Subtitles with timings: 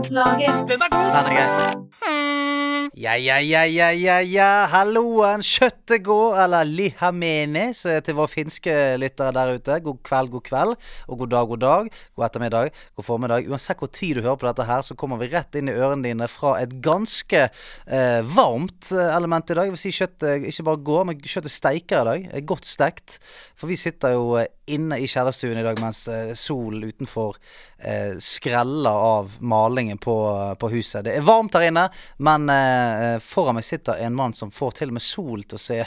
[0.00, 0.68] Nederlandslaget.
[0.68, 1.90] Den er grei.
[3.00, 4.66] Ja, ja, ja, ja, ja, ja.
[4.68, 9.76] Halloen, kjøttet går, eller lihamene, til våre finske lyttere der ute.
[9.84, 10.74] God kveld, god kveld,
[11.06, 11.90] og god dag, god dag.
[12.16, 13.48] God ettermiddag, god formiddag.
[13.48, 16.04] Uansett hvor tid du hører på dette her, så kommer vi rett inn i ørene
[16.08, 19.70] dine fra et ganske eh, varmt eh, element i dag.
[19.70, 22.28] Jeg vil si kjøttet ikke bare går, men kjøttet steiker i dag.
[22.36, 23.20] Er godt stekt.
[23.60, 27.36] For vi sitter jo eh, inne i kjellerstuen i dag mens eh, solen utenfor
[27.76, 30.14] eh, skreller av malingen på,
[30.56, 31.04] på huset.
[31.04, 31.82] Det er varmt her inne,
[32.24, 35.62] men eh, foran meg sitter en mann som får til og med sol til å
[35.66, 35.78] se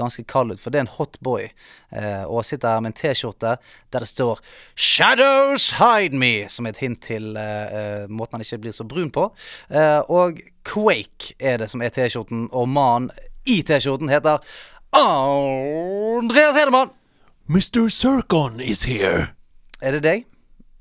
[0.00, 1.46] ganske kald ut, for det er en hot boy.
[1.94, 3.56] Eh, og sitter her med en T-skjorte
[3.94, 4.42] der det står
[4.74, 8.82] 'Shadows hide me', som er et hint til eh, eh, måten han ikke blir så
[8.82, 9.30] brun på.
[9.70, 13.10] Eh, og Quake er det som er T-skjorten, og mannen
[13.46, 14.42] i T-skjorten heter
[14.90, 16.90] Andreas Hedemann.
[17.50, 17.90] Mr.
[17.90, 19.34] Zircon is here.
[19.82, 20.29] Er det deg?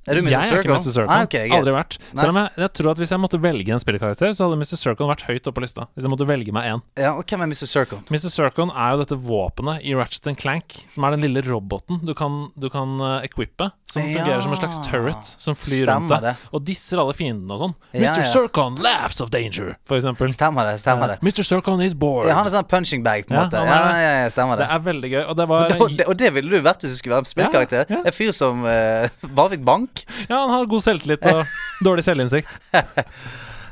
[0.10, 0.32] Er du Mr.
[0.34, 0.92] Jeg er ikke Mr.
[0.94, 1.12] Zircon.
[1.14, 1.50] Ah, okay.
[1.54, 1.98] Aldri vært.
[2.18, 4.78] Selv om jeg, jeg tror at hvis jeg måtte velge en spillkarakter, så hadde Mr.
[4.82, 5.86] Circle vært høyt oppe på lista.
[5.94, 6.82] Hvis jeg måtte velge meg én.
[7.00, 7.68] Ja, og hvem er Mr.
[7.70, 8.02] Circle?
[8.10, 8.30] Mr.
[8.34, 12.50] Circle er jo dette våpenet i Ratchet Clank, som er den lille roboten du kan,
[12.60, 14.20] du kan uh, equippe, som Ja.
[14.20, 17.60] fungerer som en slags turret som flyr Stemmer rundt deg og disser alle fiendene og
[17.64, 17.74] sånn.
[17.94, 18.22] Ja, Mr.
[18.24, 18.28] ja.
[18.30, 20.32] Circle laughs of danger, for eksempel.
[20.34, 20.78] Stemmer det.
[20.82, 21.44] stemmer det Mr.
[21.44, 22.30] Circle is bored.
[22.30, 23.64] Ja, Han er sånn punching bag, på en Ja, måte.
[23.66, 24.76] Ja, ja, ja, stemmer Det det.
[24.76, 26.98] er veldig gøy, og det var Og det, og det ville du vært hvis du
[27.02, 27.86] skulle være spillkarakter.
[28.00, 29.99] En fyr som uh, bare fikk bank.
[30.30, 31.46] Ja, han har god selvtillit og
[31.88, 32.50] dårlig selvinnsikt.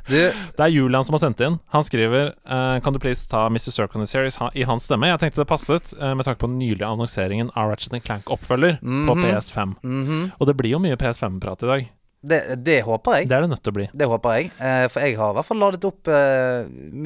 [0.08, 0.32] Det
[0.64, 1.58] er Julian som har sendt inn.
[1.76, 3.72] Han skriver uh, Kan du please ta Mr.
[3.76, 5.10] Circon Series ha, i hans stemme?
[5.12, 9.18] Jeg tenkte det passet uh, med tanke på den nylige annonseringen av Ratchet Clank-oppfølger på
[9.20, 9.76] PS5.
[9.84, 10.22] mhm.
[10.40, 11.86] Og det blir jo mye PS5-prat i dag.
[12.28, 13.28] det, det håper jeg.
[13.30, 13.90] Det er det nødt til å bli.
[13.94, 14.50] Det håper jeg.
[14.64, 16.14] Uh, for jeg har i hvert fall ladet opp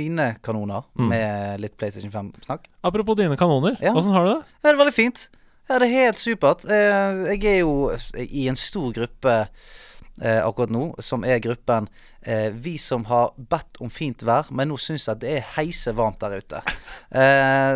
[0.01, 1.07] mine kanoner Mm.
[1.09, 2.69] med litt PlayStation 5-snakk.
[2.85, 3.93] Apropos dine kanoner, Ja.
[3.97, 4.41] har du det?
[4.61, 5.29] Det er veldig fint.
[5.71, 6.65] Ja, det er helt supert.
[6.67, 11.87] Eh, jeg er jo i en stor gruppe eh, akkurat nå, som er gruppen
[12.27, 15.93] eh, vi som har bedt om fint vær, men nå syns jeg det er heise
[15.95, 16.59] varmt der ute.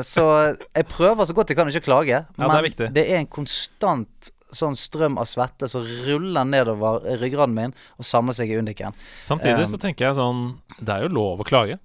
[0.06, 3.08] Så jeg prøver så godt jeg kan ikke klage, klage, Ja, det er men det
[3.08, 8.52] er en konstant sånn strøm av svette som ruller nedover ryggraden min og samler seg
[8.52, 8.96] i undiken.
[9.24, 10.48] Samtidig så tenker jeg sånn
[10.80, 11.80] Det er jo lov å klage.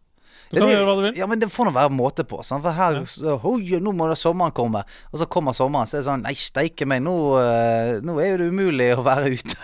[0.50, 1.14] Du kan det- gjøre hva du vil.
[1.20, 2.40] Ja, men det får nå være måte på.
[2.42, 4.82] Sånn, For her så, hoi, nå må da sommeren komme.
[5.12, 8.32] Og så kommer sommeren, så er det sånn Nei, steike meg, nå, eh, nå er
[8.32, 9.56] jo det umulig å være ute.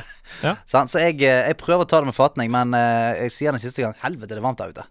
[0.42, 0.54] Ja.
[0.66, 3.50] Sånn, Så jeg, eh, jeg prøver å ta det med fatning, men eh, jeg sier
[3.54, 4.86] den siste gang Helvete, det er varmt der ute.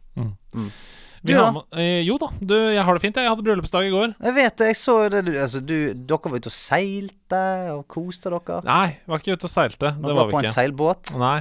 [1.26, 1.64] Vi Du har da?
[1.74, 3.16] med, jo da, du, jeg har det fint.
[3.18, 4.16] Jeg hadde bryllupsdag i går.
[4.22, 7.42] Jeg vet det, jeg så det du, altså, du Dere var ute og seilte
[7.74, 8.60] og koste dere.
[8.68, 9.80] Nei, vi var ikke ute og seilte.
[9.80, 11.16] Dere Det var var på en seilbåt.
[11.18, 11.40] Nei,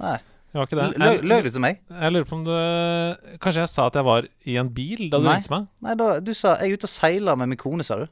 [0.00, 0.18] Nei.
[0.52, 0.88] Vi var ikke det.
[1.00, 1.78] Løy Jeg, løy du til meg?
[1.90, 2.52] jeg lurer på om du
[3.40, 5.38] Kanskje jeg sa at jeg var i en bil da du Nei.
[5.40, 5.66] ringte meg?
[5.86, 8.06] Nei, da, du sa 'jeg er ute og seiler med min kone', sa du.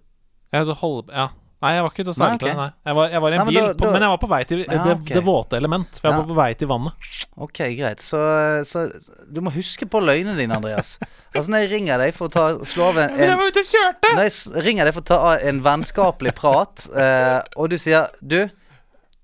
[0.52, 1.28] Jeg hadde hold, ja.
[1.62, 2.48] Nei, jeg var ikke ute og Nei, okay.
[2.50, 2.56] ok.
[2.56, 4.08] Nei, Jeg, var, jeg var i en Nei, men bil, da- på, da- men jeg
[4.10, 5.14] var på vei til Ja, det, okay.
[5.14, 5.90] det våte element.
[6.00, 6.16] For jeg Ja.
[6.22, 6.92] var på vei til vannet.
[7.36, 8.00] Ok, greit.
[8.00, 8.88] Så, så
[9.30, 10.98] du må huske på løgnene dine, Andreas.
[11.34, 13.60] Altså, når jeg ringer deg for å ta, slå av en, Men jeg var ute
[13.60, 14.14] og kjørte!
[14.16, 18.48] Når jeg ringer deg for å ta en vennskapelig prat, uh, og du sier Du,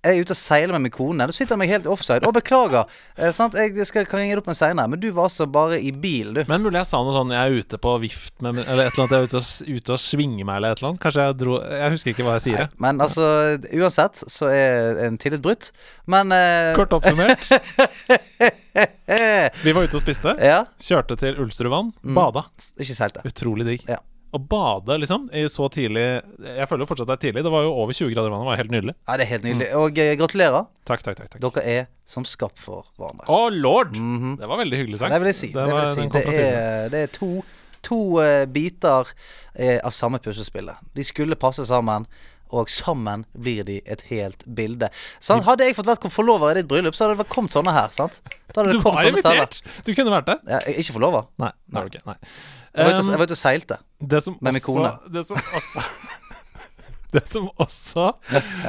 [0.07, 1.27] jeg er ute og seiler med min kone.
[1.27, 2.27] Du sitter meg helt offside.
[2.27, 2.87] Å, beklager.
[3.17, 3.57] Eh, sant?
[3.59, 4.91] Jeg skal, kan ringe deg opp med seinere.
[4.93, 6.43] Men du var altså bare i bil, du.
[6.51, 9.07] Men mulig jeg sa noe sånn Jeg er ute på vift med Eller et eller
[9.07, 11.03] annet Jeg er ute og, ute og svinger meg, eller et eller annet.
[11.03, 12.65] Kanskje jeg dro Jeg husker ikke hva jeg sier.
[12.65, 13.29] Nei, Men altså,
[13.81, 15.71] uansett så er en tillit brutt.
[16.11, 17.47] Men eh, Kort oppsummert.
[19.67, 20.35] Vi var ute og spiste.
[20.43, 20.65] Ja.
[20.83, 21.93] Kjørte til Ulsterudvann.
[22.03, 22.19] Mm.
[22.19, 22.43] Bada.
[22.77, 23.25] Ikke seilte.
[23.27, 23.87] Utrolig digg.
[23.91, 24.01] Ja.
[24.35, 27.45] Å bade, liksom, i så tidlig Jeg føler jo fortsatt det er tidlig.
[27.47, 28.45] Det var jo over 20 grader i vannet.
[28.45, 28.95] Det var helt nydelig.
[28.99, 29.69] Ja, det er helt nydelig.
[29.71, 29.83] Mm.
[29.83, 30.67] Og eh, gratulerer.
[30.89, 31.31] Takk, takk, takk.
[31.37, 31.45] takk.
[31.47, 33.29] Dere er som skapt for hverandre.
[33.31, 33.95] Å, lord!
[33.97, 34.37] Mhm.
[34.43, 35.15] Det var veldig hyggelig sagt.
[35.15, 35.53] Det vil jeg si.
[35.55, 36.01] Det, vil jeg si.
[36.03, 36.59] den kom det, siden.
[36.59, 37.31] er, det er to,
[37.87, 39.13] to eh, biter
[39.55, 40.83] eh, av samme puslespillet.
[40.99, 42.09] De skulle passe sammen.
[42.55, 44.91] Og sammen blir de et helt bilde.
[45.19, 45.47] Sant?
[45.47, 47.91] Hadde jeg fått vært forlover i ditt bryllup, så hadde det kommet sånne her.
[47.95, 48.21] Sant?
[48.55, 49.63] Du var invitert!
[49.87, 50.39] Du kunne vært det.
[50.51, 51.27] Ja, ikke forlover.
[51.43, 51.87] Nei, nei.
[51.91, 52.05] Okay.
[52.07, 52.17] Nei.
[52.77, 53.81] Jeg var ute og, og seilte.
[53.99, 54.93] Det som Med min kone.
[55.11, 55.83] Det som også
[57.17, 58.07] Det som også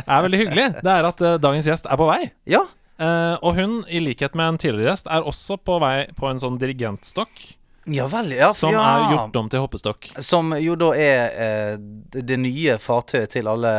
[0.05, 2.19] er veldig hyggelig, det er at eh, dagens gjest er på vei.
[2.47, 2.61] Ja.
[3.01, 6.39] Eh, og hun, i likhet med en tidligere gjest, er også på vei på en
[6.39, 7.41] sånn dirigentstokk
[7.87, 8.49] Ja vel, ja.
[8.55, 8.83] som ja.
[8.83, 10.09] er gjort om til hoppestokk.
[10.23, 11.73] Som jo da er eh,
[12.17, 13.71] det, nye fartøyet til alle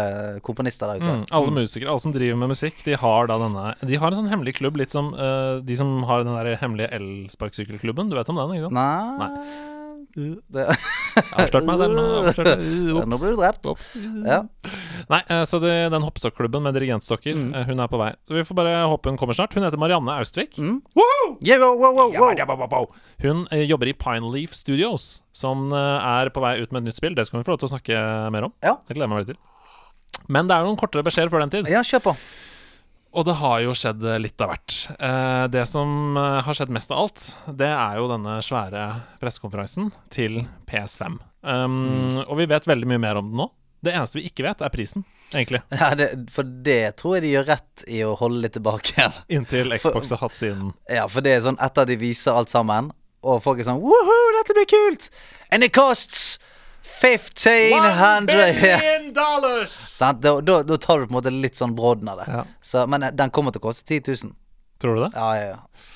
[0.45, 1.15] komponister der ute.
[1.21, 4.21] Mm, alle musikere, alle som driver med musikk, de har da denne De har en
[4.23, 8.09] sånn hemmelig klubb, litt som eh, de som har den der hemmelige elsparkesykkelklubben.
[8.09, 8.79] Du vet om den, ikke sant?
[8.79, 9.78] Nei, har
[10.19, 12.05] avslørt meg selv nå.
[12.23, 13.05] avslørt meg.
[13.09, 13.69] Nå blir du drept.
[13.71, 13.91] Ops.
[14.27, 14.41] Ja.
[15.13, 17.51] Nei, eh, så det, den hoppestokklubben med dirigentstokker, Mm.
[17.55, 18.11] eh, hun er på vei.
[18.29, 19.55] Så vi får bare håpe hun kommer snart.
[19.55, 20.59] Hun heter Marianne Austvik.
[20.59, 20.81] Mm.
[21.45, 22.87] Yeah, wow, wow, wow.
[23.23, 27.15] Hun jobber i Pineleaf Studios, som eh, er på vei ut med et nytt spill.
[27.19, 28.03] Det skal vi få lov til å snakke
[28.35, 28.55] mer om.
[28.65, 28.77] Ja.
[28.89, 29.43] Det gleder jeg meg veldig til.
[30.29, 31.71] Men det er noen kortere beskjeder før den tid.
[31.73, 32.17] Ja, kjør på.
[33.19, 34.75] Og det har jo skjedd litt av hvert.
[34.95, 38.85] Eh, det som eh, har skjedd mest av alt, det er jo denne svære
[39.19, 41.17] pressekonferansen til PS5.
[41.43, 43.49] Um, Og vi vet veldig mye mer om den nå.
[43.83, 45.61] Det eneste vi ikke vet, er prisen, egentlig.
[45.81, 49.19] Ja, det, for det tror jeg de gjør rett i å holde litt tilbake igjen.
[49.39, 52.55] Inntil Xbox har hatt sin Ja, for det er sånn etter at de viser alt
[52.55, 52.93] sammen,
[53.27, 55.11] og folk er sånn Woohoo, dette blir kult!
[55.51, 56.39] And it costs
[57.01, 59.71] 1500 billion dollars!
[59.71, 60.23] sant?
[60.23, 62.29] Da, da, da tar du på en måte litt sånn brodden av det.
[62.33, 62.45] Ja.
[62.61, 64.35] Så, men eh, den kommer til å koste 10 000.
[64.83, 65.11] Tror du det?
[65.15, 65.87] Ja, ja, ja.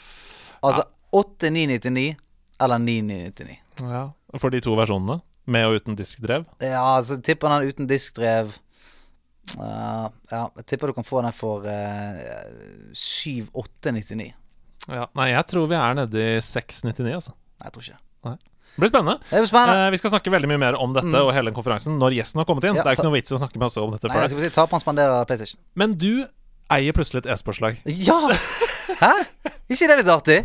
[0.62, 2.14] Altså 8999
[2.62, 3.58] eller 9999.
[3.82, 4.04] Ja.
[4.38, 5.20] For de to versjonene?
[5.50, 6.44] Med og uten diskdrev?
[6.62, 8.52] Ja, altså tipper den uten diskdrev
[9.58, 14.30] uh, Ja, jeg tipper du kan få den for uh, 7899.
[14.86, 15.08] Ja.
[15.18, 17.34] Nei, jeg tror vi er nede i 699, altså.
[17.34, 18.00] Nei, jeg tror ikke.
[18.72, 19.18] Det blir spennende.
[19.28, 19.86] Det blir spennende.
[19.86, 22.40] Eh, vi skal snakke veldig mye mer om dette og hele den konferansen når gjesten
[22.40, 22.76] har kommet inn.
[22.78, 24.46] Ja, det er ikke noe vits i å snakke masse om dette Nei, jeg skal
[24.46, 25.60] si Taperen spanderer PlayStation.
[25.76, 26.24] Men du
[26.72, 27.76] eier plutselig et e-sportslag.
[27.84, 28.16] Ja!
[29.02, 29.10] Hæ?
[29.72, 30.38] Ikke det litt artig?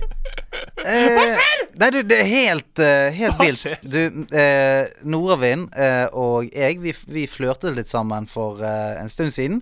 [0.77, 1.63] Hva skjer?
[1.79, 3.63] Nei, du, det er helt, uh, helt vilt.
[3.83, 4.00] Du,
[4.35, 9.62] eh, Nordavind eh, og jeg, vi, vi flørtet litt sammen for eh, en stund siden.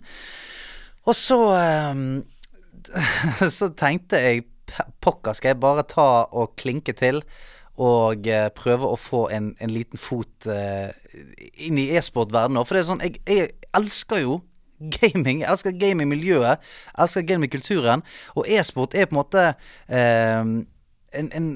[1.06, 2.04] Og så eh,
[3.58, 7.22] Så tenkte jeg "P- Pokker, skal jeg bare ta og klinke til
[7.82, 10.92] og eh, prøve å få en, en liten fot eh,
[11.68, 12.68] inn i e-sportverdenen òg.
[12.70, 14.40] For det er sånn, jeg, jeg elsker jo
[14.96, 15.42] gaming.
[15.44, 16.64] Jeg elsker gamingmiljøet.
[17.00, 18.04] Elsker gamingkulturen.
[18.36, 19.46] Og e-sport er på en måte
[19.88, 20.42] eh,
[21.20, 21.50] en, en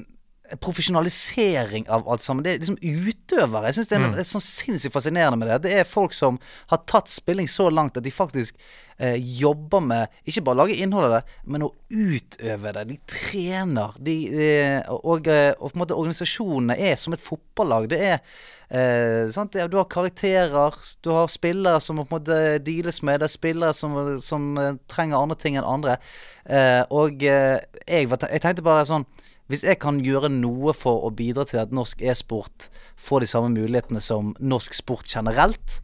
[0.58, 2.44] profesjonalisering av alt sammen.
[2.44, 3.68] Det er liksom utøvere.
[3.68, 5.58] Jeg syns det er noe det er sånn sinnssykt fascinerende med det.
[5.66, 6.40] Det er folk som
[6.72, 8.58] har tatt spilling så langt at de faktisk
[8.98, 12.86] eh, jobber med Ikke bare å lage innhold av det, men å utøve det.
[12.90, 13.94] De trener.
[14.02, 14.16] De,
[14.48, 17.90] eh, og, og, og på en måte organisasjonene er som et fotballag.
[17.92, 18.18] Det er
[18.70, 19.54] eh, sant?
[19.54, 23.36] Du har karakterer, du har spillere som må på en måte deales med, det er
[23.36, 26.00] spillere som, som eh, trenger andre ting enn andre.
[26.50, 29.06] Eh, og eh, jeg, jeg tenkte bare sånn
[29.50, 32.68] hvis jeg kan gjøre noe for å bidra til at norsk e-sport
[33.00, 35.80] får de samme mulighetene som norsk sport generelt,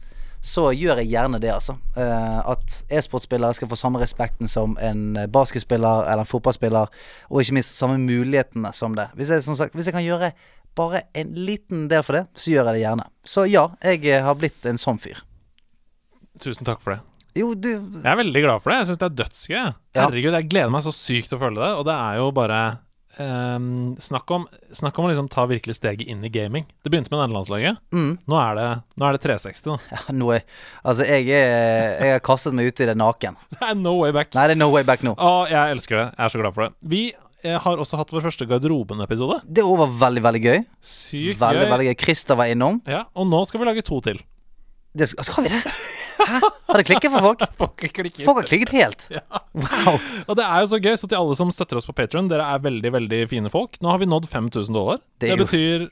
[0.47, 1.75] så gjør jeg gjerne det, altså.
[1.99, 6.93] Eh, at e-sportspillere skal få samme respekten som en basketspiller eller en fotballspiller,
[7.27, 9.09] og ikke minst samme mulighetene som det.
[9.17, 10.31] Hvis jeg, som sagt, hvis jeg kan gjøre
[10.77, 13.09] bare en liten del for det, så gjør jeg det gjerne.
[13.27, 15.25] Så ja, jeg eh, har blitt en sånn fyr.
[16.39, 17.01] Tusen takk for det.
[17.37, 18.81] Jo, du Jeg er veldig glad for det.
[18.81, 19.63] Jeg syns det er dødsgøy.
[19.97, 21.73] Herregud, jeg gleder meg så sykt til å følge det.
[21.81, 22.61] Og det er jo bare
[23.21, 26.65] ehm, snakk, om, snakk om å liksom ta virkelig steget inn i gaming.
[26.83, 27.77] Det begynte med nederlandslaget.
[27.93, 28.67] mm, Nå, er det,
[28.97, 29.63] nå er det 360.
[29.67, 29.77] Da.
[29.91, 30.01] ja,
[30.37, 30.43] er,
[30.83, 33.37] Altså, jeg er Jeg har kastet meg ut i det naken.
[33.57, 34.33] Det er no way back.
[34.37, 35.15] Nei, det er no way back nå.
[35.17, 36.07] Å, jeg elsker det.
[36.17, 36.71] Jeg er så glad for det.
[36.93, 37.03] Vi
[37.43, 39.41] eh, har også hatt vår første Garderoben-episode.
[39.45, 40.63] Det var veldig, veldig gøy.
[40.81, 41.71] Sykt Veldig, gøy.
[41.75, 41.97] veldig gøy.
[42.05, 42.81] Christer var innom.
[42.87, 44.21] Ja, og nå skal vi lage to til.
[44.97, 45.61] Det, skal skal vi det?
[46.17, 46.39] Hæ?
[46.67, 47.43] Har det klikket for folk?
[47.57, 47.83] Folk.
[48.25, 49.03] Folk har klikket helt.
[49.13, 49.21] Ja.
[49.57, 49.97] Wow.
[50.27, 52.45] Og det er jo så gøy, så til alle som støtter oss på Patron, dere
[52.55, 53.77] er veldig veldig fine folk.
[53.81, 54.99] Nå har vi nådd 5000 dollar.
[55.21, 55.85] Det Det, betyr,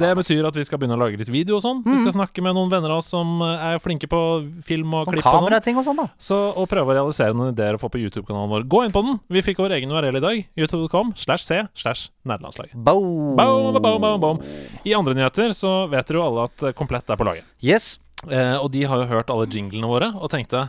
[0.00, 1.82] det betyr at vi skal begynne å lage litt video og sånn.
[1.86, 4.20] Vi skal snakke med noen venner av oss som eh, er flinke på
[4.66, 5.78] film og Sånn klipp og sånn.
[5.82, 6.08] og sånn, da.
[6.18, 8.66] Så og prøve å realisere noen ideer å få på YouTube-kanalen vår.
[8.70, 9.20] Gå inn på den!
[9.30, 10.42] Vi fikk vår egen URL i dag.
[10.58, 12.74] YouTube.com slash c slash nederlandslaget.
[12.74, 13.36] Boom.
[13.38, 14.42] Boom, boom, boom, boom.
[14.86, 17.46] I andre nyheter så vet dere jo alle at eh, Komplett er på laget.
[17.62, 17.96] Yes.
[18.30, 20.60] Eh, og de har jo hørt alle jinglene våre og tenkte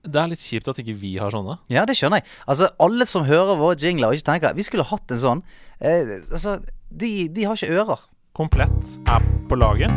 [0.00, 1.58] det er litt kjipt at ikke vi har sånne.
[1.68, 2.26] Ja, det skjønner jeg.
[2.48, 5.42] Altså, alle som hører våre jingler og ikke tenker Vi skulle hatt en sånn.
[5.76, 6.56] Eh, altså,
[6.88, 8.00] de, de har ikke ører.
[8.36, 9.90] Komplett er på laget.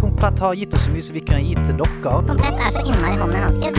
[0.00, 2.22] Komplett har gitt oss så mye som vi kunne gitt til dere.
[2.30, 3.68] Komplett er så innmari hånd i hanske.
[3.74, 3.78] er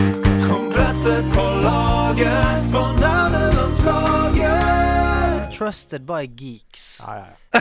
[1.32, 5.21] på laget på nerdelandslaget.
[5.52, 7.04] Trusted by geeks.
[7.06, 7.34] Ja, ja, ja.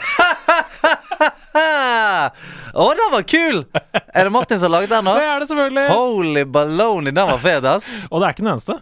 [2.74, 3.66] Å, den var kul!
[3.92, 5.14] Er det Martin som har laget den nå?
[5.20, 5.88] Det er det selvfølgelig!
[5.92, 7.92] Holy baloney, den var fet, ass.
[8.10, 8.76] Og det er ikke den eneste.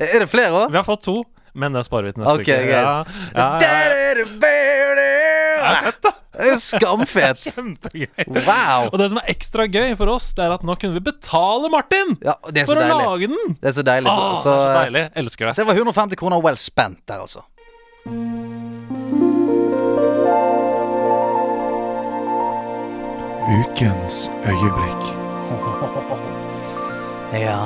[0.00, 0.70] Er det flere òg?
[0.72, 1.16] Vi har fått to,
[1.54, 2.56] men det sparer vi til neste Ok, uke.
[2.72, 3.04] Ja,
[3.36, 3.42] ja, ja.
[6.60, 7.38] Skamfett.
[7.54, 8.24] Kjempegøy.
[8.26, 8.90] Wow.
[8.90, 11.70] Og det som er ekstra gøy for oss, det er at nå kunne vi betale
[11.72, 13.56] Martin Ja, det er så for å lage den!
[13.60, 14.10] Det er så deilig.
[14.10, 15.04] Så, det er så så, deilig.
[15.22, 15.54] Elsker det.
[15.54, 17.40] så det var 150 kroner well spent der, altså.
[23.48, 25.04] Ukens øyeblikk.
[27.34, 27.58] Ja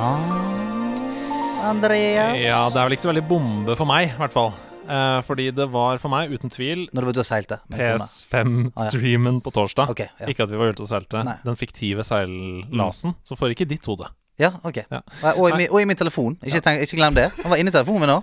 [1.69, 2.39] Andreas?
[2.41, 4.49] Ja, det er vel ikke så veldig bombe for meg, i hvert fall.
[4.89, 7.59] Eh, fordi det var for meg, uten tvil, Når du var ute og seilte?
[7.75, 9.91] PS5-streamen på torsdag.
[9.93, 10.25] Okay, ja.
[10.31, 11.21] Ikke at vi var ute og seilte.
[11.27, 11.35] Nei.
[11.45, 13.13] Den fiktive seillasen.
[13.27, 14.07] Så får ikke ditt hode.
[14.41, 14.81] Ja, ok.
[14.89, 15.03] Ja.
[15.35, 16.39] Og, i, min- og i min telefon.
[16.41, 17.27] Ikke, tenk, ikke glem det.
[17.43, 18.21] Han var inni telefonen min nå.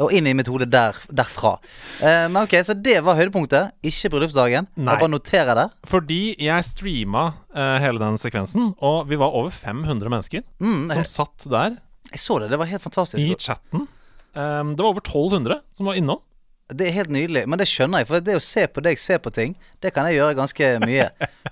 [0.00, 1.56] Og inn i mitt hode der, derfra.
[2.00, 3.72] Eh, men ok, Så det var høydepunktet.
[3.82, 4.68] Ikke bryllupsdagen.
[4.76, 4.94] Nei.
[4.94, 5.66] Jeg bare noterer det.
[5.90, 7.24] Fordi jeg streama
[7.54, 11.78] eh, hele den sekvensen, og vi var over 500 mennesker Mm, som satt der
[12.12, 12.50] Jeg så det.
[12.50, 13.20] Det var helt fantastisk.
[13.24, 13.86] i chatten.
[14.38, 16.20] Um, det var over 1200 som var innom.
[16.68, 18.08] Det er helt nydelig, men det skjønner jeg.
[18.10, 21.06] For det å se på deg se på ting, det kan jeg gjøre ganske mye.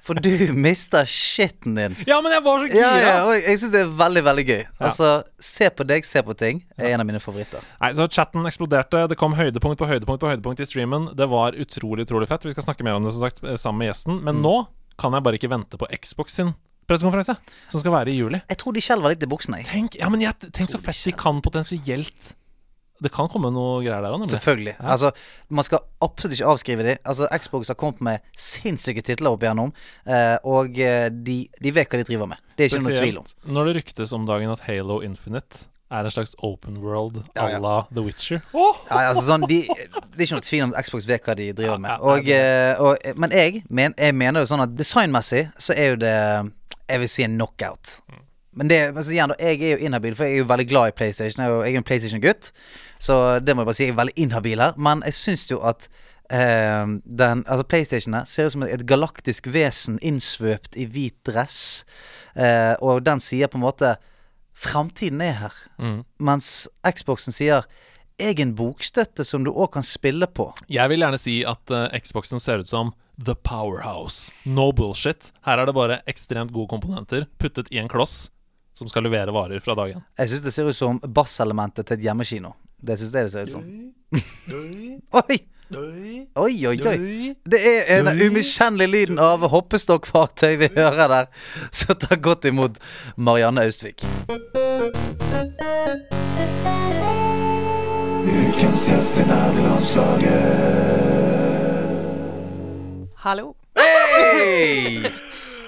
[0.04, 0.28] For du
[0.66, 1.96] mister shitten din.
[2.08, 3.06] Ja, men jeg var så Ja, gira!
[3.06, 4.62] ja, og jeg syns det er veldig, veldig gøy.
[4.90, 7.64] Altså, se på deg se på ting er en av mine favoritter.
[7.80, 9.06] Nei, så Chatten eksploderte.
[9.08, 11.08] Det kom høydepunkt på høydepunkt på høydepunkt i streamen.
[11.16, 12.44] Det var utrolig utrolig fett.
[12.44, 14.20] Vi skal snakke mer om det som sagt eh, sammen med gjesten.
[14.26, 14.58] Men nå
[15.00, 16.52] kan jeg bare ikke vente på Xbox sin
[16.86, 17.34] pressekonferanse,
[17.72, 18.38] som skal være i juli.
[18.46, 19.66] Jeg tror de skjelver litt i buksene, jeg.
[19.72, 22.34] Tenk, ja, men jeg, tenk så fett de de kan potensielt
[23.02, 24.32] Det kan komme noe greier der òg, nemlig.
[24.32, 24.74] Selvfølgelig.
[24.80, 25.10] Altså,
[25.52, 26.98] man skal absolutt ikke avskrive dem.
[27.04, 29.72] Altså, Xbox har kommet med sinnssyke titler opp igjennom,
[30.08, 32.40] eh, og eh, de, de vet hva de driver med.
[32.56, 33.32] Det er ikke noe tvil om.
[33.52, 37.48] Når det ryktes om dagen at Halo Infinite er en slags open world à Ja,
[37.50, 37.58] ja.
[37.62, 38.40] la The Witcher.
[38.90, 41.52] Ja, altså sånn, de, Det er ikke noe tvil om at Xbox vet hva de
[41.54, 41.90] driver med.
[41.92, 45.76] Ja, ja, Og, eh, og, men jeg, men, jeg mener jo sånn at designmessig så
[45.76, 46.16] er jo det
[46.88, 48.00] Jeg vil si en knockout.
[48.56, 50.96] Men det, altså, igjen, jeg er jo inhabil, for jeg er jo veldig glad i
[50.96, 51.42] PlayStation.
[51.44, 52.50] Jeg er jo jeg er en PlayStation-gutt,
[52.98, 53.84] så det må jeg bare si.
[53.84, 54.76] Jeg er veldig inhabil her.
[54.80, 55.88] Men jeg syns jo at
[56.32, 61.84] eh, den, altså PlayStation her ser ut som et galaktisk vesen innsvøpt i hvit dress.
[62.32, 63.96] Eh, og den sier på en måte
[64.56, 65.56] Framtiden er her.
[65.76, 65.98] Mm.
[66.16, 66.46] Mens
[66.80, 67.66] Xboxen sier
[68.16, 70.46] egen bokstøtte som du òg kan spille på.
[70.72, 74.32] Jeg vil gjerne si at uh, Xboxen ser ut som The Powerhouse.
[74.48, 75.28] No bullshit.
[75.44, 78.30] Her er det bare ekstremt gode komponenter puttet i en kloss
[78.76, 80.04] som skal levere varer fra dagen.
[80.18, 82.52] Jeg syns det ser ut som basselementet til et hjemmekino.
[82.76, 83.62] Det syns jeg det ser ut som.
[85.22, 85.38] Oi!
[85.74, 87.34] Oi, oi, oi.
[87.42, 91.26] Det er den umiskjennelige lyden av hoppestokkfartøy vi hører der.
[91.74, 92.78] Så ta godt imot
[93.16, 94.04] Marianne Austvik.
[98.28, 100.44] Ukens gjest i nærlandslaget.
[103.26, 103.56] Hallo.
[103.80, 105.02] Hei!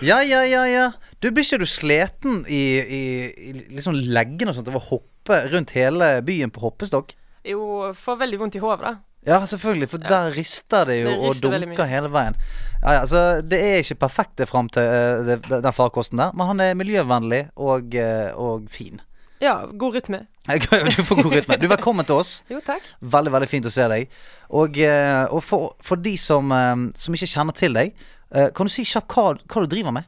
[0.05, 0.91] Ja, ja, ja, ja.
[1.19, 3.03] Du, Blir ikke du sliten i, i,
[3.51, 7.11] i liksom leggene og sånt av å hoppe rundt hele byen på hoppestokk?
[7.49, 8.93] Jo, får veldig vondt i hodet, da.
[9.27, 12.37] Ja, selvfølgelig, for der rister det jo Det rister og dunker hele veien.
[12.85, 16.37] Ja, ja, altså, det er ikke perfekt det fram til uh, det, den farkosten der,
[16.39, 19.03] men han er miljøvennlig og, uh, og fin.
[19.43, 20.21] Ja, god rytme.
[20.49, 21.59] Du får god rytme.
[21.59, 22.37] Du, er velkommen til oss.
[22.51, 22.87] Jo, takk.
[23.01, 24.15] Veldig, veldig fint å se deg.
[24.55, 26.55] Og, uh, og for, for de som,
[26.95, 28.07] som ikke kjenner til deg,
[28.55, 30.07] kan du si kjapt hva, hva du driver med?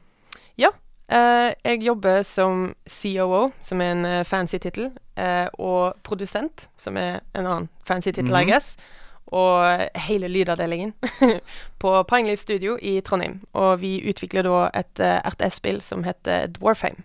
[0.60, 0.70] Ja.
[1.10, 6.96] Eh, jeg jobber som COO, som er en eh, fancy tittel, eh, og produsent, som
[6.96, 8.50] er en annen fancy tittel, I Mhm.
[8.52, 8.76] guess.
[9.32, 9.62] Og
[10.08, 10.92] hele lydavdelingen
[11.78, 13.40] på Pinelife Studio i Trondheim.
[13.54, 16.96] Og vi utvikler da et uh, RTS-spill som heter Dwarfheim.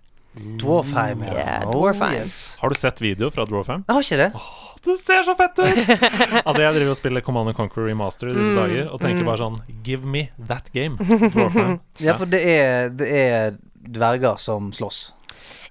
[0.59, 1.33] Dwarfheim, ja.
[1.33, 2.57] Yeah, Oh, yes.
[2.59, 3.83] Har du sett video fra Dwarfheim?
[3.87, 4.31] Jeg har ikke det.
[4.85, 5.77] Det ser så fett ut!
[6.47, 9.29] altså, jeg driver og spiller Command Conquer Remaster i disse Mm, dager og tenker mm.
[9.29, 10.97] bare sånn Give me that game.
[11.33, 11.77] Dwarfheim.
[12.03, 13.55] Ja, for det er, det er
[13.87, 15.11] dverger som slåss.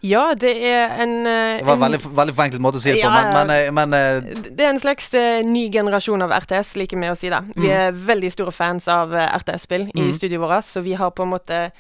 [0.05, 3.01] Ja, det er en eh, Det var en veldig, veldig forenklet måte å si det
[3.01, 5.09] på, men, men, eh, men eh, Det er en slags
[5.49, 7.41] ny generasjon av RTS, liker vi å si det.
[7.57, 10.13] Vi er veldig store fans av RTS-spill i Mm.
[10.13, 11.71] studioet vårt, så vi har på en måte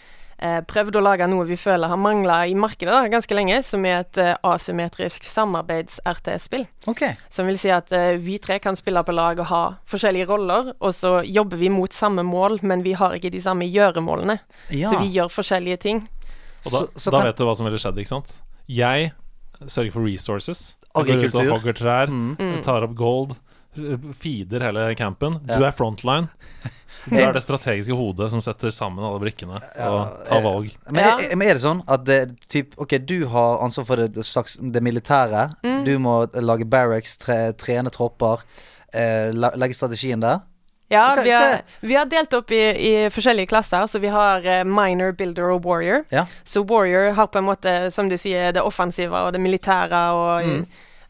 [0.66, 4.00] prøvd å lage noe vi føler har mangla i markedet da, ganske lenge, som er
[4.02, 6.66] et asymmetrisk samarbeids-RTS-spill.
[6.90, 7.14] Okay.
[7.30, 10.92] Som vil si at vi tre kan spille på lag og ha forskjellige roller, og
[10.92, 14.38] så jobber vi mot samme mål, men vi har ikke de samme gjøremålene.
[14.74, 14.90] Ja.
[14.90, 16.02] Så vi gjør forskjellige ting.
[16.66, 18.32] Og da, Så- så da kan- vet du hva som ville skjedd, ikke sant?
[18.68, 19.12] Jeg
[19.66, 20.76] sørger for resources.
[20.96, 22.62] Jeg går ut og hogger trær, Mm.
[22.62, 23.36] tar opp gold,
[24.14, 25.40] feeder hele campen.
[25.48, 25.58] Ja.
[25.58, 26.28] Du er frontline.
[27.10, 30.70] Du er det strategiske hodet som setter sammen alle brikkene og tar valg.
[30.90, 34.12] Men, er, men er det sånn at det, typ, Ok, du har ansvar for det,
[34.14, 35.56] det slags Det militære.
[35.64, 35.84] Mm.
[35.84, 38.42] Du må lage barracks, tre, trene tropper.
[38.94, 40.40] Eh, legge strategien der.
[40.94, 44.62] Ja, vi har, vi har delt opp i, i forskjellige klasser, så vi har eh,
[44.64, 46.04] minor, builder og warrior.
[46.14, 46.24] Ja.
[46.46, 50.50] Så warrior har på en måte, som du sier, det offensive og det militære og
[50.54, 50.66] Mm.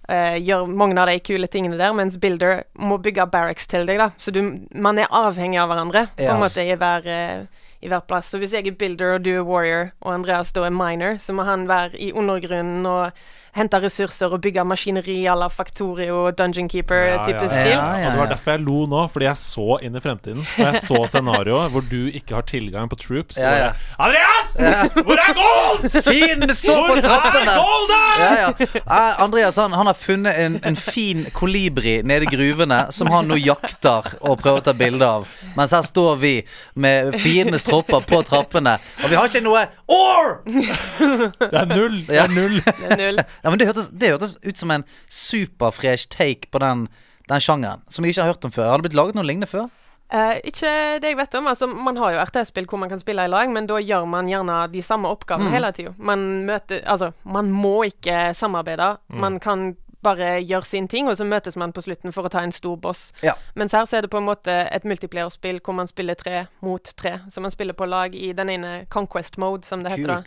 [0.08, 3.98] uh, gjør mange av de kule tingene der, mens builder må bygge barracks til deg,
[4.02, 4.10] da.
[4.20, 4.42] Så du,
[4.74, 8.28] man er avhengig av hverandre på en måte i hver, uh, i hver plass.
[8.32, 11.32] Så hvis jeg er builder og du er warrior, og Andreas da er minor, så
[11.36, 13.24] må han være i undergrunnen og
[13.54, 17.49] hente ressurser og bygge maskineri à la Factorio Dungeon Keeper-type ja.
[17.49, 17.70] stil.
[17.70, 20.42] Ja, ja, Og det var derfor jeg lo nå, fordi jeg så inn i fremtiden.
[20.42, 23.38] Og jeg så scenarioet hvor du ikke har tilgang på troops.
[23.38, 23.70] Ja, ja.
[23.99, 24.92] Og jeg, Andreas!
[25.06, 26.02] Hvor er gold?!
[26.02, 27.54] Fienden står på Hvor er trappene!
[27.58, 28.04] golden?!
[28.18, 28.50] Ja, ja.
[28.75, 33.28] Eh, Andreas han, han har funnet en, en fin kolibri nede i gruvene som han
[33.28, 35.28] nå jakter og prøver å ta bilde av.
[35.56, 36.34] Mens her står vi
[36.75, 38.76] med fiendenes tropper på trappene.
[39.02, 40.30] Og vi har ikke noe OR!
[40.44, 41.99] Det er null!
[42.08, 42.58] Det er null.
[42.64, 43.25] Det er null.
[43.44, 46.86] Ja, men det hørtes, det hørtes ut som en superfresh take på den,
[47.28, 47.84] den sjangeren.
[47.92, 48.70] Som jeg ikke har hørt om før.
[48.72, 49.68] Har det blitt laget noe lignende før?
[50.14, 50.70] Eh, ikke
[51.02, 51.46] det jeg vet om.
[51.50, 54.28] Altså, man har jo RTS-spill hvor man kan spille i lag, men da gjør man
[54.30, 55.94] gjerne de samme oppgavene hele tida.
[55.98, 58.96] Man møter Altså, man må ikke samarbeide.
[59.08, 59.74] Man kan
[60.04, 62.76] bare gjøre sin ting, og så møtes man på slutten for å ta en stor
[62.76, 63.06] boss.
[63.24, 63.32] Ja.
[63.56, 66.90] Mens her så er det på en måte et multiplierspill hvor man spiller tre mot
[67.00, 67.18] tre.
[67.32, 70.12] Så man spiller på lag i den ene Conquest mode, som det heter.
[70.12, 70.20] da.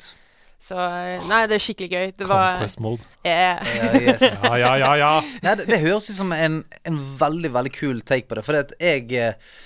[0.59, 2.11] Så eh, Nei, det er skikkelig gøy.
[2.17, 3.07] Det var Conquest mode.
[3.25, 3.61] Yeah.
[3.77, 4.25] Ja, yes.
[4.47, 5.11] Ja, ja, ja, ja.
[5.45, 8.45] Nei, det, det høres ut som en, en veldig, veldig kul take på det.
[8.47, 9.57] For jeg, eh,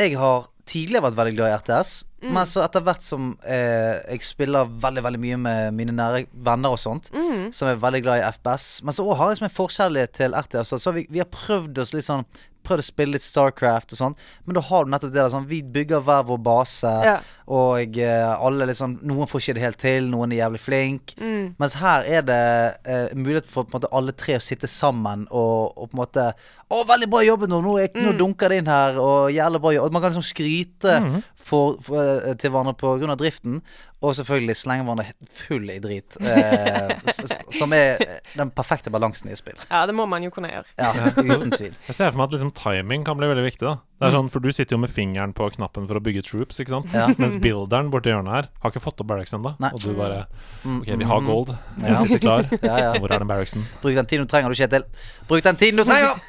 [0.00, 1.92] jeg har tidligere vært veldig glad i RTS.
[2.20, 6.74] Men så etter hvert som eh, jeg spiller veldig veldig mye med mine nære venner
[6.76, 7.08] og sånt,
[7.56, 10.74] som er veldig glad i FPS Men så har jeg liksom en forskjellighet til RTS.
[10.82, 12.26] Så vi, vi har prøvd oss litt sånn
[12.62, 14.14] Prøvd å spille litt Starcraft og sånn,
[14.46, 17.14] men da har du nettopp det der sånn Vi bygger hver vår base, Ja.
[17.48, 21.14] og uh, alle liksom Noen får ikke det helt til, noen er jævlig flink.
[21.18, 21.54] Mm.
[21.58, 22.40] Mens her er det
[22.86, 26.02] uh, mulighet for på en måte alle tre å sitte sammen og, og på en
[26.04, 26.26] måte
[26.70, 27.60] Å, veldig bra jobbet nå!
[27.64, 28.04] Nå, jeg, Mm.
[28.06, 29.92] nå dunker det inn her, og jævlig bra jobb.
[29.92, 31.22] Man kan liksom skryte Mhm.
[31.42, 32.74] For, for, eh, til hverandre
[33.10, 33.60] av driften,
[34.00, 36.16] og selvfølgelig slengevannet hverandre full i drit.
[36.24, 36.92] Eh,
[37.58, 38.00] som er
[38.32, 39.58] den perfekte balansen i spill.
[39.68, 40.64] ja, det må man jo kunne gjøre.
[40.80, 41.74] Ja, uten tvil.
[41.88, 43.66] Jeg ser for meg at liksom timing kan bli veldig viktig.
[43.66, 46.24] da Det er sånn, For du sitter jo med fingeren på knappen for å bygge
[46.30, 46.88] troops, ikke sant?
[46.96, 47.10] Ja.
[47.20, 49.52] Mens builderen borti hjørnet her har ikke fått opp barracksen ennå.
[49.70, 50.24] Og du bare
[50.60, 51.52] Mm, OK, vi har mm, gold.
[51.80, 52.48] Jeg sitter klar.
[52.68, 52.90] Ja, ja.
[53.00, 53.62] Hvor er den barracksen?
[53.80, 54.84] Bruk den tiden du trenger, du, Kjetil.
[55.28, 56.20] Bruk den tiden du trenger!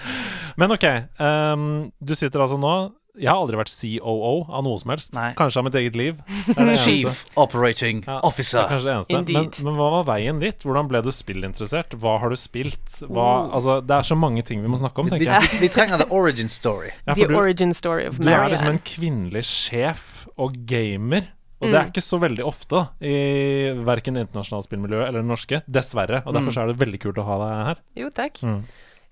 [0.57, 0.85] Men OK,
[1.21, 1.67] um,
[2.01, 2.71] du sitter altså nå
[3.17, 5.15] Jeg har aldri vært COO av noe som helst.
[5.17, 5.31] Nei.
[5.39, 6.19] Kanskje av mitt eget liv.
[6.47, 6.75] Det det.
[6.85, 8.67] Chief Operating Ja, er Officer.
[8.69, 9.21] kanskje det eneste.
[9.33, 10.67] Men, men hva var veien dit?
[10.67, 11.97] Hvordan ble du spillinteressert?
[12.03, 12.99] Hva har du spilt?
[13.09, 13.55] Hva, Oh.
[13.57, 15.49] altså, det er så mange ting vi må snakke om, tenker jeg.
[15.55, 16.93] vi, vi trenger the origin story.
[17.07, 21.33] Ja, The du, origin story of du er liksom en kvinnelig sjef og gamer.
[21.57, 21.73] Og Mm.
[21.73, 23.15] det er ikke så veldig ofte i
[23.81, 25.63] verken det internasjonale spillmiljøet eller det norske.
[25.65, 26.19] Dessverre.
[26.29, 27.81] Og derfor så er det veldig kult å ha deg her.
[27.97, 28.43] Jo, takk.
[28.45, 28.59] Mm.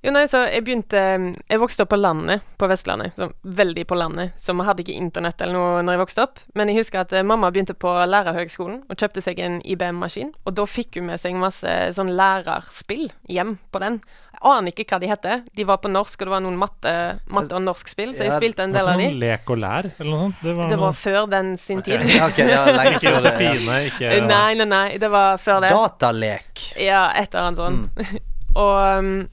[0.04, 1.00] Jo, nei, så jeg begynte
[1.48, 3.14] Jeg vokste opp på landet på Vestlandet.
[3.16, 4.34] Så, veldig på landet.
[4.40, 6.42] Så vi hadde ikke internett eller noe når jeg vokste opp.
[6.54, 10.34] Men jeg husker at eh, mamma begynte på lærerhøgskolen og kjøpte seg en IBM-maskin.
[10.44, 13.96] Og da fikk hun med seg masse sånn lærerspill hjem på den.
[14.34, 15.42] Jeg aner ikke hva de heter.
[15.56, 16.92] De var på norsk, og det var noen matte,
[17.32, 19.08] matte og norskspill, så jeg Ja, spilte en Var del ikke av de.
[19.08, 20.42] noen lek og lær, eller noe sånt?
[20.44, 22.04] Det var, Det var noe før den sin tid.
[22.26, 23.32] Ok, ja, lenge Ikke før det.
[23.32, 23.54] Ja.
[23.54, 24.84] Josefine, ikke Nei, nei, nei.
[25.00, 25.72] Det var før det.
[25.72, 26.64] Datalek.
[26.76, 27.80] Ja, et eller annet sånn.
[28.66, 29.28] og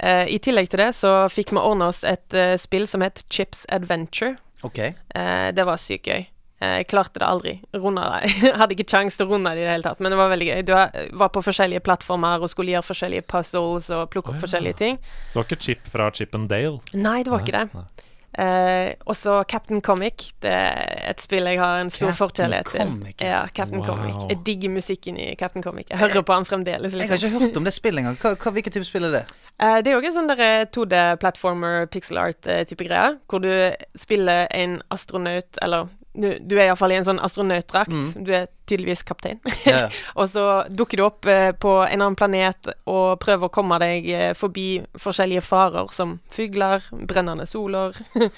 [0.00, 3.24] eh, i tillegg til det så fikk vi ordna oss et uh, spill som het
[3.32, 4.36] Chips Adventure.
[4.66, 4.80] Ok.
[5.14, 6.26] Uh, det var sykt gøy.
[6.56, 7.54] Eh, Jeg klarte det aldri.
[7.76, 8.32] Runda det.
[8.60, 10.48] Hadde ikke kjangs til å runde det i det hele tatt, men det var veldig
[10.48, 10.62] gøy.
[10.64, 14.46] Du var på forskjellige plattformer og skulle gjøre forskjellige puzzles og plukke opp oh, ja.
[14.46, 15.00] forskjellige ting.
[15.26, 16.80] Så det var ikke Chip fra Chip and Dale?
[16.96, 17.66] Nei, det var ikke det.
[17.76, 18.12] Nei.
[18.38, 20.32] Eh, og så Captain Comic.
[20.42, 23.14] Det er et spill jeg har en stor forkjærlighet til.
[23.24, 23.46] Ja.
[23.54, 23.86] Captain Wow.
[23.86, 24.14] Comic.
[24.28, 25.86] Jeg digger musikken i Captain Comic.
[25.90, 26.92] Jeg hører på han fremdeles.
[26.92, 27.32] Jeg har Liksom.
[27.32, 28.18] ikke hørt om det spillet engang.
[28.20, 29.24] Hva, hva, hvilken type spill er det?
[29.60, 30.28] Eh, det er jo en sånn
[30.76, 33.50] 2D-platformer, pixel art-type greier, hvor du
[33.96, 37.92] spiller en astronaut, eller du, du er iallfall i en sånn astronautdrakt.
[37.92, 38.24] Mm.
[38.26, 39.40] Du er tydeligvis kaptein.
[39.66, 39.88] Ja, ja.
[40.18, 44.08] og så dukker du opp eh, på en annen planet og prøver å komme deg
[44.10, 44.68] eh, forbi
[45.02, 47.96] forskjellige farer, som fugler, brennende soler,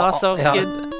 [0.00, 0.96] laserskudd.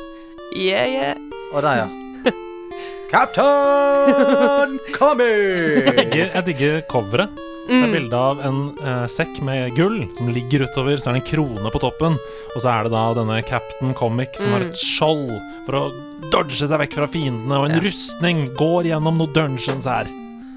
[0.54, 1.22] Yeah, yeah.
[1.52, 1.88] Og der, ja.
[3.12, 5.92] Kaptein Comic!
[5.96, 7.46] digger, jeg digger coveret.
[7.66, 7.82] Det Mm.
[7.84, 10.96] er bilde av en eh, sekk med gull som ligger utover.
[11.02, 12.14] Så er det en krone på toppen.
[12.54, 14.70] Og så er det da denne Captain Comic som har Mm.
[14.70, 15.32] et skjold
[15.66, 17.80] for å dodge seg vekk fra fiendene, og en Ja.
[17.82, 20.06] rustning går gjennom noen dungeons her.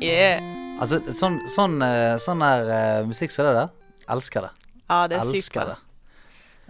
[0.02, 0.40] yeah.
[0.80, 3.70] Altså, sånn, sånn, eh, sånn er, uh, musikk som det der,
[4.08, 4.50] elsker det.
[4.90, 5.66] Ja, det er sykt bra.
[5.66, 5.76] det.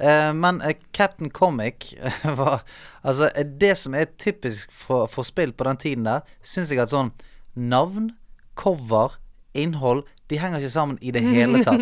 [0.08, 2.62] Eh, men uh, Captain Comic var
[3.06, 6.90] Altså, det som er typisk for, for spill på den tiden der, syns jeg at
[6.90, 7.12] sånn
[7.56, 8.14] navn,
[8.56, 9.12] cover,
[9.54, 11.80] innhold De henger ikke sammen i det hele tatt.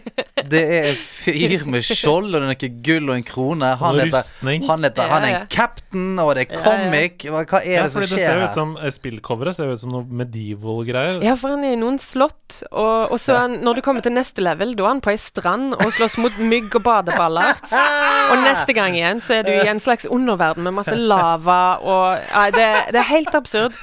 [0.52, 3.70] Det er en fyr med skjold, og noe gull og en krone.
[3.80, 7.24] Han heter, han, heter, han er captain, og det er comic.
[7.24, 9.94] Hva, er Ja, det som fordi det ser ut som eh, Spillcoveret ser ut som
[9.94, 11.22] noe medieval-greier.
[11.24, 14.04] Ja, for han er i noen slott, og, og så er han, når du kommer
[14.04, 17.64] til neste level, da er han på ei strand og slåss mot mygg og badeballer.
[17.72, 22.22] Og neste gang igjen så er du i en slags underverden med masse lava og
[22.36, 23.74] Nei, det, det er helt absurd.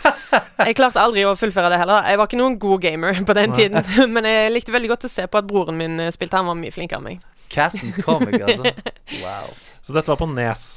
[0.64, 2.06] Jeg klarte aldri å fullføre det heller.
[2.08, 3.84] Jeg var ikke noen god gamer på den tiden,
[4.16, 6.40] men jeg likte veldig godt å se på at broren min eh, spilte.
[6.40, 7.30] Han var mye flinkere enn meg.
[7.54, 8.74] Captain Comic, altså.
[9.24, 9.50] Wow.
[9.84, 10.68] Så dette var på Nes.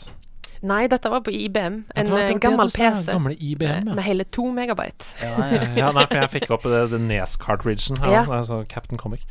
[0.66, 1.78] Nei, dette var på IBM.
[1.94, 3.14] En det eh, var det gammel PC.
[3.36, 3.94] IBM, ja.
[3.94, 5.06] Med hele to megabyte.
[5.22, 5.62] Ja, ja.
[5.82, 8.26] ja, nei, for jeg fikk opp det, det Nes-cartridgen her.
[8.26, 9.26] Altså Captain Comic.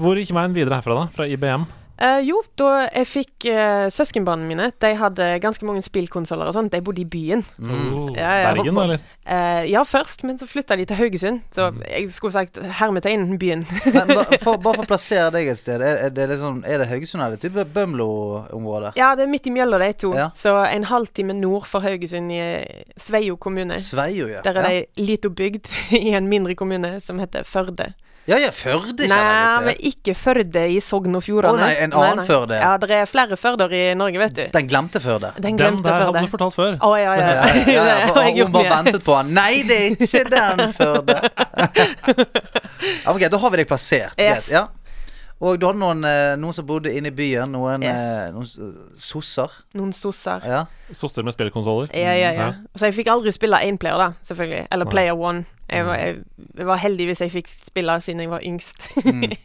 [0.00, 1.08] Hvor gikk veien videre herfra, da?
[1.14, 1.68] Fra IBM?
[1.94, 6.70] Eh, jo, da jeg fikk uh, søskenbarna mine De hadde ganske mange spillkonsoller og sånn.
[6.72, 7.44] De bodde i byen.
[7.62, 8.16] Mm.
[8.16, 8.48] Ja, ja.
[8.50, 9.04] Bergen, eller?
[9.24, 11.44] Uh, ja, først, men så flytta de til Haugesund.
[11.54, 11.82] Så Mm.
[11.88, 13.62] jeg skulle sagt hermetegn byen.
[13.94, 15.80] Men ba, for, bare for å plassere deg et sted.
[15.80, 18.94] Er, er, det, liksom, er det Haugesund eller type Bømlo-området?
[18.98, 20.12] ja, det er midt i mjølla, de to.
[20.18, 20.28] Ja.
[20.34, 22.42] Så en halvtime nord for Haugesund i
[23.00, 23.78] Sveio kommune.
[23.80, 24.42] Sveio, ja.
[24.44, 24.68] Der er ja.
[24.68, 25.70] det ei lita bygd
[26.02, 27.92] i en mindre kommune som heter Førde.
[28.24, 29.64] Ja, ja, Førde kjenner Nei, jeg litt til.
[29.66, 31.58] Men ikke Førde i Sogn og Fjordane.
[31.60, 32.56] Å, nei, en annen Førde.
[32.56, 34.42] Ja, det er flere Førder i Norge, vet du.
[34.54, 35.34] Den glemte Førde.
[35.36, 36.78] Den Den glemte der hadde du fortalt før.
[36.80, 37.26] Å ja, ja.
[37.34, 37.58] Ja, ja.
[37.68, 39.34] ja, ja, ja, for hun bare ventet på han.
[39.36, 41.18] Nei, det er ikke den Førde.
[43.04, 44.16] ja, ok, da har vi deg plassert.
[44.20, 44.48] Yes.
[44.52, 44.66] Ja.
[45.44, 47.50] Og du hadde noen, eh, noen som bodde inne i byen.
[47.52, 48.00] Noen, Yes.
[48.00, 48.46] eh, noen
[48.96, 49.50] sosser.
[49.76, 50.40] Noen sosser.
[50.48, 50.62] Ja.
[50.94, 51.90] Sosser med spillkonsoller.
[51.92, 52.46] Ja, ja, ja.
[52.78, 54.68] Så jeg fikk aldri spille énplayer, da, selvfølgelig.
[54.72, 55.44] Eller Player One.
[55.70, 56.16] Jeg var, jeg,
[56.58, 58.90] jeg var heldig hvis jeg fikk spille siden jeg var yngst.
[59.04, 59.32] Mm.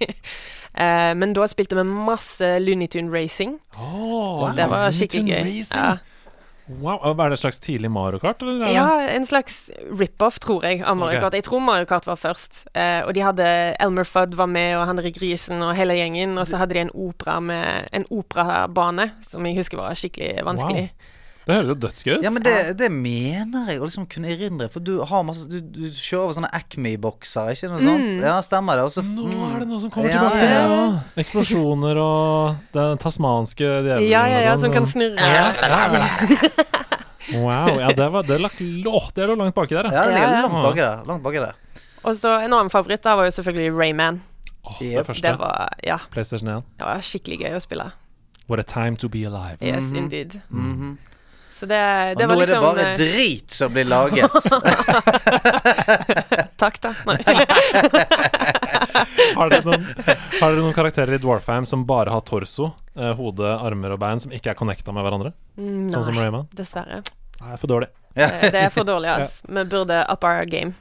[0.79, 3.55] Eh, men da spilte vi masse Lunitune Tune Racing.
[3.73, 5.47] Åh, Det var skikkelig gøy.
[5.73, 5.95] Ja.
[6.69, 8.41] Wow, Er det et slags tidlig Mario Kart?
[8.41, 8.67] Eller?
[8.67, 11.23] er ja, en slags rip-off, tror jeg, av Mario okay.
[11.25, 11.33] Kart.
[11.33, 12.67] Jeg tror Mario Kart var først.
[12.75, 13.47] Eh, og de hadde
[13.81, 16.37] Elmer Fudd var med, og Henrik Grisen og hele gjengen.
[16.37, 20.91] Og så hadde de en opera med en operabane, som jeg husker var skikkelig vanskelig.
[21.49, 22.23] Det høres jo dødsgøy ut.
[22.27, 24.67] ja, men det, det mener jeg å liksom kunne erindre.
[24.69, 28.11] For du har masse Du, du kjører over sånne Acme-bokser, ikke noe sånt?
[28.13, 28.21] Mm.
[28.27, 28.83] Ja, stemmer det.
[28.91, 29.39] Også, Nå mm.
[29.49, 30.99] er det noe som kommer Ja, tilbake til ja, ja.
[31.23, 36.59] Eksplosjoner og den tasmanske djevelen Ja, ja, ja, og som sånn, kan Ja, snurre.
[37.29, 40.05] Wow, ja, det var det lagt Å, det lå langt baki der, Ja, ja.
[40.09, 41.01] det er ligger langt baki der.
[41.09, 41.57] Langt baki der.
[42.07, 44.21] Og så en annen favoritt da var jo selvfølgelig Rayman.
[44.63, 44.95] Åh, Yep.
[44.97, 45.25] det første.
[45.27, 46.63] Det var, ja, PlayStation 1.
[46.79, 47.85] det var skikkelig gøy å spille.
[48.49, 49.57] What a time to be alive.
[49.61, 49.97] Yes, Mhm.
[49.97, 50.41] indeed.
[50.49, 50.97] Mhm.
[51.49, 54.31] Så det, det Og var nå er det liksom bare eh, drit som blir laget.
[56.61, 56.93] Takk, da.
[57.09, 57.19] Nei.
[59.39, 59.83] Har dere noen,
[60.39, 62.65] har dere noen karakterer i Dwarfheim som bare har torso,
[62.97, 65.31] eh, hode, armer og bein, som ikke er connecta med hverandre?
[65.59, 66.45] Nei, Sånn som Rayman?
[66.55, 66.97] dessverre.
[67.39, 67.89] Nei, for dårlig.
[68.17, 68.27] Ja.
[68.41, 69.35] Det, er for dårlig, altså.
[69.47, 70.71] Vi burde up our game.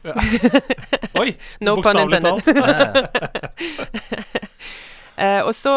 [1.20, 1.31] Oi!
[1.62, 2.42] No pun bokstavelig intended.
[5.18, 5.72] Eh, og så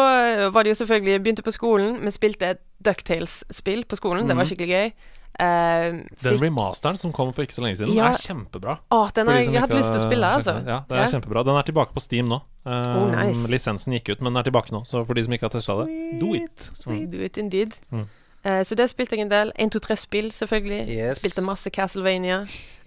[0.54, 1.96] var det jo selvfølgelig Begynte på skolen.
[2.04, 4.28] Vi spilte et Ducktales-spill på skolen.
[4.30, 4.92] Det var skikkelig gøy.
[5.40, 8.10] Eh, Den remasteren som kom for ikke så lenge siden, Ja.
[8.10, 8.78] er kjempebra.
[8.92, 10.54] Å, den har jeg hatt lyst til å spille, altså.
[10.66, 11.44] Ja, det er kjempebra.
[11.44, 12.42] Den er tilbake på Steam nå.
[12.64, 13.48] Um, Oh, nice.
[13.50, 14.82] Lisensen gikk ut, men den er tilbake nå.
[14.86, 16.70] Så for de som ikke har testa det, do it.
[16.74, 17.10] Sweet.
[17.10, 17.74] Do it indeed.
[17.90, 18.06] Mm.
[18.42, 19.52] Eh, så det spilte jeg en del.
[19.56, 20.84] 1, 2, 3-spill, selvfølgelig.
[20.90, 21.20] Yes.
[21.22, 22.42] Spilte masse Castlevania.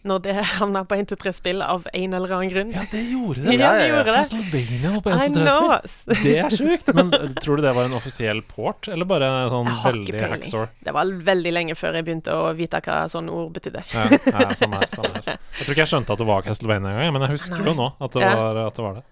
[0.05, 2.73] Når det havna på 1, 2, 3-spill av en eller annen grunn.
[2.75, 3.55] Ja, det gjorde det.
[3.55, 3.87] Ja, ja, ja.
[3.93, 4.17] gjorde.
[4.19, 6.19] Castlevania var på 1-2-3-spill.
[6.25, 6.91] Det er sjukt.
[6.97, 7.13] Men
[7.43, 10.69] tror du det var en offisiell port, eller bare sånn veldig hacksore?
[10.85, 13.81] Det var veldig lenge før jeg begynte å vite hva sånne ord betydde.
[13.95, 15.41] Ja, ja, samme her, samme her.
[15.55, 17.69] Jeg tror ikke jeg skjønte at det var Castlevania engang, men jeg husker Nei.
[17.69, 19.03] jo nå at det, var, at det var det.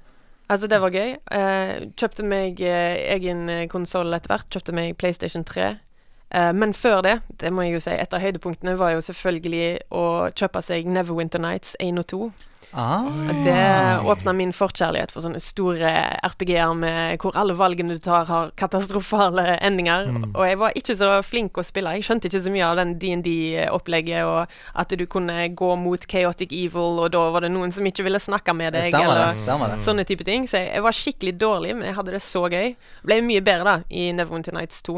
[0.51, 1.13] Altså, det var gøy.
[1.31, 4.49] Uh, kjøpte meg uh, egen konsoll etter hvert.
[4.51, 5.69] Kjøpte meg PlayStation 3.
[6.31, 9.67] Eh, men før det, det må jeg jo si, et av høydepunktene var jo selvfølgelig
[9.91, 12.31] å kjøpe seg Neverwinter Nights 1 og 2.
[12.73, 13.03] Ah.
[13.43, 13.53] Det
[14.09, 15.89] åpna min forkjærlighet for sånne store
[16.25, 20.07] RPG-er med hvor alle valgene du tar, har katastrofale endinger.
[20.09, 20.23] Mm.
[20.31, 21.91] Og jeg var ikke så flink å spille.
[21.99, 26.55] Jeg skjønte ikke så mye av den DND-opplegget, og at du kunne gå mot chaotic
[26.55, 28.93] evil, og da var det noen som ikke ville snakke med Det deg.
[28.95, 29.43] stemmer eller det.
[29.43, 29.75] Stemmer.
[29.83, 30.47] Sånne type ting.
[30.49, 32.73] Så jeg, jeg var skikkelig dårlig, men jeg hadde det så gøy.
[33.05, 34.97] Ble mye bedre da i Neverwinter Nights 2.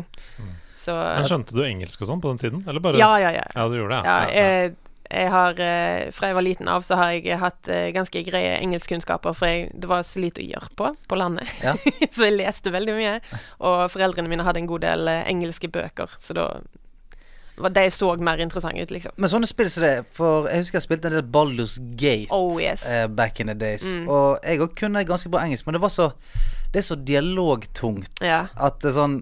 [0.75, 2.63] Så Men skjønte du engelsk og sånn på den tiden?
[2.67, 3.45] Eller bare Ja, ja, ja.
[3.55, 4.09] Ja, du gjorde det?
[4.09, 4.43] ja Ja, ja.
[4.65, 4.75] jeg,
[5.15, 8.55] jeg har eh, Fra jeg var liten av, så har jeg hatt eh, ganske greie
[8.59, 11.47] engelskkunnskaper, for jeg, det var så lite å gjøre på på landet.
[11.63, 11.75] Ja.
[12.15, 13.19] så jeg leste veldig mye.
[13.61, 16.47] Og foreldrene mine hadde en god del eh, engelske bøker, så da
[17.55, 19.13] var de så mer interessante ut, liksom.
[19.15, 22.57] Men sånne spill som det For jeg husker jeg spilte en del Baldur's Gate Oh,
[22.59, 22.83] yes.
[22.83, 23.85] uh, back in the days.
[23.95, 24.09] Mm.
[24.11, 26.09] Og jeg òg kunne ganske bra engelsk, men det var så
[26.73, 28.47] Det er så dialogtungt Ja.
[28.59, 29.15] at det er sånn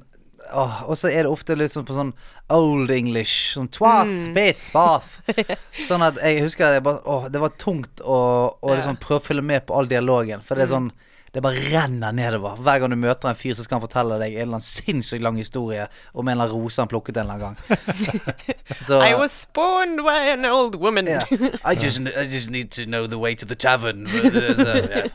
[0.51, 2.11] Åh, og så er det ofte litt sånn på sånn
[2.53, 3.53] old English.
[3.55, 4.33] Sånn twath, Mm.
[4.35, 5.21] bith, bath.
[5.87, 8.19] sånn at jeg husker at bare, oh, det var tungt å,
[8.61, 10.41] å liksom prøve å følge med på all dialogen.
[10.43, 10.75] For det er Mm.
[10.75, 10.91] sånn
[11.33, 12.59] Det bare renner nedover.
[12.61, 15.23] Hver gang du møter en fyr, så skal han fortelle deg en eller annen sinnssykt
[15.23, 18.35] lang historie om en eller annen rose han plukket en eller annen gang.
[18.85, 21.07] så, I was spawned by an old woman.
[21.07, 21.25] Yeah.
[21.65, 24.03] I just I just need to know the way to the tavern.
[24.05, 25.07] But, uh, so, yeah.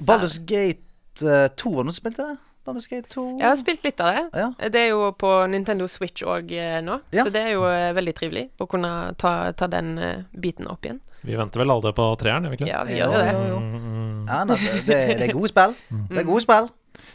[0.00, 0.80] Baldur's Gate
[1.22, 2.36] uh, 2, var det noen som spilte det?
[2.64, 3.24] Baldur's Gate 2?
[3.40, 4.22] Jeg har spilt litt av det.
[4.40, 4.68] Ja.
[4.72, 7.24] Det er jo på Nintendo Switch òg eh, nå, Ja.
[7.26, 10.84] så det er jo eh, veldig trivelig å kunne ta, ta den eh, biten opp
[10.88, 11.00] igjen.
[11.24, 12.68] Vi venter vel alle på treeren, gjør vi ikke?
[12.72, 13.26] Ja, vi gjør jo det.
[13.26, 13.58] ja, ja.
[13.60, 14.24] Mm, mm.
[14.28, 15.76] Ja, nei, det, det, det er gode spill.
[16.10, 16.68] Det er gode spill.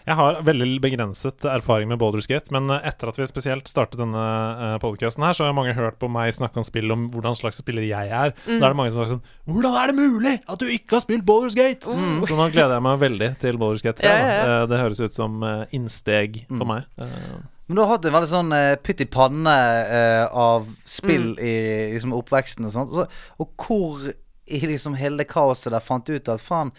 [0.07, 3.99] Jeg har veldig begrenset erfaring med Baldur's Gate, men eh, etter at vi spesielt startet
[4.01, 4.23] denne
[4.59, 7.61] uh, podcasten her, så har mange hørt på meg snakke om spill, om hvordan slags
[7.61, 8.33] spiller jeg er.
[8.47, 10.97] Da er det mange som har sagt sånn Hvordan er det mulig at du ikke
[10.97, 11.85] har spilt Baldur's Gate?
[12.29, 14.09] Så nå gleder jeg meg veldig til Baldur's Gate 3.
[14.09, 14.49] Ja, ja, ja.
[14.63, 16.87] Eh, Det høres ut som eh, innsteg for meg.
[17.01, 17.37] Eh,
[17.69, 19.53] Men du har hatt en veldig sånn uh, pytt i panne
[19.85, 21.53] eh, av spill i
[21.93, 22.95] liksom, oppveksten og sånt.
[22.95, 23.05] Så,
[23.37, 24.09] og hvor
[24.49, 26.71] i liksom hele det kaoset der fant du ut at faen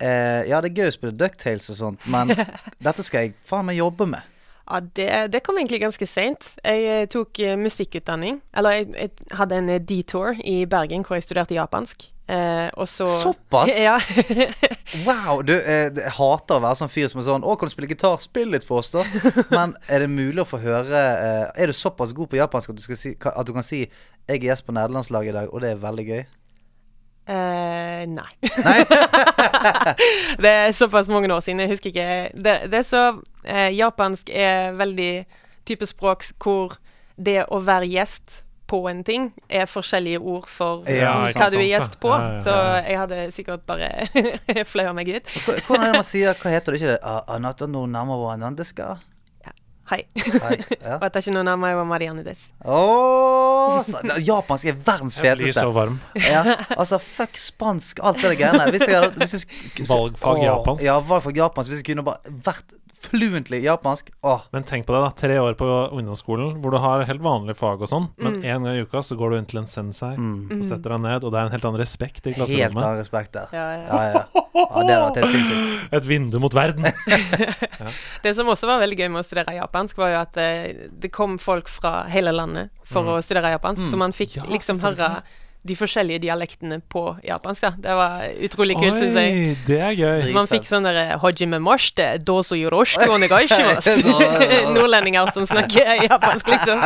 [0.00, 2.32] eh, Ja, det er gøy å spille Ducktales og sånt, men
[2.86, 4.30] dette skal jeg faen meg jobbe med.
[4.64, 6.54] Ja, det, det kom egentlig ganske seint.
[6.64, 8.40] Jeg eh, tok eh, musikkutdanning.
[8.56, 12.06] Eller jeg, jeg hadde en eh, detour i Bergen hvor jeg studerte japansk.
[12.26, 13.74] Eh, så Såpass?
[13.84, 13.98] Ja.
[15.04, 15.42] Wow!
[15.44, 17.90] Du, eh, jeg hater å være sånn fyr som er sånn 'Å, kan du spille
[17.90, 18.16] gitar?
[18.22, 19.04] Spill litt for oss, da.'
[19.52, 22.80] Men er det mulig å få høre eh, Er du såpass god på japansk at
[22.80, 25.74] du, si, at du kan si 'Jeg er gjest på nederlandslaget i dag, og det
[25.74, 26.24] er veldig gøy'?
[27.26, 28.32] Eh, nei.
[28.64, 28.80] Nei?
[30.44, 31.62] det er såpass mange år siden.
[31.64, 33.04] Jeg husker ikke Det, det er så
[33.48, 35.12] eh, Japansk er veldig
[35.64, 36.76] type språk hvor
[37.16, 41.60] det å være gjest på en ting er forskjellige ord for Ja, hva sant, du
[41.60, 42.10] er gjest på.
[42.12, 42.42] Ja, ja, ja.
[42.44, 42.54] Så
[42.88, 43.90] jeg hadde sikkert bare
[44.72, 45.34] fløya meg ut.
[45.46, 46.94] Hvordan er det man sier Hva heter det ikke?
[46.96, 47.18] det?
[47.36, 48.16] Anata no nama
[49.90, 50.40] wa nandeska?
[50.40, 50.40] Hei.
[50.42, 50.98] Hei, ja.
[51.02, 52.52] Watashi no namae wa Marianne des.
[52.64, 55.28] Åh, så, japansk er verdens feteste.
[55.28, 56.00] jeg blir så varm.
[56.32, 58.70] Ja, altså, fuck spansk, alt det der greiene.
[58.70, 60.84] Hvis jeg hadde hvis jeg, Valgfag japansk.
[60.84, 61.70] Ja, valgfag japansk.
[61.70, 62.64] Hvis jeg kunne bare vært
[63.04, 64.10] fluently japansk.
[64.26, 64.42] Åh.
[64.54, 65.10] Men tenk på det, da.
[65.20, 68.44] Tre år på ungdomsskolen hvor du har helt vanlige fag og sånn, men Mm.
[68.44, 71.24] en gang i uka så går du inn til en sensei og setter deg ned,
[71.24, 72.74] og det er en helt annen respekt i klasserommet.
[72.74, 73.48] Helt annen respekt der.
[73.52, 73.84] Ja, ja.
[73.84, 74.24] Ja, ja.
[74.34, 75.92] ja det hadde vært helt sinnssykt.
[76.00, 76.84] Et vindu mot verden.
[78.24, 81.10] Det som også var veldig gøy med å studere japansk, var jo at eh, det
[81.14, 85.22] kom folk fra hele landet for å studere japansk, så man fikk Ja, liksom høre
[85.64, 87.62] de forskjellige dialektene på japansk.
[87.64, 87.70] Ja.
[87.80, 89.54] Det var utrolig kult, syns jeg.
[89.64, 90.26] Det er gøy.
[90.28, 94.12] Så man fikk sånn derre Hojime moshte, doso yoroshiku onegaishimasu.
[94.74, 96.84] Nordlendinger som snakker japansk, liksom.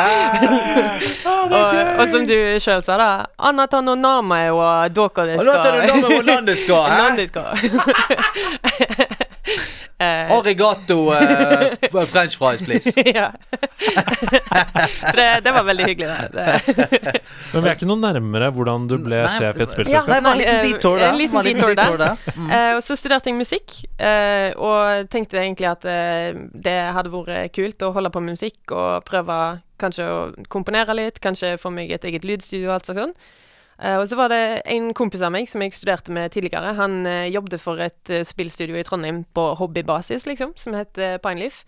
[1.27, 1.53] og,
[1.99, 3.09] og som du sjøl sa, da
[3.51, 5.59] Anata no namae wa doko desu ka.
[5.75, 6.99] navnet hvor land du skal, hæ?
[9.99, 12.93] Eh, Arigato uh, french fries, please.
[13.19, 13.33] ja.
[15.11, 16.15] Så det, det var veldig hyggelig.
[16.33, 16.61] Det.
[17.53, 20.13] Men vi er ikke noe nærmere hvordan du ble Nei, sjef i et Ja, spillselskap.
[20.23, 21.09] Nei, en liten eh, detour der.
[21.09, 21.97] en liten detour der.
[22.05, 22.37] der.
[22.37, 22.53] Mm.
[22.55, 27.57] Eh, og så studerte jeg musikk, eh, og tenkte egentlig at eh, det hadde vært
[27.59, 29.41] kult å holde på med musikk og prøve
[29.83, 32.95] kanskje å komponere litt, kanskje få meg et eget lydstudio og alt.
[32.95, 33.11] Eh,
[34.01, 36.73] og så var det en kompis av meg som jeg studerte med tidligere.
[36.79, 41.63] Han uh, jobbet for et eh, spillstudio i Trondheim på hobbybasis, liksom, som het Pineleaf.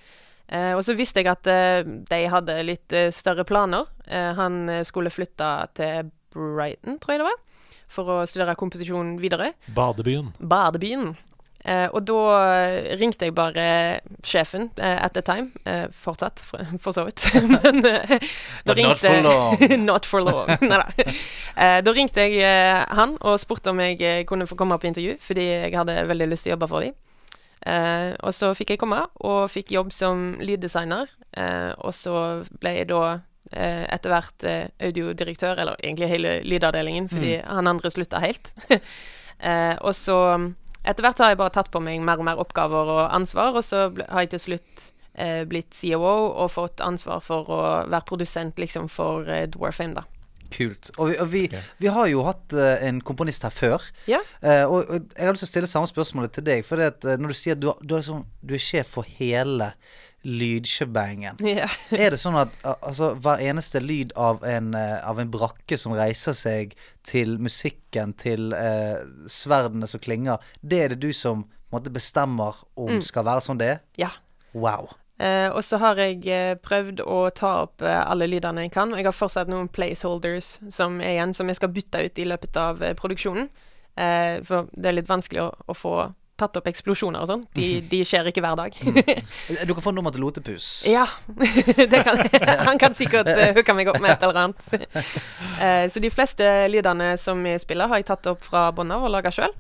[0.51, 3.87] Eh, og så visste jeg at eh, de hadde litt eh, større planer.
[4.11, 7.39] Eh, han eh, skulle flytte til Brighton, tror jeg det var,
[7.91, 9.53] for å studere komposisjon videre.
[9.77, 10.33] Badebyen.
[10.43, 11.13] Badebyen.
[11.65, 12.21] Eh, og da
[12.97, 13.65] ringte jeg bare
[14.25, 15.51] sjefen eh, at the time.
[15.69, 17.27] Eh, fortsatt, for, for så vidt.
[17.53, 17.95] Men da
[18.65, 19.85] But not for long.
[19.91, 20.49] not for long.
[20.65, 20.87] Neida.
[21.57, 25.47] Eh, da ringte jeg han og spurte om jeg kunne få komme på intervju, fordi
[25.51, 26.97] jeg hadde veldig lyst til å jobbe for dem.
[27.69, 31.13] Eh, og så fikk jeg komme, og fikk jobb som lyddesigner.
[31.37, 32.15] Eh, og så
[32.61, 33.19] ble jeg da
[33.51, 34.45] etter hvert
[34.79, 38.53] audiodirektør, eller egentlig hele lydavdelingen, fordi han andre slutta helt.
[38.71, 40.19] eh, og så
[40.85, 43.67] etter hvert har jeg bare tatt på meg mer og mer oppgaver og ansvar, og
[43.67, 48.61] så har jeg til slutt eh, blitt COO og fått ansvar for å være produsent
[48.63, 50.07] liksom for eh, Dwarfame, da.
[50.51, 50.91] Kult.
[50.99, 51.43] Og vi, og vi,
[51.79, 53.85] vi har jo hatt uh, en komponist her før.
[54.11, 54.19] Ja.
[54.43, 56.65] Uh, og, og jeg har lyst til å stille samme spørsmålet til deg.
[56.67, 58.91] For det at, uh, når du sier at du, du, er liksom, du er sjef
[58.97, 59.71] for hele
[60.23, 61.41] lydsjebangen.
[61.41, 61.73] Yeah.
[61.97, 65.95] Er det sånn at altså, hver eneste lyd av en, eh, av en brakke som
[65.97, 66.75] reiser seg
[67.07, 73.01] til musikken, til eh, sverdene som klinger, det er det du som måte, bestemmer om
[73.05, 73.87] skal være sånn det er?
[74.01, 74.13] ja.
[74.51, 74.89] Wow.
[75.21, 78.95] Eh, og så har jeg eh, prøvd å ta opp eh, alle lydene jeg kan.
[78.97, 82.57] Jeg har fortsatt noen placeholders som er igjen, som jeg skal bytte ut i løpet
[82.59, 83.51] av produksjonen.
[84.01, 85.95] Eh, for det er litt vanskelig å, å få
[86.41, 87.45] tatt opp eksplosjoner og sånn.
[87.57, 88.77] De, de skjer ikke hver dag.
[89.69, 90.71] Du kan få nummer til Lotepus.
[90.89, 91.07] ja.
[91.93, 92.21] det kan,
[92.67, 95.03] han kan sikkert uh, hooke meg opp med et eller annet.
[95.61, 99.05] Eh, så de fleste lydene som vi spiller, har jeg tatt opp fra bånn av
[99.07, 99.53] og laga sjøl.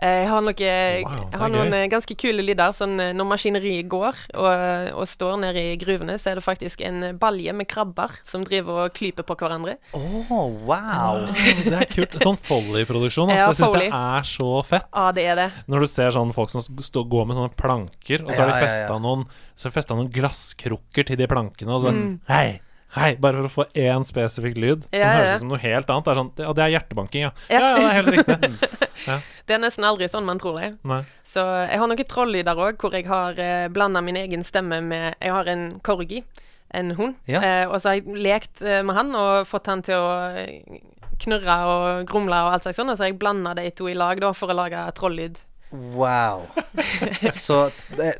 [0.00, 1.82] Jeg har, noe, Wow, er jeg har noen gøy.
[1.82, 2.72] eh, ganske kule lyder.
[2.76, 6.80] Sånn, eh, når maskineriet går og, og står nede i gruvene, så er det faktisk
[6.86, 9.76] en eh, balje med krabber som driver og klyper på hverandre.
[9.92, 10.00] Å,
[10.64, 11.26] wow.
[11.66, 12.16] Det er kult.
[12.22, 13.32] Sånn Folly-produksjon.
[13.34, 14.88] Ja, Altså, det syns jeg er så fett.
[14.94, 15.48] Ja, det er det.
[15.70, 18.54] Når du ser sånn folk som stå, går med sånne planker, og så har Ja,
[18.54, 18.98] de ja, festa ja.
[19.02, 19.26] noen
[19.90, 22.20] noen glasskrukker til de plankene, og så Mm.
[22.28, 22.60] Hei,
[22.96, 25.10] Hei, bare for å få én spesifikk lyd som Ja, ja.
[25.20, 26.04] høres ut som noe helt annet.
[26.08, 27.30] Det er sånn Ja, det er hjertebanking, ja.
[27.52, 27.60] Ja.
[27.60, 28.78] Ja, ja, det er helt riktig.
[29.50, 30.66] Det er nesten aldri sånn man tror det.
[30.86, 31.00] Nei.
[31.26, 35.14] Så jeg har noen trollyder òg, hvor jeg har eh, blanda min egen stemme med
[35.16, 36.20] Jeg har en corgi,
[36.76, 37.40] en hund, Ja.
[37.40, 40.60] eh, og så har jeg lekt eh, med han og fått han til å eh,
[41.24, 43.96] knurre og grumle og alt slags sånn, og så har jeg blanda de to i
[43.98, 45.40] lag da for å lage trollyd.
[45.70, 46.48] Wow.
[47.30, 47.58] Så,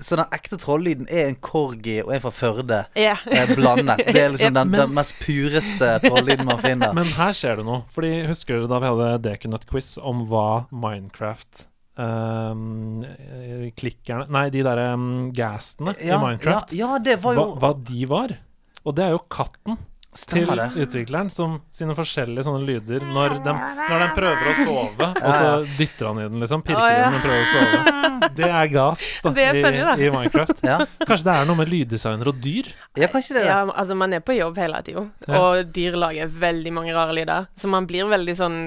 [0.00, 3.16] så den ekte trollyden er en corgi og en fra Førde Ja.
[3.26, 4.04] eh, blandet.
[4.06, 6.94] Det er liksom den, Men- den mest pureste trollyden man finner.
[6.94, 7.82] Men her skjer det noe.
[7.94, 11.66] Fordi Husker dere da vi hadde Dekunut-quiz om hva Minecraft
[12.00, 16.72] ehm, eh, Klikkerne Nei, de derre um, gastene i Minecraft.
[16.78, 18.36] Ja, ja, det var hva, hva de var.
[18.86, 19.76] Og det er jo katten
[20.10, 20.50] til
[20.82, 25.52] utvikleren som sine forskjellige sånne lyder når den, når den prøver å sove, og så
[25.78, 26.64] dytter han i den, liksom.
[26.66, 27.04] Pirker ja.
[27.06, 27.96] den og prøver å sove.
[28.36, 29.94] Det er Gast da, Det er funny, da.
[29.96, 30.58] i, i Minecraft.
[30.66, 30.76] Ja,
[31.08, 32.68] Kanskje det er noe med lyddesigner og dyr?
[33.00, 33.44] ja kanskje det.
[33.46, 33.48] er.
[33.48, 35.06] Ja, altså Man er på jobb hele tida,
[35.38, 37.48] og dyr lager veldig mange rare lyder.
[37.56, 38.58] Så man blir veldig sånn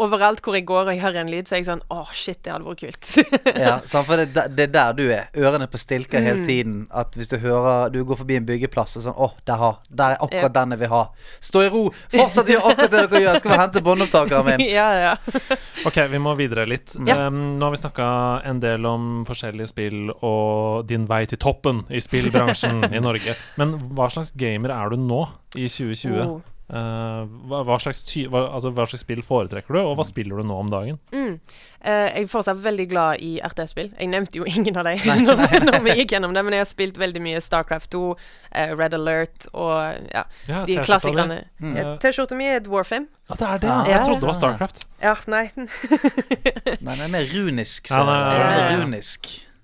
[0.00, 2.38] Overalt hvor jeg går og jeg hører en lyd, så er jeg sånn Å, shit,
[2.46, 3.08] det hadde vært kult.
[3.66, 5.26] Ja, sant, for det, det er der du er.
[5.36, 6.24] Ørene på stilker Mm.
[6.26, 6.76] hele tiden.
[6.90, 10.14] At hvis du hører Du går forbi en byggeplass og sånn Å, der, har, der
[10.14, 10.52] er akkurat Ja.
[10.60, 11.02] den jeg vil ha.
[11.40, 11.82] Stå i ro!
[12.14, 13.32] Fortsett å gjøre akkurat det dere gjør.
[13.32, 14.64] Jeg skal bare hente båndopptakeren min.
[14.78, 15.12] ja, ja.
[15.88, 16.96] Ok, vi må videre litt.
[17.06, 17.26] Ja.
[17.28, 18.08] Um, nå har vi snakka
[18.48, 23.34] en del om forskjellige spill og din vei til toppen i spillbransjen i Norge.
[23.60, 25.24] Men hva slags gamer er du nå,
[25.58, 26.22] i 2020?
[26.22, 26.40] Oh.
[26.72, 30.40] Uh, hva, hva, slags ty hva, altså, hva slags spill foretrekker du, og hva spiller
[30.40, 30.96] du nå om dagen?
[31.12, 31.34] Mm.
[31.82, 33.90] Uh, jeg er fortsatt veldig glad i RTS-spill.
[33.98, 36.70] Jeg nevnte jo ingen av dem når, når vi gikk gjennom det, men jeg har
[36.70, 39.74] spilt veldig mye Starcraft 2, uh, Red Alert og
[40.14, 41.42] ja, Ja, de klassikerne.
[41.60, 41.76] Mm.
[41.76, 43.10] Ja, T-skjorta mi er Dwarfim.
[43.28, 43.76] Ja, det er det, Ja.
[43.76, 43.92] ja.
[43.92, 44.84] Jeg trodde det var Starcraft.
[45.02, 47.92] Ja, nei Nei, den er mer runisk.
[47.92, 49.02] Ja, Så, nei, det nei, er nei, mer nei.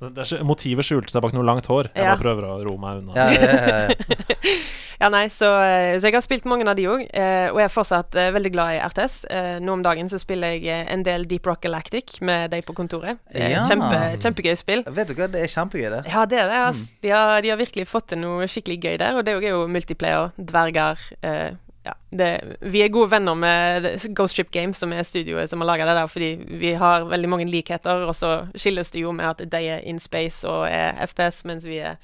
[0.02, 1.90] Er, motivet skjulte seg bak noe langt hår.
[1.94, 2.14] Jeg Ja.
[2.16, 3.14] bare prøver å roe meg unna.
[3.16, 3.94] Ja, ja, ja, ja.
[4.98, 7.68] Ja, nei, så, eh, så jeg har spilt mange av de òg, eh, og jeg
[7.68, 9.14] er fortsatt eh, veldig glad i RTS.
[9.62, 13.20] Nå om dagen så spiller jeg en del Deep Rock Galactic med de på kontoret.
[13.30, 13.62] Ja.
[13.62, 14.82] Kjempe, kjempegøy spill.
[14.90, 16.02] Vet du hva, det er kjempegøy, det.
[16.10, 16.58] Ja, det er det.
[16.64, 16.98] Altså.
[17.06, 19.62] De, har, de har virkelig fått til noe skikkelig gøy der, og det er jo
[19.70, 21.52] multiplayer, dverger eh,
[21.86, 25.66] ja, det, vi er gode venner med Ghost Ship Games, som er studioet som har
[25.70, 29.24] laga det der, fordi vi har veldig mange likheter, og så skilles det jo med
[29.24, 31.96] at de er in space og er FPS, mens vi er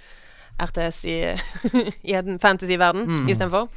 [0.63, 1.19] RTS i,
[2.11, 3.29] i en fantasy-verden Mm.
[3.29, 3.69] istedenfor.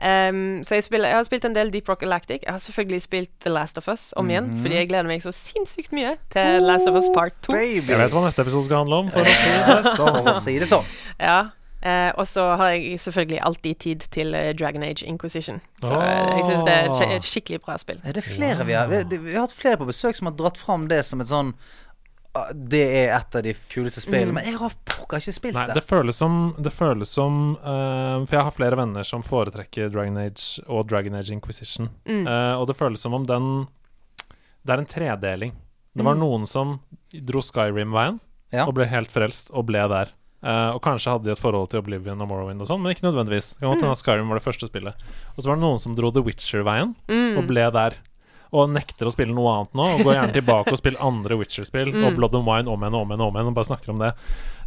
[0.00, 2.40] Um, så jeg, spiller, jeg har spilt en del Deep Rock Galactic.
[2.46, 4.60] Jeg har selvfølgelig spilt The Last of Us om igjen, Mhm.
[4.62, 7.52] fordi jeg gleder meg så sinnssykt mye til Last of Us Part 2.
[7.52, 7.90] Baby.
[7.92, 9.10] Jeg vet hva neste episode skal handle om.
[9.10, 10.84] For å si det sånn.
[11.20, 11.50] Ja.
[11.82, 15.60] Eh, og så har jeg selvfølgelig alltid tid til eh, Dragon Age Inquisition.
[15.80, 16.02] Så oh.
[16.36, 18.00] jeg syns det er et et skikkelig bra spill.
[18.04, 20.60] Er det flere vi har vi, vi har hatt flere på besøk som har dratt
[20.60, 21.54] fram det som et sånn
[22.36, 24.36] ah, Det er et av de kuleste spillene.
[24.36, 25.78] Men jeg har pokker ikke spilt Nei, det.
[25.80, 30.20] det føles som, det føles som eh, For jeg har flere venner som foretrekker Dragon
[30.20, 31.88] Age og Dragon Age Inquisition.
[32.04, 32.26] Mm.
[32.28, 33.50] Eh, og det føles som om den
[34.60, 35.56] Det er en tredeling.
[35.96, 36.20] Det var Mm.
[36.28, 36.76] noen som
[37.10, 38.20] dro Skyrim-veien
[38.52, 38.66] Ja.
[38.66, 40.12] og ble helt frelst og ble der.
[40.42, 43.04] Eh, og kanskje hadde de et forhold til Oblivion og Morrowind og sånn, men ikke
[43.08, 43.50] nødvendigvis.
[43.54, 45.02] Det kan godt hende at Skyrim var det første spillet.
[45.36, 47.36] Og så var det noen som dro The Witcher-veien Mm.
[47.38, 47.98] og ble der.
[48.52, 51.92] Og nekter å spille noe annet nå, og går gjerne tilbake og spiller andre Witcher-spill.
[51.94, 52.06] Mm.
[52.08, 53.92] Og Blood and Wine om igjen og om igjen og om igjen, og bare snakker
[53.92, 54.14] om det.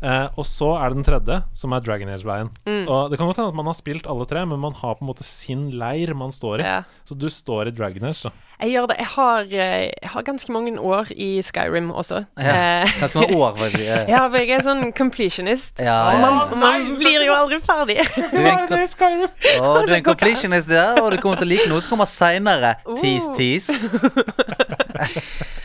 [0.04, 2.50] Eh, og så er det den tredje, som er Dragon Age-veien.
[2.68, 2.82] Mm.
[2.92, 5.06] Og det kan godt hende at man har spilt alle tre, men man har på
[5.06, 6.66] en måte sin leir man står i.
[6.68, 6.82] Ja.
[7.08, 8.34] Så du står i Dragon Age, da.
[8.64, 8.98] Jeg gjør det.
[9.00, 12.22] Jeg har, eh, jeg har ganske mange år i Skyrim også.
[12.38, 12.84] Ja.
[12.84, 14.10] Eh, Ganske mange år, faktisk.
[14.14, 14.22] Ja.
[14.28, 15.80] for jeg er sånn completionist.
[15.84, 17.98] Ja, og ja, man, man blir jo aldri ferdig.
[18.34, 19.28] Du er en,
[19.64, 22.10] Å, du er en completionist ja, og du kommer til å like noe som kommer
[22.12, 22.76] seinere.
[23.00, 23.36] Tease, Oh.
[23.38, 23.90] tease.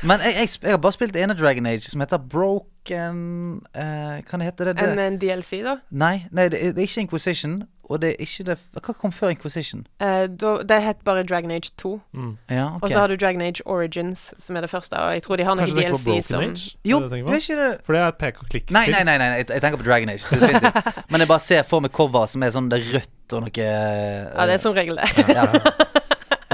[0.03, 3.19] Men jeg, jeg, jeg har bare spilt ene Dragon Age som heter Broken
[3.75, 4.77] eh, Kan det hete det?
[4.79, 4.93] det?
[4.93, 5.79] En, en DLC, da.
[5.91, 7.63] Nei, nei det, er, det er ikke Inquisition.
[7.89, 9.87] Og det er ikke det Hva kom før Inquisition?
[10.05, 11.95] Eh, da det het bare Dragon Age 2.
[12.13, 12.35] Mm.
[12.51, 12.83] Ja, okay.
[12.83, 14.97] Og så har du Dragon Age Origins, som er det første.
[14.97, 16.77] Og jeg tror de har noe på DLC Broken som Age?
[16.85, 18.77] Jo, det er ikke det For det er et pek og klikk-spill.
[18.77, 20.27] Nei, nei, nei, nei, jeg, jeg tenker på Dragon Age.
[21.11, 23.65] Men jeg bare ser for meg cover som er sånn det er rødt og noe
[23.65, 25.09] Ja, det er som regel det.
[25.33, 25.49] ja.
[25.49, 25.89] Men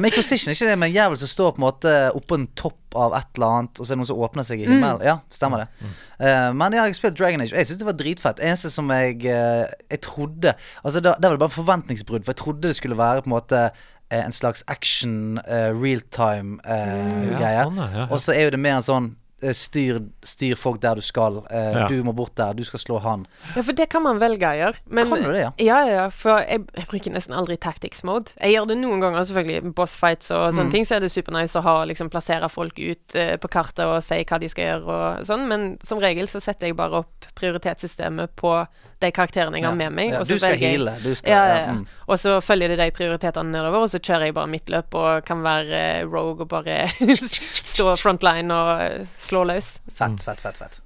[0.09, 2.99] Inquisition er ikke det med en jævel som står på en måte oppå en topp
[2.99, 5.03] av et eller annet, og så er det noen som åpner seg i himmelen?
[5.07, 5.91] Ja, stemmer det.
[6.19, 8.45] Eh, men ja, jeg har spilt Dragon Age, og jeg syns det var dritfett.
[8.45, 12.77] Eneste som jeg uh, Jeg trodde Altså, det, var bare forventningsbrudd, for jeg trodde det
[12.79, 17.61] skulle være på en måte eh, en slags action, uh, Ja, realtime-greie.
[17.65, 18.09] sånn, ja, ja, ja.
[18.11, 19.13] Og så er jo det mer en sånn
[19.53, 21.43] styr, styr folk der du skal.
[21.51, 21.89] Eh, Ja.
[21.89, 23.27] Du må bort der, du skal slå han.
[23.57, 24.77] Ja, for det kan man velge å gjøre.
[24.89, 25.51] Men, Kan du det, ja?
[25.59, 26.09] Ja, ja.
[26.11, 28.33] For jeg, jeg bruker nesten aldri tactics mode.
[28.41, 29.75] Jeg gjør det noen ganger, selvfølgelig.
[29.75, 30.59] Boss fights og Mm.
[30.59, 33.85] sånne ting, så er det supernice å ha liksom plassere folk ut eh, på kartet
[33.85, 37.03] og si hva de skal gjøre og sånn, men som regel så setter jeg bare
[37.05, 38.67] opp prioritetssystemet på
[39.05, 40.17] de karakterene jeg har med meg.
[40.27, 40.97] Du skal heale.
[41.05, 41.85] Du skal, Ja, ja, mm.
[42.05, 45.45] Og så følger det de prioritetene nedover, og så kjører jeg bare midtløp og kan
[45.45, 46.83] være eh, rogue og bare
[47.75, 49.79] stå frontline og eh, slå løs.
[49.93, 50.61] Fett, fett, fett.
[50.65, 50.84] fett.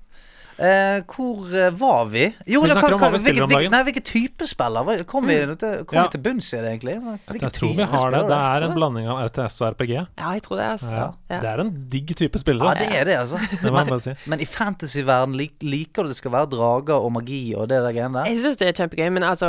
[0.59, 2.24] Eh, hvor eh, var vi?
[2.50, 3.70] Jo, Vi vi hvilket- spiller om dagen.
[3.70, 5.04] hvilket- Nei, hvilke type spiller?
[5.06, 6.02] Kom vi, til, kom Ja.
[6.02, 6.94] vi til bunns i det, egentlig?
[6.98, 8.22] Hvilke Jeg tror vi har det.
[8.26, 9.92] Det er en blanding av RTS og RPG.
[10.18, 10.90] Ja, jeg tror det, altså.
[10.92, 11.11] Ja.
[11.30, 11.40] Ja.
[11.40, 12.59] Det er en digg type spill.
[12.59, 13.38] Ja, det er det, altså.
[13.62, 14.14] Det må jeg bare si.
[14.26, 17.92] Men i fantasyverden lik, liker du det skal være drager og magi og det der
[17.92, 18.24] greiene der?
[18.32, 19.48] Jeg syns det er kjempegøy, men altså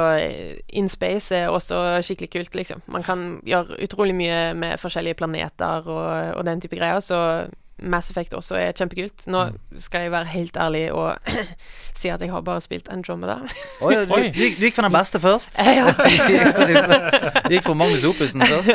[0.74, 2.82] In space er også skikkelig kult, liksom.
[2.88, 7.48] Man kan gjøre utrolig mye med forskjellige planeter og, og den type greier, så
[7.82, 9.28] Mass Effect også er kjempekult.
[9.32, 9.46] Nå
[9.80, 11.18] skal jeg være helt ærlig og
[12.00, 13.40] si at jeg har bare spilt Andromeda.
[13.82, 15.60] Oi, du, du, du gikk for den beste først?
[15.80, 15.92] Ja.
[17.48, 18.70] du, gikk for Magnus Opussen først?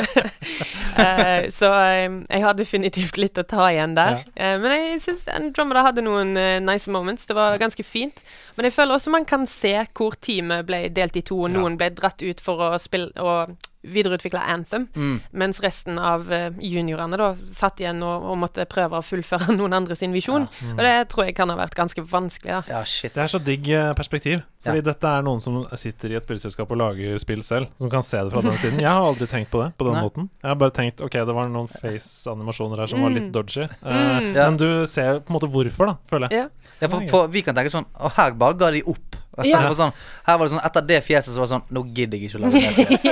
[0.99, 4.23] uh, så eh, jeg har definitivt litt å ta igjen der.
[4.37, 7.27] Eh, men jeg syns Andromeda hadde noen uh, nice moments.
[7.29, 8.23] Det var ganske fint.
[8.57, 11.59] Men jeg føler også man kan se hvor teamet ble delt i to, og Ja.
[11.59, 15.21] noen ble dratt ut for å spille og videreutvikle Anthem, Mm.
[15.35, 19.75] mens resten av eh, juniorene da satt igjen og, og måtte prøve å fullføre noen
[19.77, 20.49] andre sin visjon.
[20.71, 22.49] Og det tror jeg kan ha vært ganske vanskelig.
[22.49, 22.63] da.
[22.79, 23.13] Ja, shit.
[23.13, 24.43] Det er så digg eh, perspektiv.
[24.65, 24.87] Fordi Ja.
[24.89, 28.17] dette er noen som sitter i et spillselskap og lager spill selv, som kan se
[28.25, 28.81] det fra den siden.
[28.81, 30.03] Jeg har aldri tenkt på det på den Nei.
[30.03, 30.31] måten.
[30.43, 33.65] Jeg har bare tenkt ok, det var noen face-animasjoner her som var litt dodgy.
[33.69, 34.35] Eh, Mm.
[34.35, 34.49] Ja.
[34.51, 36.49] Men du ser på en måte hvorfor, da, føler jeg.
[36.81, 36.87] Ja.
[36.87, 39.17] Ja, for, for vi kan tenke sånn Og her bare ga de opp.
[39.43, 39.61] Ja.
[39.63, 39.95] Det var sånn,
[40.27, 42.41] her var det sånn Etter det fjeset så var det sånn Nå gidder jeg ikke
[42.41, 43.07] å lage mer fjes.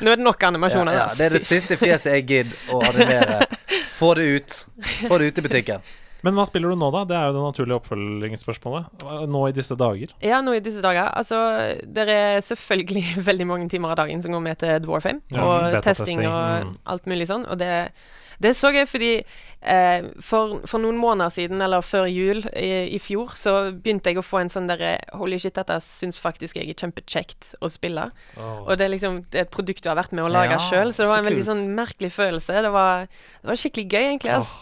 [0.00, 0.96] Nå er det nok animasjoner.
[0.96, 3.46] ja, ja, det er det siste fjeset jeg gidder å animere.
[3.96, 4.58] Få det ut.
[5.06, 5.86] Få det ut i butikken.
[6.26, 7.04] Men hva spiller du nå, da?
[7.06, 9.04] Det er jo det naturlige oppfølgingsspørsmålet.
[9.30, 10.12] Nå i disse dager.
[10.24, 11.10] Ja, nå i disse dager.
[11.14, 11.38] Altså,
[11.86, 15.22] det er selvfølgelig veldig mange timer av dagen som går med til Dwarfame.
[15.30, 16.72] Ja, og beta-testing, og mm.
[16.94, 17.46] alt mulig sånn.
[17.46, 17.70] Og det,
[18.42, 19.10] det så jeg fordi
[19.62, 24.20] eh, for, for noen måneder siden, eller før jul i, i fjor, så begynte jeg
[24.20, 28.10] å få en sånn derre Holy shit, dette syns faktisk jeg er kjempekjekt å spille.
[28.36, 30.62] Og det er liksom det er et produkt du har vært med å lage Ja,
[30.68, 31.52] sjøl, så det var så en veldig kult.
[31.52, 32.62] sånn merkelig følelse.
[32.66, 33.06] Det var,
[33.42, 34.36] det var skikkelig gøy, egentlig.
[34.36, 34.56] ass.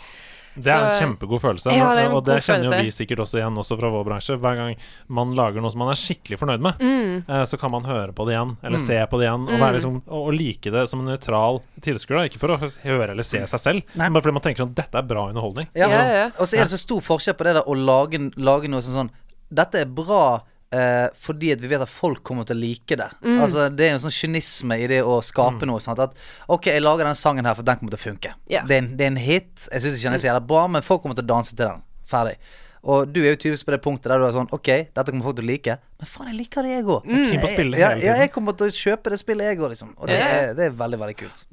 [0.57, 2.90] Det er en Så- kjempegod følelse, Ja, det en og det kjenner kjenner jo vi
[2.94, 4.36] sikkert også igjen også fra vår bransje.
[4.38, 4.76] Hver gang
[5.09, 7.24] man lager noe som man er skikkelig fornøyd med, Mm.
[7.28, 9.72] eh, så kan man høre på det igjen, eller se på det igjen, og, være
[9.74, 12.28] liksom, og, like det som en nøytral tilskuer.
[12.30, 14.07] Ikke for å høre eller se seg selv, Nei.
[14.09, 15.66] men bare fordi man tenker sånn Dette er bra underholdning.
[15.74, 16.26] Ja, Ja, ja.
[16.38, 18.94] Og så er det så stor forskjell på det der å lage, lage noe som
[18.94, 19.11] sånn
[19.52, 20.40] Dette er bra
[20.75, 23.09] eh, fordi at vi vet at folk kommer til å like det.
[23.22, 23.39] Mm.
[23.47, 25.83] Altså Det er jo en sånn kynisme i det å skape noe.
[25.85, 26.03] Sant?
[26.03, 26.18] At
[26.53, 28.35] OK, jeg lager denne sangen her, for den kommer til å funke.
[28.51, 28.66] Yeah.
[28.68, 29.55] Det, er en, det er en hit.
[29.70, 31.64] Jeg syns ikke den er så jævla bra, men folk kommer til å danse til
[31.64, 31.83] den.
[32.11, 32.37] Ferdig.
[32.85, 35.25] Og du er jo tydeligvis på det punktet der du er sånn OK, dette kommer
[35.31, 37.07] folk til å like, men faen, jeg liker det, jeg òg.
[37.09, 38.20] Jeg jeg, ja, tiden.
[38.20, 39.95] jeg kommer til å kjøpe det spillet, jeg òg, liksom.
[39.97, 40.35] Og det yeah.
[40.37, 41.47] er, det er veldig, veldig kult.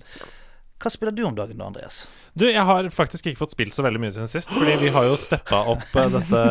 [0.82, 2.04] Hva spiller du om dagen da, Andreas?
[2.34, 5.06] Du, jeg har faktisk ikke fått spilt så veldig mye siden sist, fordi vi har
[5.06, 6.44] jo steppa opp eh, dette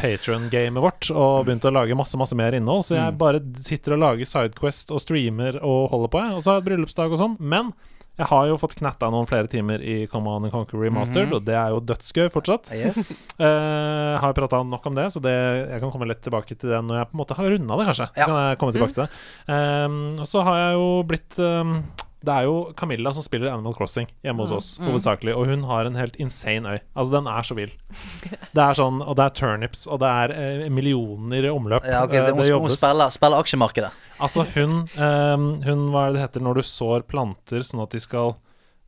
[0.00, 4.02] Patron-gamet vårt og begynt å lage masse, masse mer innhold, så jeg bare sitter og
[4.02, 6.34] lager Sidequest og streamer og holder på, jeg.
[6.34, 7.38] Og så har jeg bryllupsdag og sånn.
[7.38, 7.70] Men
[8.16, 11.52] jeg har jo fått knatta noen flere timer i Command and Conquer Remastered, og det
[11.58, 12.72] er jo dødsgøy fortsatt.
[12.72, 13.12] Yes.
[13.36, 15.34] Uh, har prata nok om det, så det,
[15.68, 17.86] jeg kan komme litt tilbake til det når jeg på en måte har runda det,
[17.90, 18.08] kanskje.
[18.16, 18.24] Ja.
[18.24, 19.10] Så kan jeg komme tilbake til det.
[19.52, 21.76] Um, og så har jeg jo blitt um,
[22.24, 25.34] Det er jo Camilla som spiller Animal Crossing hjemme hos oss, hovedsakelig.
[25.36, 26.78] Og hun har en helt insane øy.
[26.96, 27.70] Altså, den er så vill.
[28.56, 31.84] Det er sånn, og det er turnips, og det er eh, millioner i omløp.
[31.84, 32.78] Ja, okay, Eh, det, hun, hun jobbes.
[32.80, 33.90] spiller, spiller aksjemarkedet.
[34.18, 37.92] Altså, hun, um, hun Hva er det det heter når du sår planter sånn at
[37.92, 38.32] de skal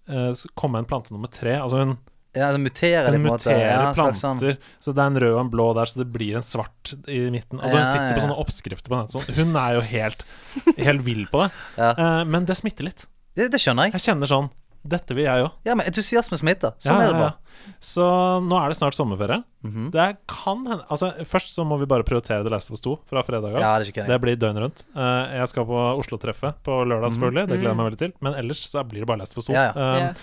[0.08, 1.58] eh, komme en plante nummer tre?
[1.60, 1.98] Altså, hun
[2.36, 4.16] Ja, det muterer de hun muterer Ja, planter.
[4.22, 6.44] sånn- planter, så det er en rød og en blå der, så det blir en
[6.48, 7.60] svart i midten.
[7.60, 9.20] Altså Hun Ja, sitter på sånne oppskrifter på nettet.
[9.20, 9.36] Sånn.
[9.36, 10.26] Hun er jo helt,
[10.80, 11.52] helt vill på det.
[11.76, 11.92] Ja.
[11.92, 13.06] Eh, men det smitter litt.
[13.38, 13.98] Det, det skjønner jeg.
[14.00, 14.50] Jeg kjenner sånn
[14.88, 15.50] Dette vil jeg òg.
[15.66, 16.72] Ja, men entusiasme smitter.
[16.80, 17.34] Sånn er det bare.
[17.82, 18.04] Så
[18.46, 19.40] nå er det snart sommerferie.
[19.66, 19.88] Mhm.
[19.92, 22.94] Det kan hende Altså, først så må vi bare prioritere The Last of Us 2
[23.10, 23.60] fra fredag av.
[23.60, 24.84] Ja, det er ikke Det blir døgnet rundt.
[24.96, 27.44] Uh, jeg skal på Oslo-treffet på lørdag, selvfølgelig.
[27.50, 28.12] Det gleder jeg meg veldig til.
[28.24, 29.56] Men ellers så blir det bare Last of Us 2.
[29.58, 29.74] Ja, ja.
[29.74, 30.14] Um, yeah.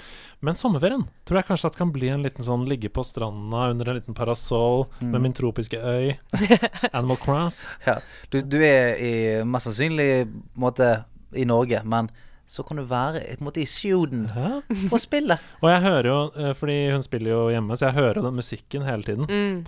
[0.46, 3.92] Men sommerferien tror jeg kanskje at kan bli en liten sånn ligge på stranda under
[3.92, 5.12] en liten parasoll Mm.
[5.12, 6.16] med min tropiske øy.
[6.96, 7.66] Animal Cross.
[7.86, 8.00] Ja.
[8.32, 9.14] Du, du er i,
[9.44, 11.04] mest sannsynlig måte
[11.36, 12.10] i Norge, men
[12.48, 14.62] så kan du være på en måte i Suden Ja.
[14.92, 15.42] på spillet.
[15.64, 18.86] Og jeg hører jo, eh, fordi hun spiller jo hjemme, så jeg hører den musikken
[18.86, 19.26] hele tiden.
[19.26, 19.66] Mm.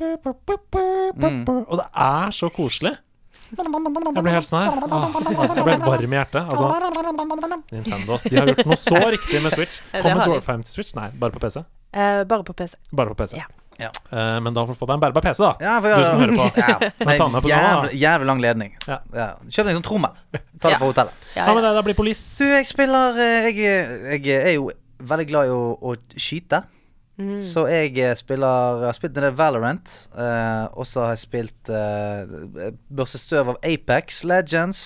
[1.68, 2.98] Og det er så koselig.
[3.48, 4.74] Jeg blir helt sånn her.
[4.76, 6.50] Jeg blir helt varm i hjertet.
[6.52, 6.66] Altså,
[7.72, 8.18] Nintendo.
[8.28, 9.80] De har gjort noe så riktig med Switch.
[9.94, 10.26] Kommer.
[10.28, 10.92] Dwarfheim til Switch?
[10.98, 11.64] Nei, bare på PC.
[11.96, 12.76] Uh, bare på PC.
[12.92, 13.40] Bare på PC.
[13.40, 13.48] Ja.
[13.78, 13.92] Ja.
[14.10, 15.52] Uh, men da får du få deg en bærbar PC, da.
[15.62, 16.48] Ja, for Du som hører på.
[16.64, 18.72] Ja, Men ta med på sånn, jævlig, jævlig lang ledning.
[18.88, 18.98] Ja.
[19.14, 19.28] Ja.
[19.46, 20.16] Kjøp deg en sånn trommel.
[20.34, 20.80] Ta det Ja.
[20.82, 21.28] på hotellet.
[21.36, 22.24] Ja, med deg, da blir polis.
[22.42, 26.64] Du, jeg spiller eh, Jeg, jeg er jo veldig glad i å, å skyte.
[27.18, 27.38] Mm.
[27.42, 29.94] Så jeg eh, spiller Jeg har spilt en del Valorant.
[30.14, 34.84] Uh, og så har jeg spilt uh, Børse støv av Apex Legends.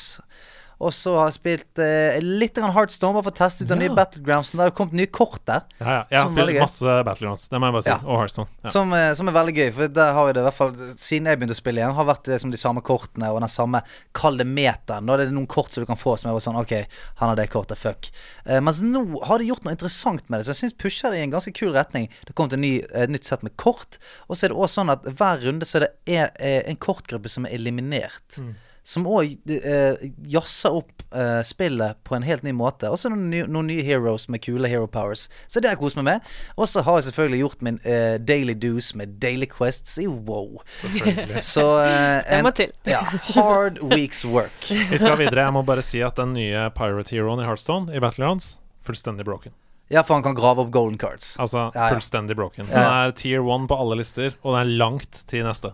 [0.81, 3.93] Og så har jeg spilt uh, litt Heartstone, bare for å teste ut den nye
[3.95, 4.57] Battlegroundsen.
[4.57, 5.65] Det har jo kommet nye kort der.
[5.77, 6.01] Ja, ja.
[6.09, 7.91] Jeg har spilt masse Battlegrounds, det må jeg bare si.
[7.91, 7.97] Ja.
[8.05, 8.49] Og Hearthstone.
[8.63, 8.73] Ja.
[8.73, 11.29] Som, eh, som er veldig gøy, for der har vi det i hvert fall siden
[11.29, 13.83] jeg begynte å spille igjen, har vært liksom de samme kortene og den samme
[14.17, 15.05] kalde meteren.
[15.05, 16.73] Nå er det noen kort som du kan få som er sånn OK,
[17.21, 18.09] han har det kortet, fuck.
[18.45, 21.21] Eh, mens nå har de gjort noe interessant med det, så jeg syns pusher det
[21.21, 22.09] i en ganske kul retning.
[22.27, 24.93] Det kom til ny, et nytt sett med kort, og så er det også sånn
[24.93, 25.93] at hver runde så er det
[26.41, 28.41] eh, en kortgruppe som er eliminert.
[28.91, 30.01] Som òg eh,
[30.33, 32.89] jazzer opp eh, spillet på en helt ny måte.
[32.91, 35.27] Og så noen, nye- noen nye heroes med kule hero powers.
[35.47, 36.27] Så det har jeg kost meg med.
[36.57, 40.59] Og så har jeg selvfølgelig gjort min eh, daily dues med daily quests i wow.
[41.53, 43.01] Så eh, Det ja,
[43.35, 44.67] hard week's work.
[44.67, 45.47] Vi skal videre.
[45.47, 49.55] Jeg må bare si at den nye Pirate Heroen i Hearthstone, i Battlegrounds, fullstendig broken.
[49.91, 51.33] Ja, for han kan grave opp golden cards.
[51.37, 51.89] Altså Ja, ja.
[51.95, 52.65] fullstendig broken.
[52.69, 55.73] Den er tier one på alle lister, og den er langt til neste.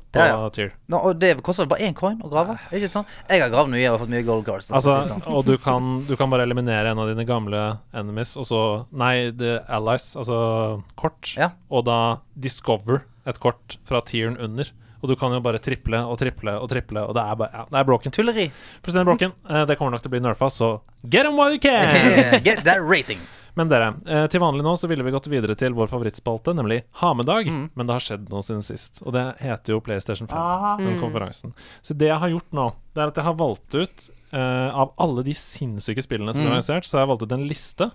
[0.90, 2.58] Nå, og det koster bare én coin å grave?
[2.74, 3.06] Ikke sånn?
[3.30, 4.68] Jeg har gravd mye og fått mye golden cards.
[4.68, 5.22] da, Altså, sånn.
[5.30, 9.30] og du kan, du kan bare eliminere en av dine gamle enemies, og så Nei,
[9.32, 11.52] the allies, altså kort, Ja.
[11.70, 14.66] og da discover et kort fra tieren under.
[15.04, 17.66] Og du kan jo bare triple og triple og triple, og det er bare Ja,
[17.70, 18.12] det er broken.
[18.12, 18.52] Tulleri.
[18.82, 19.32] Broken.
[19.48, 22.42] Eh, Det kommer nok til å bli nerfa, så get them while you can!
[22.44, 23.20] Get that rating.
[23.58, 26.84] Men dere, eh, til vanlig nå så ville vi gått videre til vår favorittspalte, nemlig
[27.02, 27.48] Ha med dag.
[27.50, 27.64] Mm.
[27.74, 31.56] Men det har skjedd noe siden sist, og det heter jo PlayStation 5, den konferansen.
[31.82, 34.92] Så det jeg har gjort nå, det er at jeg har valgt ut uh, Av
[35.02, 37.90] alle de sinnssyke spillene som er organisert, lansert, så har jeg valgt ut en liste.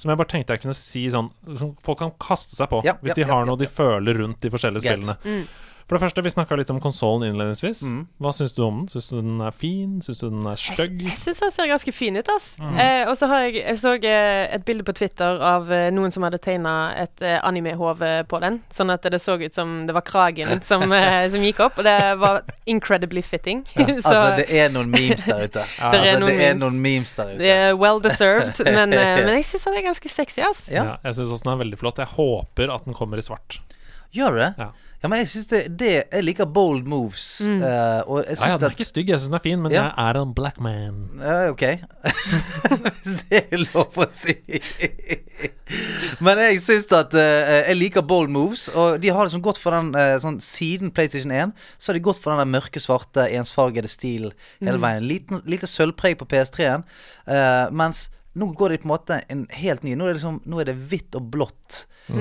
[0.00, 1.26] Som jeg bare tenkte jeg kunne si sånn
[1.60, 4.16] Som folk kan kaste seg på Ja, hvis ja, de har ja, noe de føler
[4.22, 5.02] rundt de forskjellige Get.
[5.02, 5.42] spillene.
[5.90, 7.80] For det første, vi snakka litt om konsollen innledningsvis.
[7.90, 8.02] Mm.
[8.22, 8.90] Hva syns du om den?
[8.92, 9.96] Syns du den er fin?
[10.06, 11.00] Syns du den er Jeg, stygg?
[11.02, 12.44] jeg syns den ser ganske fin ut, ass.
[12.62, 12.76] Mm.
[12.78, 16.14] Eh, og så har jeg, jeg så eh, et bilde på Twitter av eh, noen
[16.14, 18.60] som hadde tegna et eh, anime-hode på den.
[18.70, 21.96] Sånn at det så ut som det var kragen som, som gikk opp, og det
[22.22, 23.64] var incredibly fitting.
[23.74, 23.80] så
[24.12, 25.64] Altså, det er noen memes der ute.
[25.74, 25.90] Ja.
[25.96, 26.62] Det er altså, noen det er memes.
[26.62, 27.40] noen memes der ute.
[27.42, 28.62] det er well deserved.
[28.62, 30.68] Men, eh, men jeg syns den er ganske sexy, ass.
[30.70, 30.84] Ja.
[30.86, 31.98] Ja, jeg syns også den er veldig flott.
[31.98, 33.58] Jeg håper at den kommer i svart.
[34.14, 34.52] Gjør du det?
[34.62, 34.70] Ja.
[35.00, 37.40] Ja, men jeg syns det, det Jeg liker bold moves.
[37.40, 39.62] eh, og jeg Ja, ja, den er at ikke stygg, jeg syns den er fin,
[39.62, 39.84] men Ja.
[39.88, 40.98] jeg er en black man.
[41.18, 41.64] Ja, ok.
[43.00, 44.36] Hvis det er lov å si.
[46.20, 47.20] Men jeg syns at uh,
[47.70, 51.32] Jeg liker bold moves, og de har liksom gått for den uh, sånn Siden PlayStation
[51.32, 55.06] 1 så har de gått for den der mørke, svarte, ensfargede stilen hele veien.
[55.08, 56.84] Liten, lite sølvpreg på PS3-en,
[57.30, 59.94] eh, mens nå går det på en måte en helt ny.
[59.98, 61.59] Nå er det, liksom, nå er det hvitt og blått.
[62.10, 62.16] Eh,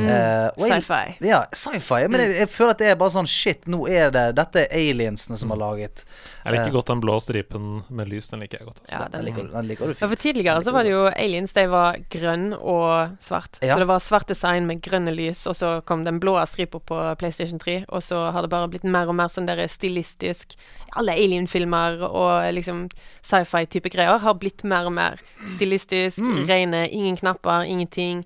[0.54, 1.16] og jeg- Sci-fi.
[1.26, 2.08] Ja, sci-fi.
[2.14, 4.84] Men jeg, jeg føler at det er bare sånn Shit, nå er det Dette er
[4.94, 6.04] aliensene som har laget.
[6.46, 8.28] Jeg liker godt den blå stripen med lys.
[8.30, 8.82] Den liker jeg godt.
[8.84, 8.94] Altså.
[8.94, 10.16] Ja, Den den liker den liker du Ja, for.
[10.16, 13.58] Tidligere så var det jo aliens, de var grønn og svart.
[13.64, 13.74] Ja.
[13.74, 17.00] Så det var svart design med grønne lys, og så kom den blå stripa på
[17.18, 20.56] PlayStation 3, og så har det bare blitt mer og mer sånn der stilistisk
[20.98, 22.90] Alle alien-filmer og liksom
[23.22, 26.48] sci-fi-type greier har blitt mer og mer stilistisk, Mm.
[26.48, 28.26] rene, ingen knapper, ingenting.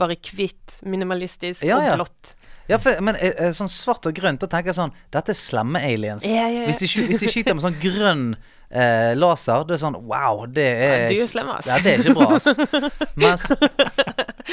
[0.00, 1.92] Bare hvitt, minimalistisk Ja, ja.
[1.92, 2.32] og blått.
[2.70, 5.38] Ja, for, men eh, eh, sånn svart og grønt, da tenker jeg sånn Dette er
[5.38, 6.24] slemme aliens.
[6.24, 6.70] Ja, ja, ja.
[6.70, 8.26] Hvis, de, hvis de skyter med sånn grønn
[8.72, 11.66] eh, laser, det er sånn Wow, det er Ja, du er slem, ass.
[11.70, 12.48] Ja, det er ikke bra, ass.
[13.22, 13.44] Mens,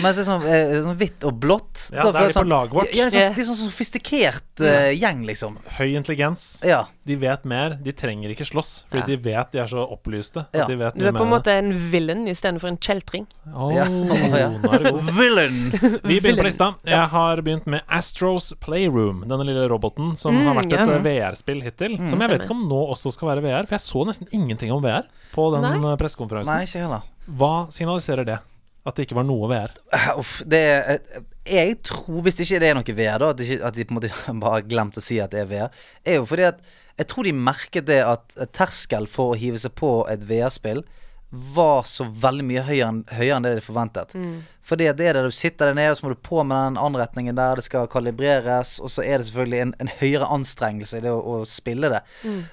[0.03, 2.35] mens det er sånn, eh, sånn hvitt og blått Ja, da det er de på
[2.37, 2.91] sånn, laget vårt.
[2.95, 5.57] Ja, de er sånn, de er sånn sofistikert eh, gjeng, liksom.
[5.79, 6.45] Høy intelligens.
[6.67, 6.83] Ja.
[7.09, 7.77] De vet mer.
[7.81, 9.07] De trenger ikke slåss, fordi Ja.
[9.09, 10.45] de vet de er så opplyste.
[10.53, 10.67] Ja.
[10.69, 11.39] De vet Du er på en mer.
[11.39, 13.25] måte en villain istedenfor en kjeltring.
[13.49, 13.85] Åh, Ja.
[14.39, 14.49] Ja.
[14.61, 15.09] nå er det god.
[15.17, 15.59] Villain!
[16.03, 16.69] Vi begynner på lista.
[16.85, 19.23] Jeg har begynt med Astros Playroom.
[19.27, 20.85] Denne lille roboten som har vært et ja.
[20.85, 21.97] eh, VR-spill hittil.
[22.07, 24.71] Som jeg vet ikke om nå også skal være VR, for jeg så nesten ingenting
[24.75, 25.73] om VR på den Nei.
[25.77, 25.97] eh,
[26.51, 27.07] Nei, ikke heller.
[27.39, 28.39] Hva signaliserer det?
[28.87, 29.73] At det ikke var noe VR?
[29.93, 30.99] Eh, Uff, det er
[31.49, 33.99] Jeg tror, hvis ikke det er noe VR, da, at, ikke, at de på en
[33.99, 34.11] måte
[34.43, 36.61] bare har glemt å si at det er VR, er jo fordi at
[36.99, 40.81] jeg tror de merket det at terskel for å hive seg på et VR-spill
[41.29, 44.15] var så veldig mye høyere enn, høyere enn det de forventet.
[44.65, 46.79] Fordi at det er det du sitter der nede, så må du på med den
[46.81, 51.03] anretningen der, det skal kalibreres, og så er det selvfølgelig en, en høyere anstrengelse i
[51.05, 52.01] det å, å spille det.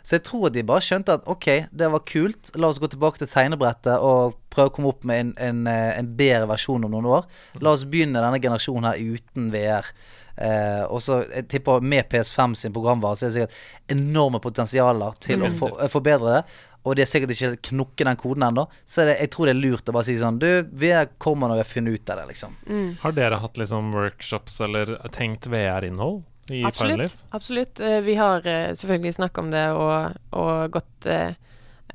[0.02, 2.92] Så jeg tror at de bare skjønte at ok, det var kult, la oss gå
[2.92, 6.84] tilbake til tegnebrettet og prøve å komme opp med en, en, eh, en bedre versjon
[6.84, 7.26] om noen år.
[7.64, 9.92] La oss begynne denne generasjonen her uten VR.
[10.36, 15.14] Eh, og så jeg tipper med PS5 sin programvare så er det sikkert enorme potensialer
[15.24, 16.42] til å for, eh, forbedre det.
[16.86, 18.64] Og de har sikkert ikke knukket den koden ennå.
[18.86, 21.50] Så er det, jeg tror det er lurt å bare si sånn Du, vi kommer
[21.50, 22.54] når vi har funnet ut av det, liksom.
[23.02, 26.22] Har dere hatt liksom workshops eller tenkt VR-innhold?
[26.46, 27.16] i absolutt, Absolutt.
[27.34, 27.80] absolutt.
[27.82, 31.32] Eh, Vi har eh, selvfølgelig snakket om det og, og gått eh,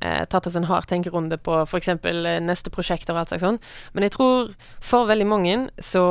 [0.02, 1.88] eh, Tatt oss en hard tenkerunde på f.eks.
[2.44, 3.56] neste prosjekt og alt slags sånn.
[3.96, 4.52] Men jeg tror
[4.84, 6.04] for veldig mange så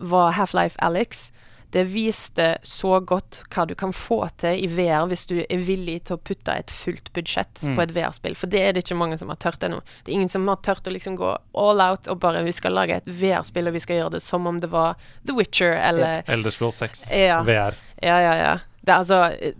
[0.00, 1.26] var Half-Life Alex
[1.72, 6.02] Det viste så godt hva du kan få til i VR hvis du er villig
[6.04, 7.76] til å putte et fullt budsjett Mm.
[7.78, 8.34] på et VR-spill.
[8.36, 9.80] For det er det ikke mange som har tørt ennå.
[10.04, 12.72] Det er ingen som har tørt å liksom gå all out og bare Vi skal
[12.76, 14.96] lage et VR-spill, og vi skal gjøre det som om det var
[15.26, 17.42] The Witcher eller Elder Scrolls 6 Ja.
[17.42, 17.74] VR.
[18.02, 18.58] Ja, ja, ja.
[18.84, 19.54] Det er altså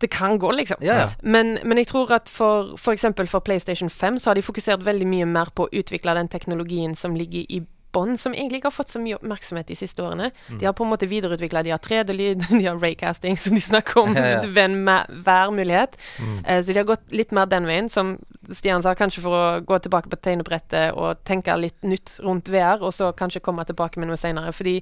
[0.00, 0.76] Det kan gå, liksom.
[0.80, 1.10] Ja.
[1.22, 3.02] Men, men jeg tror at for f.eks.
[3.16, 6.28] For, for PlayStation 5 så har de fokusert veldig mye mer på å utvikle den
[6.32, 7.60] teknologien som ligger i
[7.92, 10.30] bånn, som egentlig ikke har fått så mye oppmerksomhet de siste årene.
[10.48, 10.58] Mm.
[10.60, 14.02] De har på en måte videreutvikla De har 3D-lyd, de har raycasting, som de snakker
[14.02, 14.16] om
[14.56, 14.76] ved
[15.24, 15.98] hver mulighet.
[16.18, 16.38] Mm.
[16.44, 18.16] Uh, så de har gått litt mer den veien, som
[18.50, 22.82] Stian sa, kanskje for å gå tilbake på tegnebrettet og tenke litt nytt rundt VR,
[22.82, 24.52] og så kanskje komme tilbake med noe senere.
[24.56, 24.78] Fordi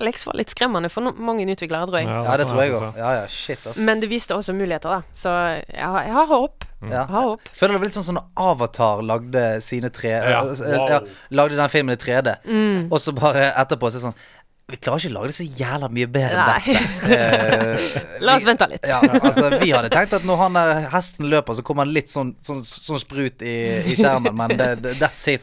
[0.00, 2.10] Alex var litt skremmende for no mange utviklere, tror jeg.
[2.10, 2.98] Ja, det tror jeg òg.
[2.98, 3.84] Ja, ja, shit, altså.
[3.86, 5.16] Men det viste også muligheter, da.
[5.18, 6.63] Så jeg har, jeg har håp.
[6.90, 7.04] Ja.
[7.04, 7.48] Jeg har håp.
[7.54, 10.88] Føler det var litt sånn som når Avatar lagde sine tre Ja, eh, wow.
[10.90, 12.88] ja, Lagde den filmen i 3D, Mm.
[12.92, 14.14] og så bare etterpå så er det sånn
[14.66, 16.84] Vi klarer ikke å lage det så jævla mye bedre enn dette.
[17.14, 18.86] Eh, La oss vi- vente litt.
[18.88, 22.08] Ja, altså Vi hadde tenkt at når han der hesten løper, så kommer han litt
[22.08, 23.56] sånn, sånn, sånn sprut i,
[23.92, 25.42] i skjermen, men det, det, that's it.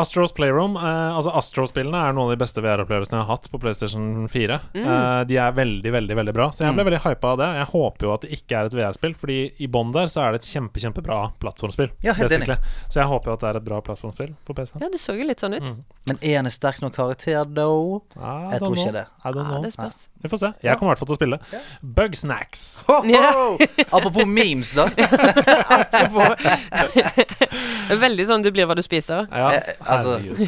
[0.00, 3.60] Astros Playroom eh, Altså Astro-spillene er noen av de beste VR-opplevelsene jeg har hatt på
[3.60, 4.58] PlayStation 4.
[4.74, 4.86] Mm.
[4.86, 6.46] Eh, de er veldig, veldig veldig bra.
[6.54, 7.48] Så jeg ble veldig hypa av det.
[7.60, 10.36] Jeg håper jo at det ikke er et VR-spill, Fordi i bånn der så er
[10.36, 11.92] det et kjempe, kjempebra plattformspill.
[12.06, 12.56] Ja, helt enig.
[12.88, 14.80] Så jeg håper jo at det er et bra plattformspill på PS5.
[14.84, 15.68] Ja, det så jo litt sånn ut.
[15.68, 15.82] Mm.
[16.10, 18.00] Men er han en sterk nok karakter, though?
[18.16, 18.86] Ah, Jeg tror know.
[18.86, 19.06] ikke det.
[19.24, 20.06] Ah, det spørs.
[20.22, 20.50] Vi får se.
[20.62, 21.38] Jeg kommer i hvert fall til å spille.
[21.98, 22.62] Bugsnacks.
[22.88, 23.56] Ho, ho!
[23.98, 24.86] Apropos memes, da.
[25.92, 29.26] Det er Veldig sånn du blir hva du spiser.
[29.30, 30.38] Ja, Eh, altså, herregud.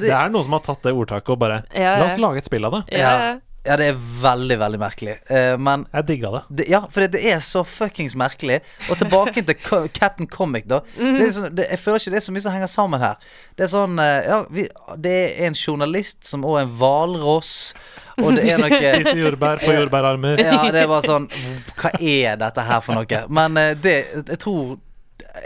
[0.00, 2.48] Det er noen som har tatt det ordtaket og bare Ja, La oss lage et
[2.48, 2.82] spill av det.
[2.98, 3.12] Ja.
[3.12, 3.36] Ja.
[3.66, 5.14] Ja, det er veldig, veldig merkelig.
[5.28, 6.40] Uh, men Jeg digga det.
[6.58, 8.60] det, Ja, for det, det er så fuckings merkelig.
[8.88, 10.80] Og tilbake til Co Captain Comic, da.
[10.96, 13.32] Det er sånn, det, jeg føler ikke det er så mye som henger sammen her.
[13.58, 14.64] Det er sånn uh, Ja, vi,
[15.04, 17.54] det er en journalist som òg er en hvalross,
[18.20, 20.40] og det er noe Spise jordbær, på jordbærarmer.
[20.40, 21.28] Ja, det er bare sånn
[21.76, 23.24] Hva er dette her for noe?
[23.28, 24.78] Men uh, det Jeg tror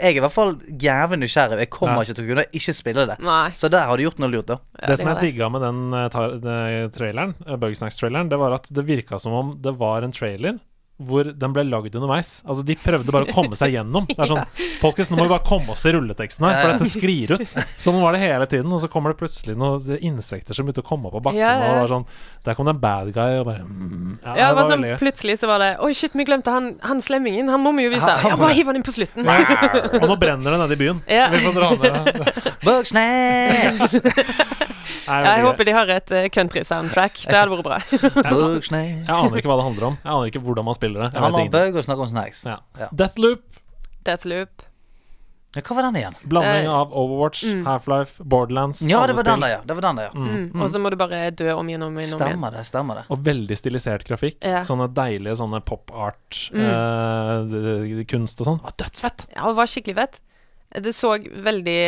[0.01, 1.59] Jeg er i hvert fall jævlig nysgjerrig.
[1.65, 2.01] Jeg kommer Ja.
[2.05, 3.17] ikke til å kunne ikke spille det.
[3.23, 3.49] Nei.
[3.51, 4.57] Så der har du gjort noe lurt, da.
[4.81, 8.85] Ja, det som jeg digga med den den traileren, uh, Bugsnacks-traileren, det var at det
[8.85, 10.59] virka som om det var en trailer
[10.95, 12.37] hvor den ble lagd underveis.
[12.47, 14.05] Altså De prøvde bare å komme seg gjennom.
[14.07, 14.45] Det er sånn
[14.83, 17.55] Folkens, nå må vi bare komme oss til rulleteksten her, for dette sklir ut.
[17.81, 20.87] Sånn var det hele tiden, og så kommer det plutselig noen insekter som begynte å
[20.87, 21.65] komme opp av bakken, Ja, ja.
[21.67, 22.05] og det var sånn
[22.47, 24.99] Der kom det en bad guy, og bare mm, Ja, Ja, det var sånn, veldig
[25.03, 27.51] plutselig så var det Oi, shit, vi glemte han, han slemmingen.
[27.51, 28.07] Han må vi jo vise.
[28.07, 29.27] Han- Ja, bare hiv han inn på slutten.
[29.27, 31.03] Og nå brenner det nede i byen.
[31.11, 31.27] Ja.
[31.33, 32.31] Vi får dra ned.
[32.65, 33.99] Bugsnacks!
[35.05, 37.23] Jeg håper de har et eh, country-soundtrack.
[37.29, 37.79] Det hadde vært bra.
[38.75, 39.97] Jeg aner ikke hva det handler om.
[40.03, 41.09] Jeg aner ikke hvordan man spiller det.
[41.13, 42.45] Det Jeg handler vet om bug om snacks.
[42.49, 42.59] Ja.
[42.79, 42.89] Ja.
[42.91, 43.43] Deathloop,
[44.05, 44.65] Deathloop.
[45.55, 46.15] Ja, hva var den igjen?
[46.27, 47.61] blanding Eh, av Overwatch, mm.
[47.63, 48.81] Half-Life, Borderlands.
[48.83, 49.59] Ja, det var den der, ja.
[49.63, 50.11] Det var den der, ja.
[50.19, 50.61] Mm.
[50.61, 52.11] Og så må du bare dø om igjen og om igjen.
[52.17, 52.65] Stemmer det.
[52.67, 54.41] stemmer det Og veldig stilisert grafikk.
[54.43, 54.65] Ja.
[54.67, 56.65] Sånne deilige sånne pop Mm.
[57.55, 58.59] art-kunst og sånn.
[58.65, 59.27] var dødsfett!
[59.31, 60.19] Ja, det var skikkelig fett.
[60.75, 61.79] Det så veldig,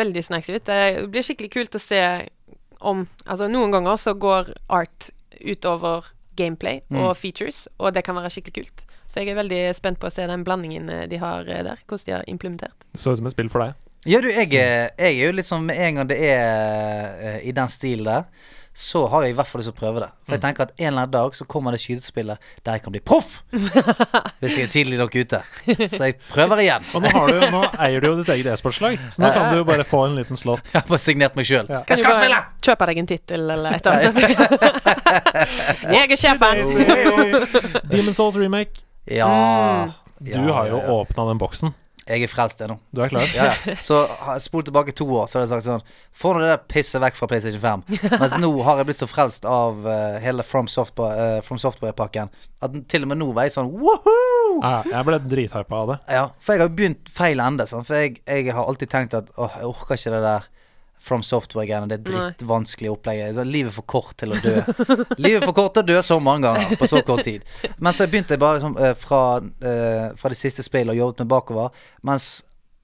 [0.00, 0.64] veldig snacks ut.
[0.64, 2.00] Det blir skikkelig kult å se
[2.84, 5.10] om Altså, noen ganger så går art
[5.40, 8.84] utover gameplay og features, og det kan være skikkelig kult.
[9.06, 11.82] Så jeg er veldig spent på å se den blandingen eh, de har eh, der.
[11.86, 12.86] Hvordan de har implementert.
[12.96, 13.76] Så ut som et spill for deg.
[14.08, 17.54] Ja, du, jeg, jeg er jo litt sånn Med en gang det er eh, i
[17.56, 20.08] den stilen der, så har jeg i hvert fall lyst til å prøve det.
[20.26, 22.94] For jeg tenker at en eller annen dag så kommer det skytespillet der jeg kan
[22.96, 23.36] bli proff!
[24.42, 25.40] Hvis jeg er tidlig nok ute.
[25.86, 26.88] Så jeg prøver igjen.
[26.90, 29.60] Og nå, har du, nå eier du jo ditt eget e-sportslag, så nå kan du
[29.60, 30.66] jo bare få en liten slott.
[30.72, 31.70] Jeg har bare signert meg sjøl.
[31.70, 31.84] Ja.
[31.92, 32.40] Jeg skal spille!
[32.66, 34.34] Kjøpe deg en tittel eller et eller annet.
[35.94, 37.86] jeg er sjefen!
[37.94, 38.82] Demon Souls remake.
[39.06, 39.30] Ja.
[40.18, 40.98] Du har jo ja, ja.
[40.98, 41.76] åpna den boksen.
[42.04, 42.76] Jeg er frelst ennå.
[42.92, 43.24] Du er klar?
[43.32, 43.74] Ja, ja.
[43.80, 45.84] Så har spolt tilbake to år, så hadde jeg sagt sånn
[46.14, 47.84] Få nå det der pisset vekk fra PlayStation 5.
[48.20, 52.32] Mens nå har jeg blitt så frelst av uh, hele From, Software, uh, From Software-pakken
[52.64, 54.60] at til og med nå var jeg sånn woohoo!
[54.62, 55.96] Ja, jeg ble drithypa av det.
[56.16, 57.66] Ja, for jeg har begynt feil ende.
[57.68, 60.46] Sånn, For jeg, jeg har alltid tenkt at åh, jeg orker ikke det der
[61.04, 61.88] From Software-greiene.
[61.90, 62.22] Det er Nei.
[62.32, 63.20] drittvanskelig opplegg.
[63.36, 64.54] Så Livet er for kort til å dø.
[65.20, 67.44] Livet er for kort til å dø så mange ganger på så kort tid.
[67.78, 69.20] Men så begynte jeg bare liksom eh, fra,
[69.60, 71.68] eh, fra det siste spillet og jobbet meg bakover.
[72.08, 72.30] Mens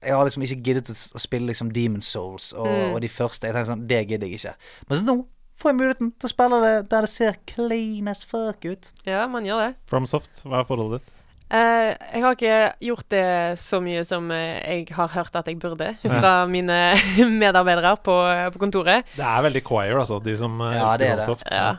[0.01, 2.93] jeg har liksom ikke giddet å spille liksom Demon Souls og, Mm.
[2.95, 3.45] og de første.
[3.49, 4.53] Jeg tenkte sånn, Det gidder jeg ikke.
[4.89, 5.15] Men så nå
[5.61, 8.91] får jeg muligheten til å spille det der det ser clean as fuck ut.
[9.05, 9.75] Ja, man gjør det.
[9.85, 11.11] From Soft, hva er forholdet ditt?
[11.51, 13.23] Eh, jeg har ikke gjort det
[13.59, 16.77] så mye som eh, jeg har hørt at jeg burde fra mine
[17.43, 18.15] medarbeidere på,
[18.55, 19.03] på kontoret.
[19.17, 21.17] Det er veldig choir, altså, de som uh, Ja, elsker er
[21.51, 21.71] Ja.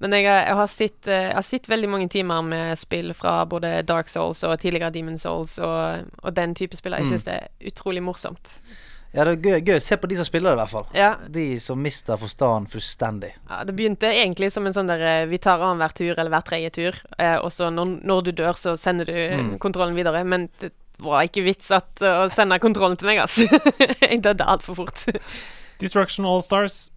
[0.00, 3.12] Men jeg, har- jeg, har sett, eh, jeg har sett veldig mange timer med spill
[3.14, 6.96] fra både Dark Souls og tidligere Demon Souls og, og den type spill.
[6.98, 8.58] Jeg syns det er utrolig morsomt.
[9.12, 10.84] Ja, det er gøy, gøy se på de som spiller det, i hvert fall.
[10.94, 13.32] Ja, De som mister forstanden fullstendig.
[13.48, 16.44] ja, Det begynte egentlig som en sånn der eh, Vi tar annenhver tur eller hver
[16.46, 19.58] tredje tur, eh, og så når, når du dør, så sender du eh, Mm.
[19.58, 20.22] kontrollen videre.
[20.24, 23.48] Men det var ikke vits at, å sende kontrollen til meg, altså.
[24.04, 25.06] jeg døde altfor fort.
[25.80, 26.90] Destruction All Stars.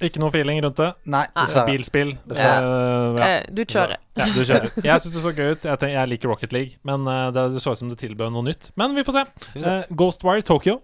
[0.00, 0.92] Ikke noe feeling rundt det.
[1.12, 1.66] Nei, dessverre.
[1.68, 2.14] Bilspill.
[2.28, 2.68] Dessverre.
[2.68, 3.26] Eh, ja.
[3.40, 3.98] Eh, du kjører.
[4.16, 4.70] Ja, du kjører.
[4.84, 5.64] Jeg syns det så gøy ut.
[5.66, 8.32] Jeg, tenker, jeg liker Rocket League, men eh, det, det så ut som det tilbød
[8.32, 8.70] noe nytt.
[8.80, 9.24] Men vi får se.
[9.50, 9.74] får se.
[9.82, 10.78] Eh, Ghostwire Tokyo.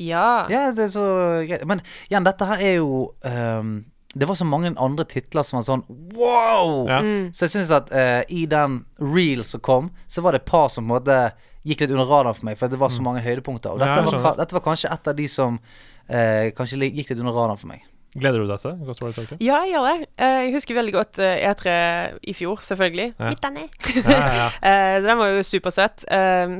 [0.00, 0.46] Ja.
[0.50, 1.06] Ja, det er så
[1.48, 1.64] greit.
[1.68, 3.84] Men igjen, dette her er jo um,
[4.16, 5.84] Det var så mange andre titler som var sånn
[6.16, 6.88] wow!
[6.88, 7.00] Ja.
[7.32, 10.68] Så jeg syns at uh, i den reel som kom, så var det et par
[10.72, 11.18] som på en måte
[11.62, 13.70] gikk litt under radaren for meg, for det var så mange høydepunkter.
[13.76, 17.20] Og dette, Ja, var, dette var kanskje et av de som uh, kanskje gikk litt
[17.22, 17.84] under radaren for meg.
[18.12, 19.36] Gleder du deg til Ghostwire Tokyo?
[19.40, 20.08] Ja, jeg gjør det.
[20.20, 21.72] Eh, Jeg husker veldig godt eh, E3
[22.28, 23.06] i fjor, selvfølgelig.
[23.18, 23.30] Ja.
[23.32, 23.62] Midtane.
[24.02, 24.48] Ja, ja, ja.
[24.72, 26.04] Eh, så den var jo supersøt.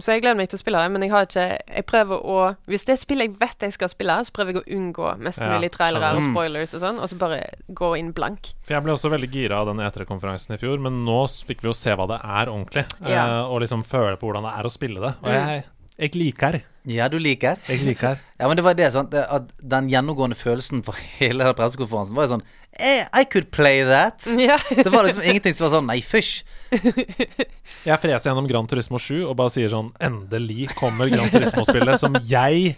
[0.03, 1.45] Så jeg gleder meg til å spille det, men jeg har ikke
[1.77, 2.39] Jeg prøver å
[2.71, 5.45] Hvis det er spill jeg vet jeg skal spille, så prøver jeg å unngå mest
[5.45, 8.53] mulig trailere og spoilers og sånn, og så bare gå inn blank.
[8.65, 11.71] For jeg ble også veldig gira av den E3-konferansen i fjor, men nå fikk vi
[11.71, 12.87] jo se hva det er ordentlig.
[13.07, 13.27] Ja.
[13.45, 15.15] og liksom føle på hvordan det er å spille det.
[15.23, 15.37] Og Mm.
[15.37, 15.65] jeg,
[15.99, 16.61] jeg liker.
[16.91, 17.61] Ja, du liker?
[17.69, 18.19] Jeg liker.
[18.43, 19.13] Ja, men det var det, sant.
[19.15, 23.85] At den gjennomgående følelsen for hele den pressekonferansen var jo sånn eh, I could play
[23.87, 24.27] that.
[24.49, 24.57] Ja.
[24.67, 26.41] Det var liksom ingenting som var sånn Nei, fysj.
[26.73, 32.19] Jeg freser gjennom Gran Turismo 7 og bare sier sånn Endelig kommer Gran Turismo-spillet som
[32.27, 32.75] jeg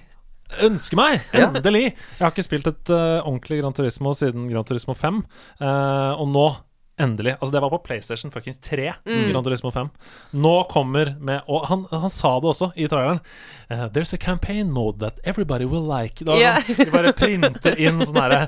[0.64, 1.24] ønsker meg!
[1.32, 1.86] Endelig!
[1.94, 5.24] Jeg har ikke spilt et uh, ordentlig Gran Turismo siden Gran Turismo 5,
[5.64, 6.44] Uh, og nå
[7.00, 7.32] Endelig.
[7.40, 8.92] Altså, det var på PlayStation fuckings 3.
[9.04, 9.88] Gran Turismo 5.
[10.30, 13.18] Nå kommer med Og han, han sa det også i traileren.
[13.70, 16.22] Uh, There's a campaign mode that everybody will like.
[16.24, 16.52] Da, Ja.
[16.68, 18.46] De bare printer inn sånn herre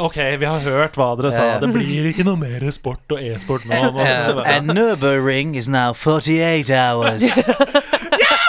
[0.00, 1.44] OK, vi har hørt hva dere sa.
[1.44, 1.62] Ja, ja.
[1.62, 3.78] Det blir ikke noe mer sport og e-sport nå.
[3.94, 7.22] nå Uh, and Nürburgring is now 48 hours.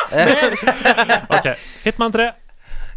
[1.38, 1.54] OK.
[1.84, 2.32] Hitman 3.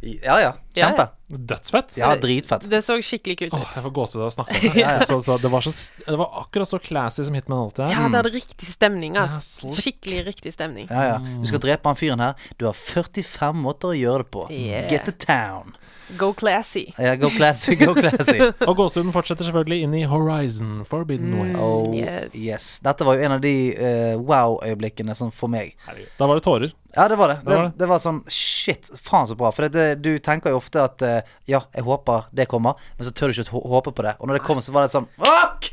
[0.01, 0.55] Ja, ja.
[0.81, 1.09] Kjempe.
[1.33, 1.95] Dødsfett.
[1.97, 2.67] Ja, dritfett.
[2.71, 5.07] Det så skikkelig kult Åh, jeg får gåsehud av å snakke om det.
[5.09, 5.73] Så, så det, var så,
[6.07, 7.95] det var akkurat så classy som Hitman alltid er.
[7.97, 9.55] Ja, det hadde riktig stemning, ass.
[9.79, 10.89] Skikkelig riktig stemning.
[10.93, 11.21] Ja, ja.
[11.41, 12.37] Du skal drepe han fyren her.
[12.61, 14.47] Du har 45 måter å gjøre det på.
[14.53, 14.91] Yeah.
[14.93, 15.73] Get to town.
[16.21, 16.91] Go classy.
[17.01, 18.37] Ja, go classy, go classy.
[18.69, 21.63] Og gåsehuden fortsetter selvfølgelig inn i Horizon Forbidden West.
[21.65, 22.35] Oh, Yes.
[22.37, 22.67] yes.
[22.85, 25.73] Dette var jo en av de uh, wow-øyeblikkene som for meg.
[25.87, 26.13] Herregud.
[26.21, 26.75] Da var det tårer.
[26.93, 27.39] Ja, det var det.
[27.47, 27.73] Det, var det.
[27.81, 29.49] det var sånn Shit, faen så bra.
[29.57, 33.09] For det, det, du tenker jo ofte at eh, Ja, jeg håper det kommer, men
[33.09, 34.15] så tør du ikke å håpe på det.
[34.23, 35.69] Og når det kom, så var det sånn OK!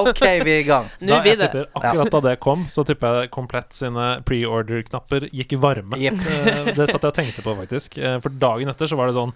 [0.00, 0.88] OK, vi er i gang.
[1.02, 1.50] Nå Da, jeg det.
[1.50, 5.98] tipper akkurat da det kom, så tipper jeg Komplett sine pre-order-knapper gikk i varme.
[6.00, 6.26] Yep.
[6.32, 7.98] Eh, det satt jeg og tenkte på, faktisk.
[7.98, 9.34] Eh, For dagen etter så var det sånn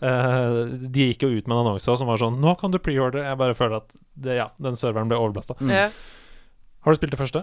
[0.00, 3.20] Uh, De gikk jo ut med en annonse som var sånn Nå kan du pre-order.
[3.20, 5.58] Jeg bare føler at det, ja, den serveren ble overbelasta.
[5.60, 5.92] Mm.
[6.86, 7.42] Har du spilt det første?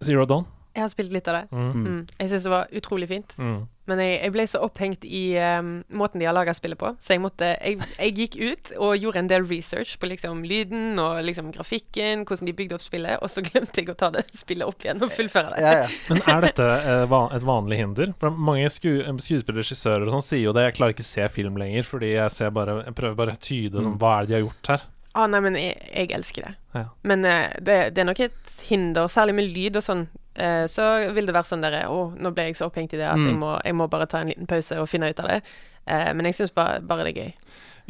[0.00, 0.46] Zero Dawn?
[0.74, 1.44] Jeg har spilt litt av det.
[1.50, 1.70] Mm.
[1.84, 2.00] Mm.
[2.20, 3.32] Jeg syns det var utrolig fint.
[3.38, 3.60] Mm.
[3.90, 5.22] Men jeg, jeg ble så opphengt i
[5.58, 8.92] um, måten de har laga spillet på, så jeg måtte jeg, jeg gikk ut og
[9.02, 13.18] gjorde en del research på liksom lyden og liksom grafikken, hvordan de bygde opp spillet,
[13.18, 15.64] og så glemte jeg å ta det spillet opp igjen og fullføre det.
[15.64, 15.88] Ja, ja.
[16.06, 18.14] Men er dette uh, va- et vanlig hinder?
[18.22, 20.68] For mange sku eh, skuespillere, regissører og sånn sier jo det.
[20.68, 23.42] Jeg klarer ikke å se film lenger, fordi jeg ser bare Jeg prøver bare å
[23.42, 24.86] tyde sånn, hva er det de har gjort her.
[25.18, 26.54] Ah, nei, men jeg, jeg elsker det.
[26.78, 26.86] Ja.
[27.02, 30.06] Men uh, det, det er nok et hinder, særlig med lyd og sånn.
[30.36, 33.08] Eh, så vil det være sånn der Å, nå ble jeg så opphengt i det
[33.08, 35.40] at jeg, må, jeg må bare ta en liten pause og finne ut av det.
[35.86, 37.32] Eh, men jeg syns bare, bare det er gøy.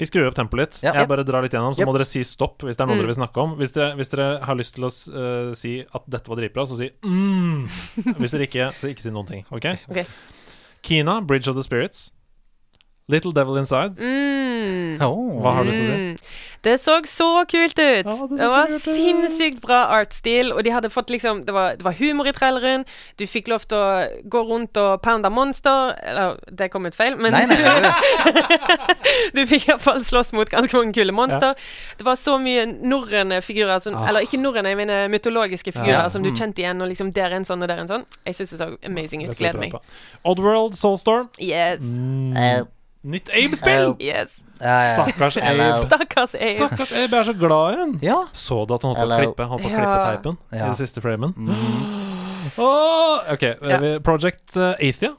[0.00, 0.76] Vi skrur opp tempoet litt.
[0.86, 0.94] Ja.
[0.96, 1.88] Jeg bare drar litt gjennom, så Yep.
[1.90, 3.00] må dere si stopp hvis det er noe Mm.
[3.02, 3.56] dere vil snakke om.
[3.58, 6.78] Hvis dere, hvis dere har lyst til å eh, si at dette var dritbra, så
[6.78, 7.68] si mm.
[8.22, 9.44] Hvis dere ikke, så ikke si noen ting.
[9.50, 9.66] OK?
[9.90, 10.06] Ok.
[10.82, 12.12] Kina, Bridge of the Spirits.
[13.10, 13.98] Little Devil Inside.
[13.98, 15.00] Mm.
[15.02, 15.40] Oh.
[15.42, 15.98] Hva har du så å si?
[15.98, 16.16] Mm.
[16.60, 18.04] Det så så kult ut!
[18.04, 21.78] det så det var så sinnssykt bra artstil, og de hadde fått liksom det var,
[21.80, 22.84] det var humor i traileren.
[23.16, 27.16] Du fikk lov til å gå rundt og pounde monster Eller, det kom ut feil,
[27.16, 27.94] men Nei, nei, nei.
[29.38, 31.56] du fikk iallfall slåss mot ganske mange kule monster.
[31.96, 34.08] Det var så mye norrøne figurer, som, Ah.
[34.12, 36.08] eller ikke norrøne, jeg mener mytologiske figurer, Ja.
[36.12, 36.36] som du Mm.
[36.36, 38.04] kjente igjen, og liksom der er en sånn og der er en sånn.
[38.26, 39.38] Jeg syns det så amazing Det ut.
[39.38, 39.72] Gleder meg.
[40.24, 41.28] Oddworld, Soulstorm.
[41.40, 41.80] Yes.
[41.80, 42.36] Mm.
[42.36, 42.62] Eh,
[43.02, 43.94] Nytt Abe-spill!
[44.00, 44.34] Yes.
[44.60, 44.92] ja, ja.
[44.94, 45.68] Stakkars Abe.
[45.86, 46.50] Stakkars Abe.
[46.52, 47.98] Stakkars Abe, er så glad i henne.
[48.04, 48.18] ja.
[48.32, 50.76] Så du at han holdt på å klippe, holdt på å klippe teipen i den
[50.76, 51.32] siste framen?
[51.36, 52.60] Mm.
[52.66, 53.42] Åh, OK.
[53.62, 53.80] Ja.
[54.04, 55.14] Project uh, Athea.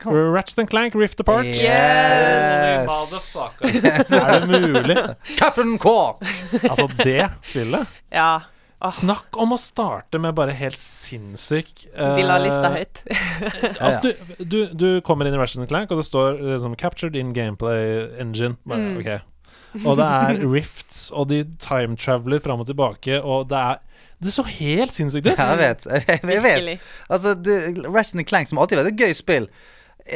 [0.00, 0.14] Kom.
[0.32, 1.44] Ratchet and Clank Rift Apart.
[1.44, 2.88] Yes.
[3.60, 4.96] Er det mulig?
[5.36, 6.22] Captain Quark.
[6.62, 8.40] Altså, det spillet Ja.
[8.80, 13.02] Åh, Snakk om å starte med bare helt sinnssyk uh, de la lista høyt.
[13.84, 17.16] Altså, du, du, du kommer inn i Ratchet and Clank, og det står liksom 'Captured
[17.16, 18.56] in gameplay engine'.
[18.64, 18.96] Bare, Mm.
[19.02, 19.18] okay.
[19.84, 23.76] og det er rifts, og de time traveler fram og tilbake, og det er
[24.22, 25.36] Det så helt sinnssykt ut!
[25.38, 25.84] Ja, jeg vet.
[26.34, 26.80] Jeg, vet.
[27.08, 29.46] Altså, Ratchet Resident Clank, som alltid har vært et gøy spill,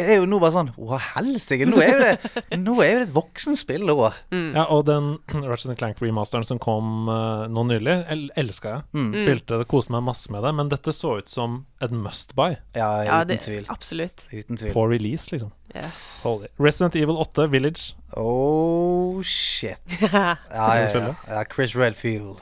[0.01, 1.66] er jo nå bare sånn Å, helsike!
[1.70, 4.03] Nå er jo det Nå er jo det et voksenspill òg.
[4.32, 5.12] Ja, og den
[5.51, 8.84] Ratchet Clank remasteren som kom uh, nå nylig, el elska jeg.
[8.99, 9.11] Mm.
[9.20, 12.55] Spilte det, koste meg masse med det, men dette så ut som et must buy
[12.76, 13.66] Ja, Ja, uten det, tvil.
[13.72, 14.26] absolutt.
[14.32, 14.72] Uten tvil.
[14.74, 15.53] på release, liksom.
[15.74, 15.90] Yeah.
[16.22, 16.47] Holy.
[16.62, 17.95] Resident Evil 8 Village.
[18.16, 19.78] Oh, shit.
[20.12, 21.45] Ja, ja, ja, ja.
[21.51, 22.38] Chris Redfield.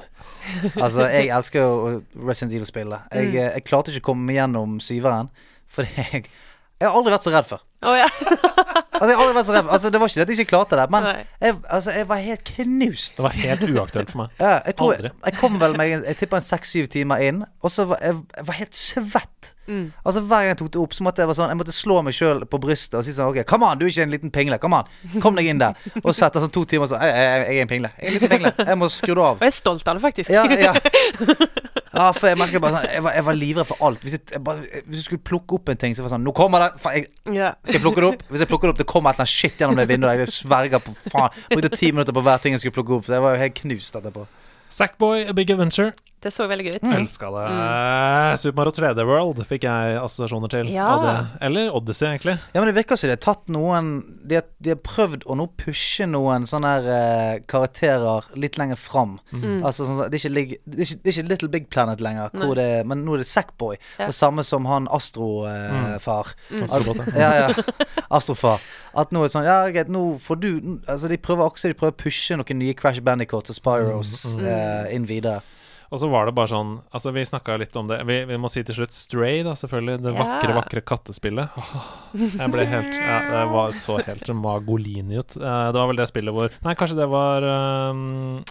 [0.76, 3.09] Altså, jeg elsker jo Resident Evil-spillet.
[3.14, 3.36] Jeg, Mm.
[3.38, 5.30] eh, jeg klarte ikke å komme gjennom syveren,
[5.70, 6.26] for jeg
[6.83, 7.62] Jeg har aldri vært så redd før.
[7.87, 8.09] Oh, ja.
[9.03, 10.51] Altså, jeg har aldri vært så redd Altså, Det var ikke det at jeg ikke
[10.53, 11.07] klarte det, men
[11.43, 13.16] jeg, altså, jeg var helt knust.
[13.16, 14.37] Det var helt uaktuelt for meg.
[14.39, 15.11] Ja, jeg tror Aldri.
[15.24, 18.47] jeg, kom vel meg Jeg tippa en seks-syv timer inn, og så var jeg, jeg
[18.47, 19.51] var helt svett.
[19.66, 19.89] Mm.
[20.05, 21.99] Altså Hver gang jeg tok det opp, så måtte jeg være sånn Jeg måtte slå
[22.03, 24.35] meg sjøl på brystet og si sånn OK, come on, du er ikke en liten
[24.35, 24.61] pingle.
[24.62, 25.78] Come on, kom deg inn der.
[26.05, 27.93] Og så etter sånn to timer sånn jeg, jeg, jeg er en pingle.
[27.99, 28.55] Jeg er en liten pingle.
[28.70, 29.41] Jeg må skru det av.
[29.41, 30.30] Og jeg er stolt av det, faktisk.
[30.30, 30.74] Ja, ja.
[31.95, 34.01] ja, for jeg merker bare sånn Jeg var, jeg var livredd for alt.
[34.05, 36.24] Hvis jeg, jeg bare, hvis jeg skulle plukke opp en ting, så var det sånn
[36.26, 36.70] Nå kommer det!
[36.80, 37.51] Faen, jeg, Ja.
[37.62, 38.22] skal jeg plukke det opp?
[38.32, 40.22] Hvis jeg plukker det opp, det kommer et eller annet shit gjennom det vinduet.
[40.24, 41.36] Jeg sverger på faen.
[41.53, 43.05] Brukte ti minutter på hver ting jeg skulle plukke opp.
[43.11, 44.24] Så jeg var jo helt knust etterpå.
[44.72, 45.93] Sackboy A Big Adventure.
[46.23, 46.85] Det så veldig gøy ut.
[46.95, 47.45] Elska det.
[48.39, 50.68] Super Mario 3D World fikk jeg assosiasjoner til.
[50.70, 50.87] Ja.
[50.95, 51.14] av det.
[51.49, 52.37] Eller Odyssey, egentlig.
[52.55, 53.89] Ja, men det virker som de har tatt noen
[54.29, 58.79] De har, de har prøvd å nå pushe noen sånne her uh, karakterer litt lenger
[58.79, 59.16] fram.
[59.33, 59.61] Mm.
[59.66, 62.31] Altså sånn, det, er ikke, det, er ikke, det er ikke Little Big Planet lenger,
[62.39, 63.77] hvor det, men nå er det Sackboy.
[63.99, 64.07] Ja.
[64.09, 66.33] Og samme som han Astrofar.
[66.51, 66.62] Mm.
[66.68, 67.33] Astrobot, ja.
[67.35, 68.03] ja, ja.
[68.12, 68.62] Astrofar.
[68.95, 70.49] At nå er det sånn Ja, greit, nå får du
[70.85, 74.45] Altså, de prøver også De prøver å pushe noen nye Crash Bandicots og Spyros Mm.
[74.47, 75.41] eh, inn videre.
[75.93, 77.99] Og så var det bare sånn Altså, vi snakka litt om det.
[78.09, 79.99] Vi, vi må si til slutt Stray, da, selvfølgelig.
[80.03, 80.24] Det Ja.
[80.24, 81.51] vakre, vakre kattespillet.
[81.59, 85.36] Åh, jeg ble helt Ja, det var så helt Magolini ut.
[85.36, 88.43] Eh, Det var vel det spillet hvor Nei, kanskje det var um,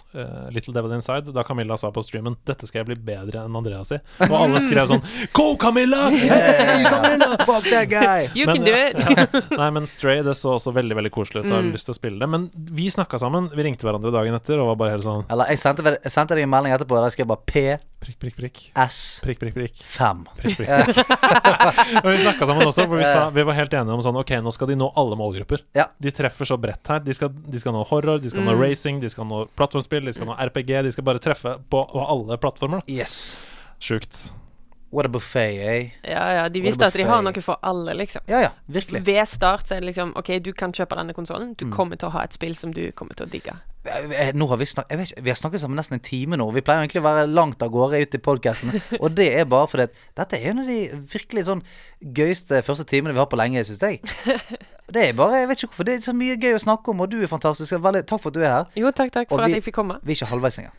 [0.54, 3.90] Little Devil Inside, da Camilla sa på streamen 'Dette skal jeg bli bedre enn Andreas
[3.92, 4.00] i'.
[4.28, 7.36] Og alle skrev sånn 'Go, Camilla!' Hey, Camilla!
[7.48, 8.30] Fuck that guy!
[8.34, 9.50] You Men, can do it.
[9.58, 11.50] Nei, men Stray det så også veldig veldig koselig ut.
[11.50, 11.72] Jeg har Mm.
[11.72, 12.28] lyst til å spille det.
[12.28, 13.48] Men vi snakka sammen.
[13.54, 16.34] Vi ringte hverandre dagen etter og var bare helt sånn Eller jeg sendte, jeg sendte
[16.34, 16.98] deg en melding etterpå.
[17.02, 17.62] Der skal jeg bare P,
[18.02, 18.60] prikk, prikk, prikk.
[18.82, 19.82] S, Prikk, prikk, prikk.
[19.94, 20.24] 5.
[20.38, 21.00] prikk, prikk.
[22.02, 24.34] og vi snakka sammen også, for vi, sa, vi var helt enige om sånn Ok,
[24.42, 25.64] nå skal de nå alle målgrupper.
[25.78, 25.86] Ja.
[26.02, 27.00] De treffer så bredt her.
[27.06, 30.16] De skal, de skal nå horror, de skal nå racing, de skal nå plattformspill, de
[30.18, 30.76] skal nå RPG.
[30.88, 32.82] De skal bare treffe på, på alle plattformer.
[32.82, 33.00] da.
[33.02, 33.18] Yes.
[33.82, 34.30] Sjukt.
[34.92, 35.90] What a buffet, eh?
[36.04, 38.26] Ja, ja, de visste at de har noe for alle, liksom.
[38.28, 39.00] Ja, ja, virkelig.
[39.06, 41.54] Ved start så er det liksom OK, du kan kjøpe denne konsollen.
[41.54, 41.60] Mm.
[41.62, 43.54] Du kommer til å ha et spill som du kommer til å digge.
[43.84, 46.36] Eh, Nå har vi, snak jeg vet ikke, vi har snakket sammen nesten en time
[46.38, 46.44] nå.
[46.54, 48.76] Vi pleier egentlig å være langt av gårde ut i podkasten.
[49.00, 50.76] Og det er bare fordi at dette er en av de
[51.14, 51.64] virkelig sånn
[52.14, 53.98] gøyeste første timene vi har på lenge, syns jeg.
[54.92, 55.88] Det er bare, jeg vet ikke hvorfor.
[55.88, 57.74] Det er så mye gøy å snakke om, og du er fantastisk.
[57.82, 58.70] Veldig, takk for at du er her.
[58.78, 59.98] Jo, takk, takk Og for vi- at jeg fikk komme.
[60.04, 60.76] Vi er ikke halvveis engang.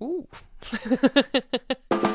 [0.00, 0.24] Uh.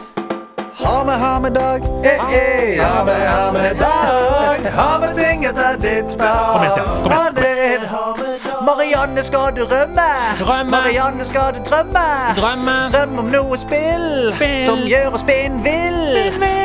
[0.76, 1.82] Ha med, ha med dag.
[2.04, 2.82] Eh, eh.
[2.84, 4.68] Ha med, ha med dag.
[4.76, 6.88] Ha med ting etter ditt Kom igjen, Stian.
[7.08, 8.25] Kom igjen.
[8.66, 10.08] Marianne, skal du rømme?
[10.42, 10.72] Rømme.
[10.72, 12.06] Marianne, skal du drømme?
[12.38, 12.76] Drømme.
[12.94, 14.66] Drøm om noe spill, Spill.
[14.66, 16.18] som gjør oss spinnvill.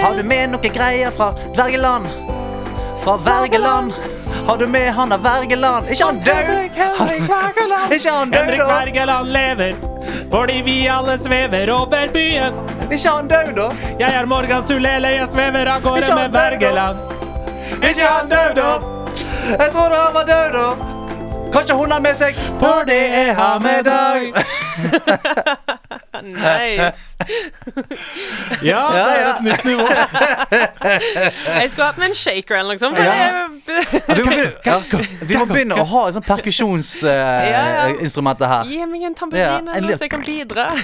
[0.05, 2.09] Har du med noe greier fra Dvergeland?
[3.05, 3.93] Fra Vergeland?
[4.47, 5.89] Har du med han av Vergeland?
[5.93, 6.51] Ikke han død?
[7.93, 9.75] Ikke han død, Henrik Vergeland lever
[10.31, 12.55] fordi vi alle svever over byen.
[12.91, 13.67] Ikke han død, da?
[13.99, 16.99] Jeg er Morgan Sulele, jeg svever av gårde med Vergeland.
[17.83, 18.71] Ikke han død, da?
[19.59, 21.00] Jeg trodde han var død, da.
[21.53, 24.35] Kanskje hun har med seg For det er har med deg.
[26.21, 26.93] Nice.
[28.63, 29.31] Ja, det er ja.
[29.31, 29.87] et nytt nivå.
[30.51, 32.97] Jeg skulle hatt med en shaker eller noe sånt.
[32.97, 33.13] for Ja.
[33.15, 33.60] det-
[33.91, 34.53] Vi må begynne,
[35.31, 36.35] vi må begynne å ha et sånt Ja, ja.
[36.37, 38.65] perkusjonsinstrument her.
[38.71, 40.65] Gi meg en Ja, tamburin, ja, så jeg kan bidra.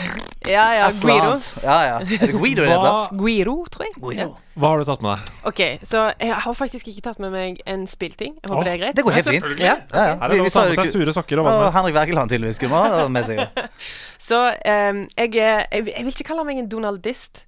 [0.47, 0.93] Ja, ja.
[0.95, 1.41] Guido.
[1.65, 1.97] Ja, ja.
[2.07, 2.87] Er det Guido det heter?
[2.87, 3.95] Hva, Guido, tror jeg.
[3.99, 4.29] Guido.
[4.55, 5.27] hva har du tatt med deg?
[5.51, 8.37] OK, så jeg har faktisk ikke tatt med meg en spillting.
[8.39, 8.95] Jeg håper oh, det er greit.
[8.95, 9.49] Det går helt fint.
[9.59, 9.75] Ja.
[9.91, 10.15] Ja, ja.
[10.21, 11.75] Her er Vi, det vi å ta med seg sure sokker og hva som helst.
[11.81, 13.43] Henrik Wergeland tydeligvis skulle ha med seg.
[14.29, 17.43] Så um, jeg, jeg, jeg vil ikke kalle meg en donaldist,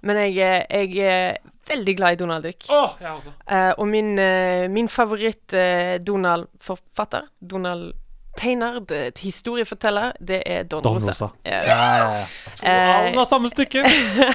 [0.00, 0.88] men jeg, er- jeg
[1.70, 2.64] veldig glad i Donald Duck.
[2.70, 3.30] Åh, jeg også.
[3.50, 7.92] Eh, og min, eh, min favoritt-Donald-forfatter, Donald
[8.38, 11.06] tegner, d- historieforteller, det er Don, Don Rosa.
[11.10, 11.26] Rosa.
[11.46, 11.62] Ja.
[11.66, 12.20] Ja, ja, ja.
[12.62, 13.82] Eh, Alle har samme stykke.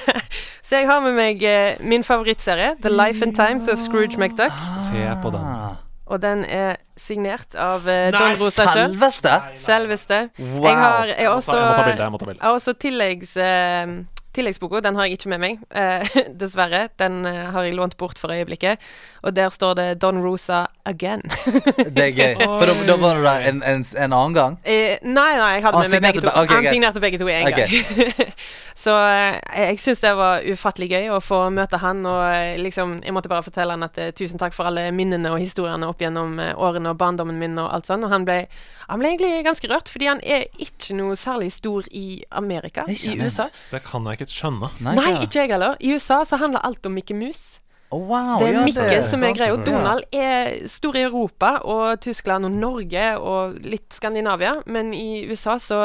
[0.66, 4.52] så jeg har med meg eh, min favorittserie, The Life and Times of Scrooge McDuck.
[4.76, 5.40] Se på den.
[5.40, 5.72] Ah.
[6.06, 8.92] Og den er signert av eh, Don Rosa sjøl.
[8.92, 9.32] Selveste?
[9.56, 10.18] Selveste.
[10.38, 10.64] Wow.
[10.68, 12.02] Jeg har, jeg Jeg også, jeg må ta bilde.
[12.04, 12.40] Jeg må ta bilde.
[12.42, 13.86] jeg har også tilleggs eh,
[14.34, 16.88] tilleggsboka, den har jeg ikke med meg, eh, dessverre.
[17.00, 18.82] Den eh, har jeg lånt bort for øyeblikket.
[19.24, 21.22] Og der står det Don Rosa again.
[21.94, 22.34] Det er gøy.
[22.44, 24.58] For da, da var du der en, en, en annen gang.
[24.64, 26.32] Eh, nei, nei, jeg hadde Han med meg begge to.
[26.42, 27.60] Okay, Han signerte begge to i en Ok.
[27.62, 28.34] gang.
[28.84, 29.38] så eh,
[29.70, 33.30] jeg syns det var ufattelig gøy å få møte han, og eh, liksom Jeg måtte
[33.32, 36.92] bare fortelle han at eh, tusen takk for alle minnene og historiene opp gjennom årene
[36.92, 38.04] og barndommen min og alt sånn.
[38.04, 38.42] Og han ble,
[38.88, 42.96] han ble egentlig ganske rørt, fordi han er ikke noe særlig stor i Amerika, i.
[43.20, 43.48] USA.
[43.72, 44.70] Det kan jeg ikke skjønne.
[44.84, 45.76] Nei, Nei, ikke jeg heller.
[45.80, 47.60] I USA så handler alt om Mikke Mus.
[47.94, 49.56] Å, wow, Det er ja, Mikke som er greia.
[49.64, 55.56] Donald er stor i Europa og Tyskland og Norge og litt Skandinavia, men i USA
[55.62, 55.80] så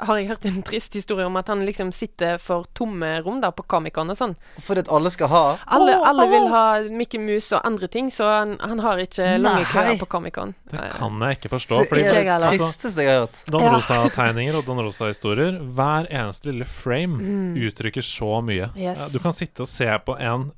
[0.00, 3.52] har jeg hørt en trist historie om at han liksom sitter for tomme rom der
[3.56, 4.36] på Comic-Con og sånn.
[4.64, 5.42] Fordi at alle skal ha
[5.76, 9.64] Alle, alle vil ha Mikke Mus og andre ting, så han, han har ikke lange
[9.64, 9.70] Nei.
[9.72, 10.54] køer på Comic-Con.
[10.70, 11.82] Det kan jeg ikke forstå.
[11.82, 13.42] Det Fordi jeg er det tristeste jeg har hørt.
[13.50, 17.18] Don Rosa-tegninger og Don Rosa-historier, hver eneste lille frame
[17.66, 18.70] uttrykker så mye.
[18.74, 18.80] Mm.
[18.80, 19.02] Yes.
[19.12, 20.50] Du kan sitte og se på en,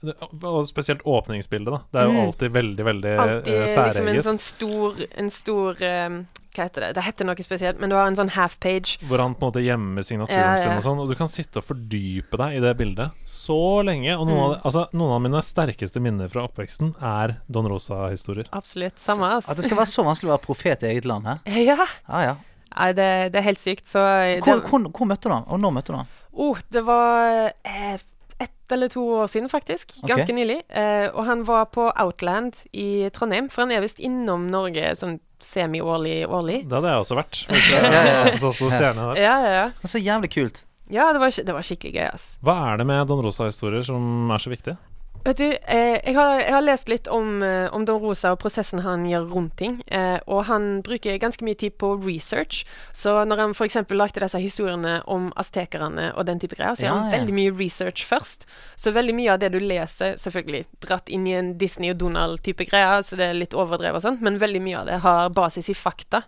[0.43, 1.81] og spesielt åpningsbildet, da.
[1.93, 2.27] Det er jo Mm.
[2.27, 6.95] alltid veldig, veldig Alltid eh, liksom en sånn stor, en stor um, Hva heter det?
[6.95, 8.99] Det heter noe spesielt, men du har en sånn half page.
[9.09, 10.57] Hvor han på en måte gjemmer signaturen Ja, ja.
[10.61, 10.99] sin og sånn.
[11.01, 14.13] Og du kan sitte og fordype deg i det bildet så lenge.
[14.19, 14.45] Og noen, Mm.
[14.59, 18.45] av, altså, noen av mine sterkeste minner fra oppveksten er Don Rosa-historier.
[18.53, 18.99] Absolutt.
[19.01, 21.25] Samme, At det skal være så vanskelig å være profet i eget land.
[21.27, 21.39] her.
[21.73, 21.87] Ja.
[22.07, 22.37] Ah, ja.
[22.77, 23.87] Nei, det, det er helt sykt.
[23.89, 25.45] Så eh, Hvor, det, hvor, hvor møtte du han?
[25.49, 26.07] Og når møtte du han?
[26.35, 27.99] oh, det var eh,
[28.43, 29.95] ett eller to år siden, faktisk.
[30.01, 30.59] Ganske Ganske nylig.
[30.69, 35.19] Eh, og han var på Outland i Trondheim, for han er visst innom Norge sånn
[35.43, 36.23] semi-årlig.
[36.29, 36.61] årlig.
[36.71, 37.41] Det hadde jeg også vært.
[37.73, 38.37] Ja, ja, ja.
[38.39, 39.21] Så så stjerne der.
[39.23, 39.67] Ja, ja, ja.
[39.89, 40.65] Så jævlig kult.
[40.93, 42.27] Ja, det var, det var skikkelig gøy, ass.
[42.45, 44.75] Hva er det med Don Rosa-historier som er så viktig?
[45.23, 48.41] Vet du, eh, jeg, har, jeg har lest litt om, eh, om Don Rosa og
[48.43, 49.77] prosessen han gjør rundt ting.
[49.87, 52.65] Eh, og han bruker ganske mye tid på research.
[52.91, 53.79] Så når han f.eks.
[53.95, 57.55] lagde disse historiene om aztekerne og den type greier, så gjør Ja, han veldig mye
[57.55, 58.49] research først.
[58.75, 62.67] Så veldig mye av det du leser, selvfølgelig dratt inn i en Disney og Donald-type
[62.67, 65.71] greier, så det er litt overdrevet og sånn, men veldig mye av det har basis
[65.71, 66.25] i fakta.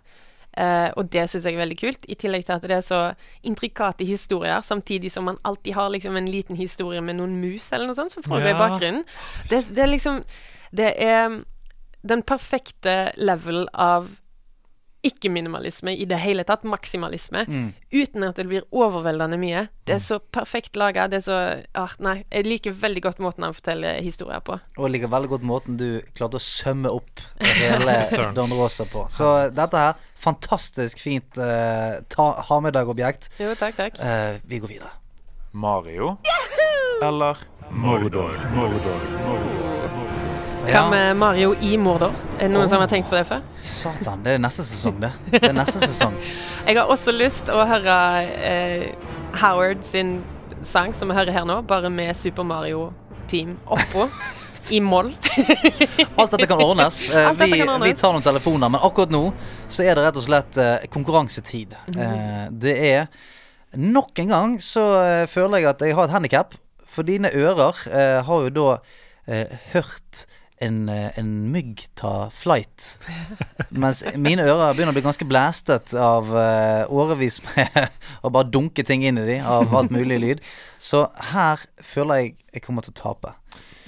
[0.57, 2.99] Eh, og det syns jeg er veldig kult, i tillegg til at det er så
[3.43, 7.87] intrikate historier, samtidig som man alltid har liksom en liten historie med noen mus eller
[7.89, 8.55] noe sånt som foregår Ja.
[8.55, 9.03] i bakgrunnen.
[9.49, 10.23] Det, det er liksom
[10.75, 11.41] Det er
[12.07, 14.09] den perfekte level av
[15.05, 17.73] ikke-minimalisme i det hele tatt, maksimalisme, Mm.
[17.93, 19.67] uten at det blir overveldende mye.
[19.85, 21.07] Det er så perfekt laga.
[21.07, 21.37] Det er så
[21.75, 24.59] ah, Nei, jeg liker veldig godt måten han forteller historier på.
[24.77, 27.21] Og liker veldig godt måten du klarte å sømme opp
[27.61, 28.01] hele
[28.35, 29.05] Don Rosa på.
[29.13, 33.29] Så dette her, fantastisk fint uh, ta, ha med deg-objekt.
[33.39, 34.01] Jo, takk, takk.
[34.01, 34.91] Uh, vi går videre.
[35.55, 36.17] Mario
[37.03, 37.37] eller
[37.71, 38.35] Mordor?
[38.55, 39.74] Mordor, Mordor.
[40.65, 42.13] Hva med Mario i Mordor?
[42.39, 43.43] Er det noen som har tenkt på det før?
[43.61, 45.11] Satan, det er neste sesong, det.
[45.33, 46.15] Det er neste sesong.
[46.67, 47.97] Jeg har også lyst å høre
[48.49, 48.85] eh,
[49.41, 50.17] Howard sin
[50.65, 52.87] sang, som vi hører her nå, bare med Super Mario
[53.29, 54.09] Team oppå.
[54.73, 55.11] I moll.
[56.17, 57.03] Alt dette kan ordnes.
[57.13, 57.91] Eh, vi, kan ordnes.
[57.91, 59.27] vi tar noen telefoner, men akkurat nå
[59.69, 61.75] så er det rett og slett eh, konkurransetid.
[61.91, 62.01] Mhm.
[62.01, 63.07] Eh, det er
[63.75, 66.53] Nok en gang så eh, føler jeg at jeg har et handikap.
[66.87, 68.67] For dine ører eh, har jo da
[69.73, 70.21] hørt
[70.63, 72.95] en, eh, en mygg ta flight.
[73.69, 77.89] Mens mine ører begynner å bli ganske blæstet av uh, årevis med
[78.25, 80.43] å bare dunke ting inn i de av alt mulig lyd.
[80.79, 83.33] Så her føler jeg jeg kommer til å tape.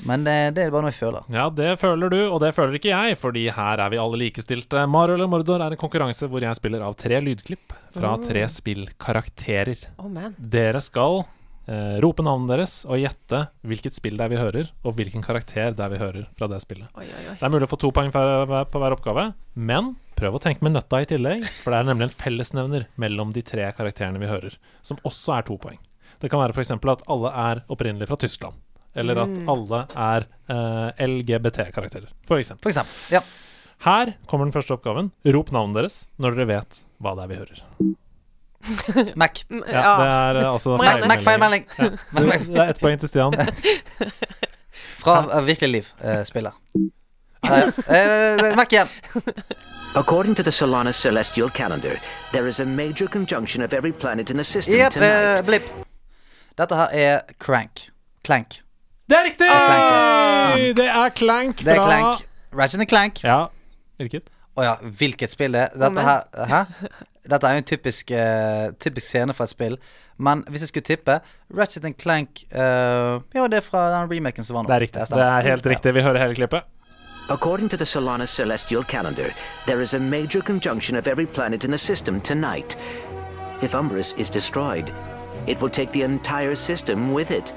[0.06, 1.26] Men det, det er bare noe jeg føler.
[1.34, 4.84] Ja, det føler du, og det føler ikke jeg, fordi her er vi alle likestilte.
[4.92, 9.88] Mario eller Mordor er en konkurranse hvor jeg spiller av tre lydklipp fra tre spillkarakterer.
[10.04, 10.12] Oh.
[10.38, 11.24] Dere skal
[11.68, 15.76] eh, rope navnet deres og gjette hvilket spill det er vi hører, og hvilken karakter
[15.78, 16.90] det er vi hører fra det spillet.
[16.98, 17.36] Oi, oi, oi.
[17.40, 20.42] Det er mulig å få to poeng for, hver- på hver oppgave, men prøv å
[20.42, 24.18] tenke med nøtta i tillegg, for det er nemlig en fellesnevner mellom de tre karakterene
[24.24, 25.78] vi hører, som også er to poeng.
[26.18, 26.72] Det kan være f.eks.
[26.74, 28.56] at alle er opprinnelig fra Tyskland,
[28.98, 32.56] eller at alle er eh, LGBT-karakterer, f.eks.
[32.64, 32.96] For eksempel.
[33.14, 33.22] Ja.
[33.86, 35.12] Her kommer den første oppgaven.
[35.30, 37.60] Rop navnet deres når dere vet hva det er vi hører.
[39.22, 39.44] Mac.
[39.50, 41.66] Mm, Ja, det er eh, altså Mac- Mac, feilmelding.
[41.78, 41.88] Du,
[42.20, 43.34] Det er ett poeng til Stian.
[45.04, 46.52] Fra uh, virkelig liv uh, spiller.
[47.48, 47.68] Ja, ja.
[47.96, 48.88] Eh, Mac igjen.
[49.96, 51.96] According to the Solana celestial calendar,
[52.34, 55.40] there is a major conjunction of every planet in the system yep, tonight.
[55.40, 55.64] Uh, blipp.
[56.58, 57.90] Dette her er Crank.
[58.26, 58.62] Clank.
[59.10, 59.48] Det er riktig!
[59.48, 62.26] Clank, Det er Clank Det er Clank.
[62.60, 63.24] Ratchet and Clank.
[63.24, 63.46] Ja,
[63.98, 64.28] hvilket?
[64.58, 65.70] Å ja, hvilket spill det er.
[65.78, 66.62] Dette her Hæ?
[67.30, 69.78] Dette er jo en typisk, uh, typisk scene fra et spill.
[70.18, 71.20] Men hvis jeg skulle tippe
[71.58, 74.72] Ratchet and Clank uh, Jo, det er fra den remaken som var nå.
[74.72, 75.06] Det er riktig.
[75.14, 75.94] Det er helt riktig.
[75.94, 76.74] Vi hører hele klippet.
[77.30, 79.34] According to the Solana celestial calendar,
[79.66, 82.78] there is a major conjunction of every planet in the system tonight.
[83.62, 84.94] If Umbrus is destroyed,
[85.46, 87.54] it will take the entire system with it.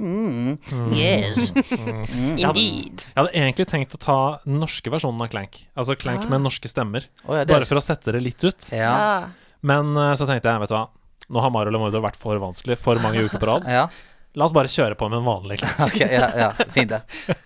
[0.00, 1.50] Yes.
[2.40, 3.02] Indeed.
[3.04, 5.58] Jeg hadde egentlig tenkt å ta den norske versjonen av Clank.
[5.78, 7.06] Altså Clank med norske stemmer.
[7.26, 8.70] Oh, ja, Bare for å sette det litt ut.
[8.72, 8.92] Ja.
[8.94, 9.56] Ah.
[9.66, 10.86] Men eh, så tenkte jeg, vet du hva.
[11.30, 13.68] Nå har Mario Lemordo vært for vanskelig for mange uker på rad.
[13.78, 13.88] ja.
[14.38, 15.82] La oss bare kjøre på med en vanlig Clank.
[15.90, 16.50] okay, ja, ja.
[16.72, 17.36] Fint, det.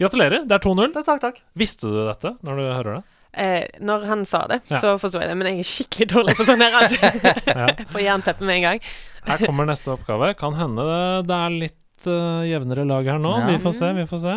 [0.00, 0.92] Gratulerer, det er 2-0.
[1.00, 1.40] Takk, takk.
[1.58, 3.02] Visste du dette når du hører det?
[3.40, 4.80] Eh, når han sa det, Ja.
[4.82, 6.74] så forsto jeg det, men jeg er skikkelig dårlig på sånn her.
[6.80, 7.12] Altså.
[7.46, 8.80] Jeg får jernteppe med en gang.
[9.26, 10.32] Her kommer neste oppgave.
[10.38, 10.86] Kan hende
[11.26, 13.34] det, er litt uh, jevnere lag her nå.
[13.42, 13.50] Ja.
[13.50, 14.36] Vi får se, vi får se.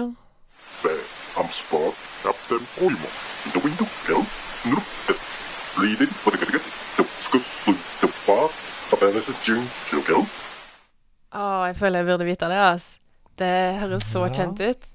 [11.34, 13.00] Å, jeg føler jeg burde vite det, altså.
[13.42, 14.34] Det høres så Ja.
[14.38, 14.90] kjent ut.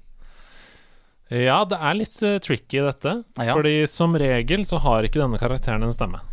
[1.29, 3.23] Ja, det er litt eh, tricky dette.
[3.37, 3.53] Ja.
[3.53, 6.23] Fordi som regel så har ikke denne karakteren en stemme.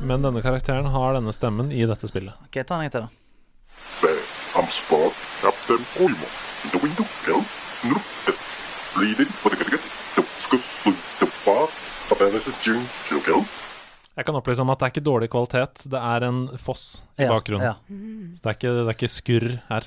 [0.00, 2.34] Men denne karakteren har denne stemmen i dette spillet.
[2.46, 3.08] Ok, ta en gang til, da.
[8.94, 9.30] Bleeding,
[9.70, 9.80] get
[10.16, 10.22] the
[14.18, 15.84] Jeg kan opplyse om at det er ikke dårlig kvalitet.
[15.92, 17.62] Det er en foss i Ja, bakgrunnen.
[17.68, 17.74] ja.
[18.34, 19.84] Så det er, ikke, det er ikke skurr her.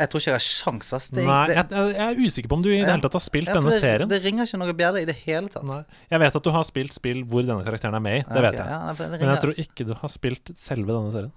[0.00, 1.08] Jeg tror ikke jeg har sjans, ass.
[1.12, 3.50] Det, Nei, jeg, jeg er usikker på om du i det hele tatt har spilt
[3.52, 4.08] ja, denne det, serien.
[4.08, 5.66] Det ringer ikke noe bjelle i det hele tatt.
[5.68, 5.82] Nei.
[6.14, 8.56] Jeg vet at du har spilt spill hvor denne karakteren er med i, det vet
[8.56, 8.72] ok, jeg.
[8.72, 11.36] Ja, det Men jeg tror ikke du har spilt selve denne serien.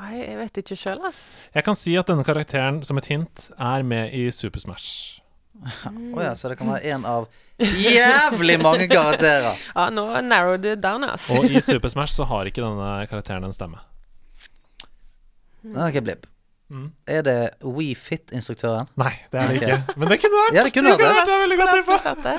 [0.00, 1.24] Nei, jeg vet ikke sjøl, ass.
[1.58, 5.18] Jeg kan si at denne karakteren, som et hint, er med i Super Smash.
[6.16, 7.26] Å ja, så det kan være en av
[7.60, 9.54] jævlig mange karakterer.
[9.76, 11.30] Ja, nå narrowed it down, ass.
[11.34, 13.80] Og i Super Smash så har ikke denne karakteren en stemme.
[15.76, 16.26] Ok, Blipp.
[16.70, 16.92] Mm.
[17.10, 18.86] Er det WeFit-instruktøren?
[19.00, 19.78] Nei, det er det ikke.
[19.98, 20.54] Men det kunne vært.
[20.54, 21.08] Ja, det kunne vært det.
[21.16, 21.72] vært det veldig godt.
[21.80, 22.34] Absolutt det.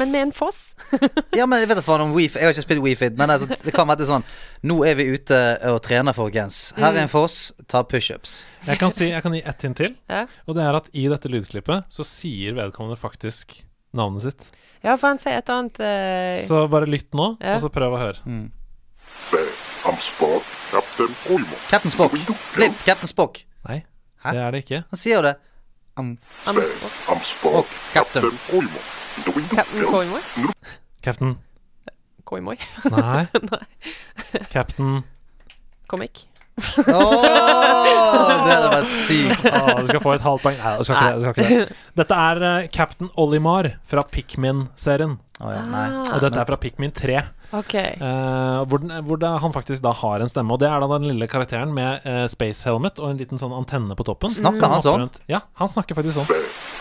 [0.00, 0.60] Men med en foss.
[1.36, 2.40] Ja, men jeg vet da faen om WeFit.
[2.40, 4.24] Jeg har ikke spilt WeFit, men altså, det kan være sånn
[4.66, 5.38] Nå er vi ute
[5.70, 6.70] og trener, folkens.
[6.78, 7.50] Her er en foss.
[7.70, 8.40] Ta pushups.
[8.66, 9.96] Jeg kan, si, jeg kan gi ett hint til.
[10.10, 10.24] Ja.
[10.48, 13.60] Og det er at i dette lydklippet så sier vedkommende faktisk
[13.96, 14.48] navnet sitt.
[14.84, 16.38] Ja, for han sier et annet uh...
[16.46, 17.56] Så bare lytt nå, Ja.
[17.58, 18.22] og så prøv å høre.
[18.24, 18.46] Mm.
[21.70, 22.12] Captain Spock.
[22.54, 23.44] Blipp, Captain Spock.
[23.68, 23.82] Nei,
[24.24, 24.32] Hæ?
[24.32, 24.82] det er det ikke.
[24.90, 25.34] Han sier jo det.
[25.98, 26.14] Um,
[26.46, 26.56] han,
[27.10, 28.22] I'm Spock, Captain.
[29.50, 30.22] Captain Koimoi.
[31.02, 31.36] Captain
[32.24, 32.56] Koimoi.
[32.94, 33.26] Nei.
[34.50, 35.02] Captain
[35.90, 36.26] Comic.
[36.60, 39.44] Åh, det hadde vært sykt.
[39.50, 40.58] Å, Du skal få et halvt poeng.
[40.60, 41.16] Nei, du skal ikke det.
[41.16, 41.76] Du skal ikke det.
[42.00, 45.18] Dette er eh, Captain Olimar fra Pikmin-serien.
[45.40, 45.84] Å ja, nei.
[46.04, 47.20] Og dette er fra Pikmin 3.
[47.56, 47.72] OK.
[47.74, 50.54] eh, hvor, den, hvor det, han faktisk da har en stemme.
[50.54, 53.54] Og det er da den lille karakteren med eh, space helmet og en liten sånn
[53.56, 54.30] antenne på toppen.
[54.30, 55.06] Snakker han hopper sånn?
[55.06, 55.22] rundt.
[55.30, 56.30] Ja, han snakker faktisk sånn.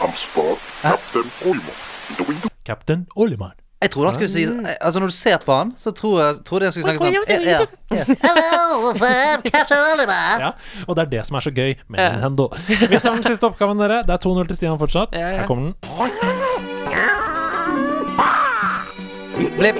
[0.03, 1.73] I'm Spock, Captain Olmo.
[2.17, 3.55] The window Captain Olimar.
[3.81, 4.43] Jeg trodde han skulle si
[4.81, 7.13] Altså Når du ser på han, så tror jeg trodde jeg han skulle snakke sånn
[7.47, 8.03] ja.
[8.25, 8.91] Hello,
[9.47, 10.43] Captain Oliver.
[10.43, 10.49] Ja,
[10.87, 12.09] og det er det som er så gøy med Ja.
[12.17, 12.49] Nintendo.
[12.67, 14.01] Vi tar den siste oppgaven, dere.
[14.05, 15.15] Det er 2-0 til Stian fortsatt.
[15.15, 15.31] Ja.
[15.39, 15.73] Her kommer den.
[19.57, 19.79] Blipp.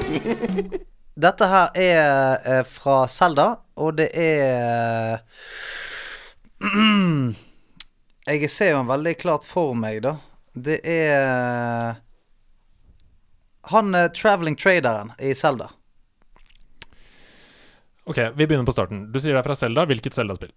[1.19, 5.19] Dette her er eh, fra Selda, og det er
[8.29, 10.15] Jeg ser jo han veldig klart for meg, da.
[10.55, 11.99] Det er
[13.69, 15.69] Han uh, traveling traderen i Selda.
[18.09, 19.11] Ok, vi begynner på starten.
[19.13, 19.85] Du sier det er fra Selda.
[19.85, 20.49] Hvilket Selda-spill?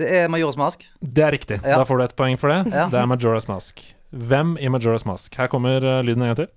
[0.00, 0.86] Det er Majoras Mask.
[1.00, 1.58] Det er riktig.
[1.60, 1.76] Ja.
[1.76, 2.72] Da får du et poeng for det.
[2.72, 2.86] Ja.
[2.88, 3.82] Det er Majora's Mask.
[4.10, 5.36] Hvem i Majora's Mask?
[5.36, 6.48] Her kommer uh, lyden en gang til.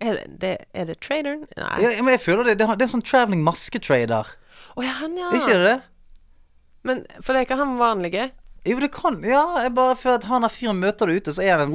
[0.00, 1.44] Er det, det, er det traderen?
[1.58, 1.76] Nei.
[1.82, 2.56] Ja, men jeg føler det.
[2.60, 4.32] Det er, det er sånn traveling masketrader.
[4.76, 5.28] Å ja, han, ja.
[5.36, 5.78] Ikke det?
[6.86, 8.30] Men for det er ikke han vanlige?
[8.66, 11.44] Jo, det kan Ja, jeg bare føler at han er fyren møter deg ute, så
[11.44, 11.74] er han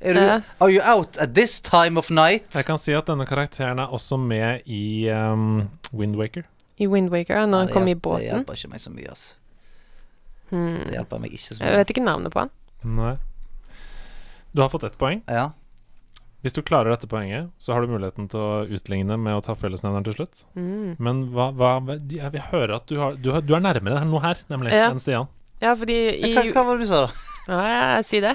[0.00, 0.20] er du.
[0.62, 2.46] Are you out at this time of night?
[2.54, 6.46] Jeg kan si at denne karakteren er også med i um, Windwaker.
[6.78, 8.22] I Windwaker, når Ja, han kom i båten?
[8.22, 9.34] Det hjelper ikke meg så mye, altså.
[10.52, 10.76] Hmm.
[10.86, 11.70] Det hjelper meg ikke så mye.
[11.72, 12.52] Jeg vet ikke navnet på han.
[12.86, 13.16] Nei.
[14.54, 15.24] Du har fått ett poeng.
[15.26, 15.48] Ja.
[16.46, 19.56] Hvis du klarer dette poenget, så har du muligheten til å utligne med å ta
[19.58, 20.44] fellesnevneren til slutt.
[20.54, 20.94] Mm.
[21.02, 24.22] Men hva, hva Jeg vil høre at du, har, du, har, du er nærmere noe
[24.22, 24.86] her, nemlig, Ja.
[24.92, 25.26] enn Stian.
[25.58, 27.28] Ja, fordi i Hva, hva var det du sa, da?
[27.48, 28.34] Ja, si det.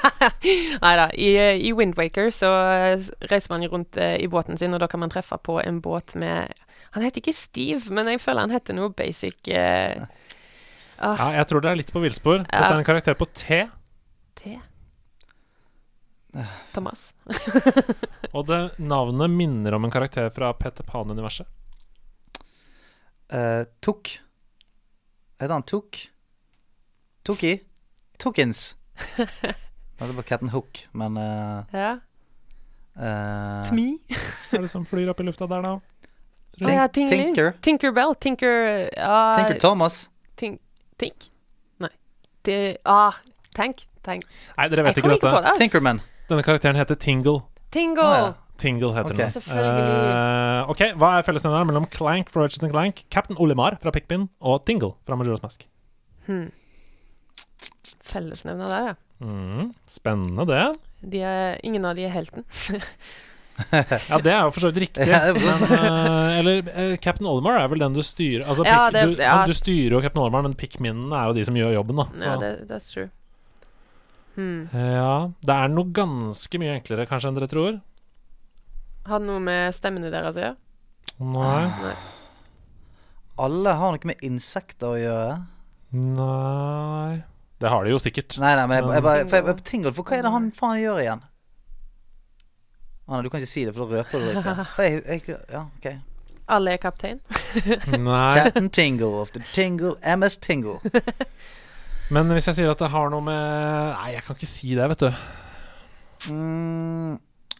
[0.84, 1.10] Nei da.
[1.12, 4.88] I, eh, I Windwaker så eh, reiser man rundt eh, i båten sin, og da
[4.88, 6.48] kan man treffe på en båt med
[6.96, 10.00] Han heter ikke Steve, men jeg føler han heter noe basic eh,
[10.96, 12.42] Ja, jeg tror det er litt på villspor.
[12.46, 13.60] Dette er en karakter på T,
[14.40, 14.56] T.
[16.72, 17.10] Thomas.
[18.36, 21.48] og det navnet minner om en karakter fra Petter Pan-universet.
[23.30, 24.12] Uh, Tuk.
[25.40, 26.04] Heter han Tuk?
[27.24, 27.60] Tuki?
[28.18, 28.76] Tukins.
[30.00, 31.98] Det var Captain Hook, men uh, Ja.
[32.96, 33.98] uh, Fmi.
[34.50, 35.74] Hva er det som flyr opp i lufta der, da?
[36.64, 37.30] ah, ja, Tingling.
[37.34, 37.52] Tinker.
[37.64, 38.14] Tinkerbell.
[38.20, 40.10] Tinker uh, Tinker Thomas.
[40.40, 40.60] Tink.
[41.00, 41.28] Tink?
[41.80, 41.92] Nei.
[42.44, 43.16] Det, ah,
[43.56, 43.84] tank?
[44.04, 44.24] tank.
[44.56, 45.32] Nei, dere vet Jeg ikke dette.
[45.36, 45.50] det.
[45.52, 45.58] ass.
[45.60, 46.00] Tinkerman.
[46.30, 47.42] Denne karakteren heter Tingle.
[47.72, 48.06] Tingle.
[48.06, 48.32] Ah, ja.
[48.60, 49.28] Tingle heter okay.
[49.28, 49.56] den.
[49.56, 54.64] Eh, ok, Hva er fellesnevneren mellom Clank fra Ratchet Clank, Captain Olimar fra Pickpin og
[54.68, 55.64] Tingle fra Majora's Mask?
[56.26, 56.50] Hmm.
[58.10, 58.94] Fellesnevner der, ja.
[59.20, 60.62] Mm, spennende, det.
[61.12, 62.46] De er, ingen av de er helten.
[63.68, 65.04] Ja, det er jo for så vidt riktig.
[65.10, 69.02] Ja, men, uh, eller uh, Captain Olimar er vel den du styrer Altså, Ja, det-
[69.04, 69.34] du, ja.
[69.44, 72.06] du styrer jo Captain Olimar, men Pikminene er jo de som gjør jobben, da.
[72.14, 72.30] Så.
[72.30, 73.10] Ja, det, that's true.
[74.38, 74.62] Hmm.
[74.72, 75.12] Ja,
[75.44, 77.80] det er noe ganske mye enklere kanskje enn dere tror.
[79.10, 80.56] Har det noe med stemmene deres å gjøre?
[81.34, 81.94] Nei.
[83.44, 85.36] Alle har noe med insekter å gjøre.
[86.00, 87.20] Nei
[87.60, 88.38] Det har de jo sikkert.
[88.40, 89.52] Nei, nei, men jeg, jeg bare for jeg, Tingle.
[89.52, 91.24] jeg, tenker, for hva er det han faen gjør igjen?
[93.10, 94.54] Anna, du kan ikke si det, for da røper du det ikke.
[94.76, 95.88] For jeg, jeg, ja, ok.
[96.50, 97.18] Alle er kaptein?
[98.08, 98.34] Nei.
[98.38, 100.78] Captain Tingle of the Tingle MS Tingle.
[102.14, 103.42] Men hvis jeg sier at det har noe med
[103.94, 105.10] Nei, jeg kan ikke si det, vet du.
[106.30, 107.12] Mm,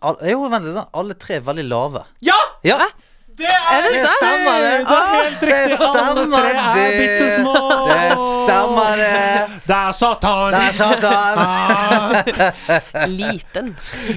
[0.07, 0.81] all, jo, vent litt.
[1.03, 2.03] Alle tre er veldig lave.
[2.27, 2.39] Ja!
[2.67, 2.79] Ja,
[3.41, 4.73] Det er det det stemmer, det!
[4.85, 5.61] Det er helt Det riktig.
[5.61, 6.89] Alle stemmer, tre er det!
[7.91, 9.61] Det stemmer, det!
[9.67, 10.57] Det er Satan!
[10.57, 11.39] Der satt han!
[11.51, 13.07] Ah.
[13.09, 13.71] Liten.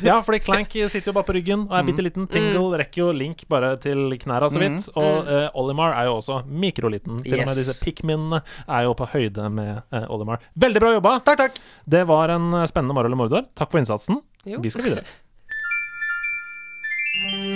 [0.03, 2.25] Ja, fordi Clank sitter jo bare på ryggen og er bitte liten.
[2.31, 4.89] Tingle rekker jo Link bare til knæra så vidt.
[4.99, 7.21] Og uh, Olimar er jo også mikroliten.
[7.23, 10.43] Til og med disse Pikminene er jo på høyde med uh, Olimar.
[10.59, 11.17] Veldig bra jobba!
[11.23, 11.61] Takk, takk.
[11.85, 13.47] Det var en eh, spennende Marol og Mordor.
[13.57, 14.21] Takk for innsatsen.
[14.49, 14.61] Jo.
[14.63, 15.05] Vi skal videre.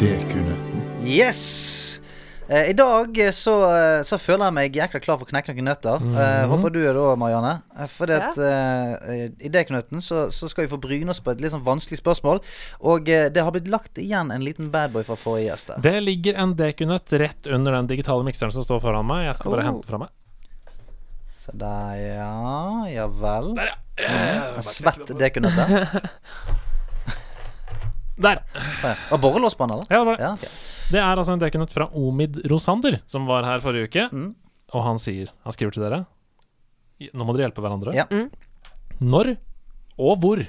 [0.00, 0.82] DQ-nøtten.
[1.06, 1.42] Yes!
[2.48, 5.54] Eh, I dag eh, så, eh, så føler jeg meg jækla klar for å knekke
[5.56, 6.02] noen nøtter.
[6.14, 7.54] Eh, håper du er det òg, Marianne.
[7.90, 11.54] Fordi at eh, i Deknøtten så, så skal vi få bryne oss på et litt
[11.54, 12.42] sånn vanskelig spørsmål.
[12.92, 15.74] Og det har blitt lagt igjen en liten badboy fra forrige gjest.
[15.86, 19.26] Det ligger en dekunøtt rett under den digitale mikseren som står foran meg.
[19.30, 19.72] Jeg skal bare Oh.
[19.72, 20.14] hente fra meg.
[21.40, 22.30] Så der, ja.
[22.90, 23.52] Ja vel.
[23.58, 24.54] Der, ja.
[24.54, 25.56] En svett dekunøtt
[28.16, 28.42] der.
[29.12, 29.88] Og borrelås på den, eller?
[29.90, 30.24] Ja, det var det.
[30.24, 30.52] Ja, okay.
[30.92, 34.06] Det er altså en dekunøtt fra Omid Rosander, som var her forrige uke.
[34.12, 34.30] Mm.
[34.74, 36.00] Og han sier Han skriver til dere
[37.14, 37.92] Nå må dere hjelpe hverandre.
[37.94, 38.06] Ja.
[38.10, 38.30] Mm.
[39.04, 39.36] Når
[39.96, 40.42] og hvor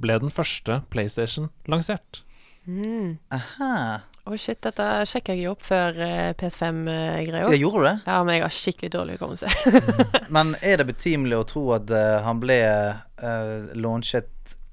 [0.00, 2.22] ble den første PlayStation lansert?
[2.64, 3.18] Mm.
[3.32, 4.00] Aha.
[4.28, 7.48] Å shit, dette sjekka jeg jo opp før uh, PS5-greia.
[7.48, 7.94] Ja, gjorde du det?
[8.06, 9.48] Ja, men jeg har skikkelig dårlig hukommelse.
[10.36, 14.30] Men er det betimelig å tro at uh, han ble uh, launchet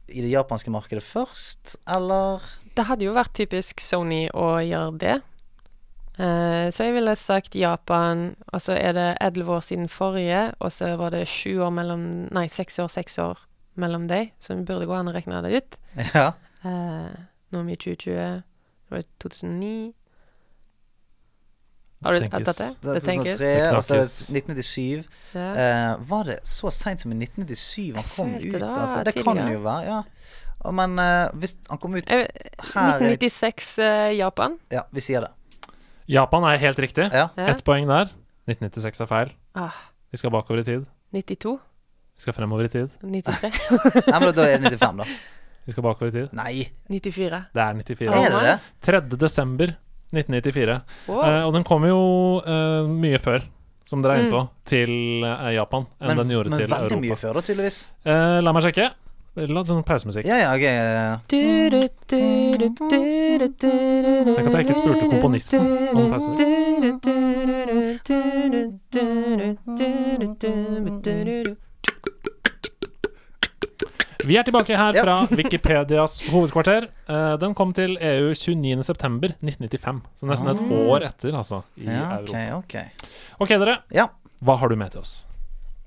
[0.07, 2.43] i det japanske markedet først, eller?
[2.77, 5.17] det hadde jo vært typisk Sony å gjøre det.
[6.17, 10.73] Uh, så jeg ville sagt Japan, og så er det elleve år siden forrige, og
[10.73, 13.43] så var det sju år mellom Nei, seks år, seks år
[13.77, 15.79] mellom dem, så det burde gå an å regne det ut.
[16.17, 16.31] Ja.
[16.65, 17.13] Uh,
[17.53, 18.41] nå er vi i 2020,
[18.87, 19.93] det var 2009
[22.05, 22.45] Har du Tenkes.
[22.45, 22.93] tatt det?
[22.93, 23.37] Det tenkes.
[23.39, 24.29] 2003, Det og så er det knakkes.
[24.29, 25.05] 1997.
[25.33, 25.47] Ja.
[25.97, 28.41] Uh, var det så seint som i 1997 han kom ut?
[28.45, 30.01] det var Altså, det kan jo være, ja.
[30.67, 34.57] Og Men uh, hvis han kom ut her 1996 uh, Japan.
[34.73, 35.31] Ja, vi sier det.
[36.07, 37.09] Japan er helt riktig.
[37.11, 37.27] Ja.
[37.37, 37.47] Ja.
[37.51, 38.13] Ett poeng der.
[38.47, 39.33] 1996 er feil.
[39.55, 39.73] Ah,
[40.11, 40.85] Vi skal bakover i tid.
[41.11, 41.57] 92.
[42.15, 42.93] Vi skal fremover i tid.
[43.03, 43.51] 93.
[44.11, 45.09] Nei, men da er det 95, da.
[45.67, 46.29] Vi skal bakover i tid.
[46.37, 46.53] Nei,
[46.87, 47.41] 94.
[47.53, 48.07] Det er 94.
[48.07, 48.55] er det det?
[48.87, 49.01] 3.
[49.19, 49.75] desember
[50.13, 50.77] 1994.
[51.07, 51.21] Wow.
[51.23, 51.99] Eh, og den kom jo
[52.43, 53.41] eh, mye før,
[53.87, 54.93] som dere er inne på, til
[55.23, 57.77] eh, Japan enn Men, den gjorde men veldig mye før, da, tydeligvis.
[58.07, 58.87] Eh, la meg sjekke.
[59.37, 60.25] La sånn pausemusikk.
[60.25, 61.37] Ja, ja, okay, ja, du,
[63.61, 65.61] Tenk at jeg ikke spurte komponisten
[65.93, 66.47] om pausemusikk.
[74.25, 76.87] Vi er tilbake her fra Wikipedias hovedkvarter.
[77.09, 81.93] Eh, den kom til EU 29.9.1995, så nesten et år etter, altså, i Ah.
[81.93, 82.57] Ja, ok, Europa.
[82.57, 82.85] Okay.
[83.39, 83.77] Ok, dere.
[83.93, 84.07] Ja.
[84.41, 85.27] Hva har du med til oss?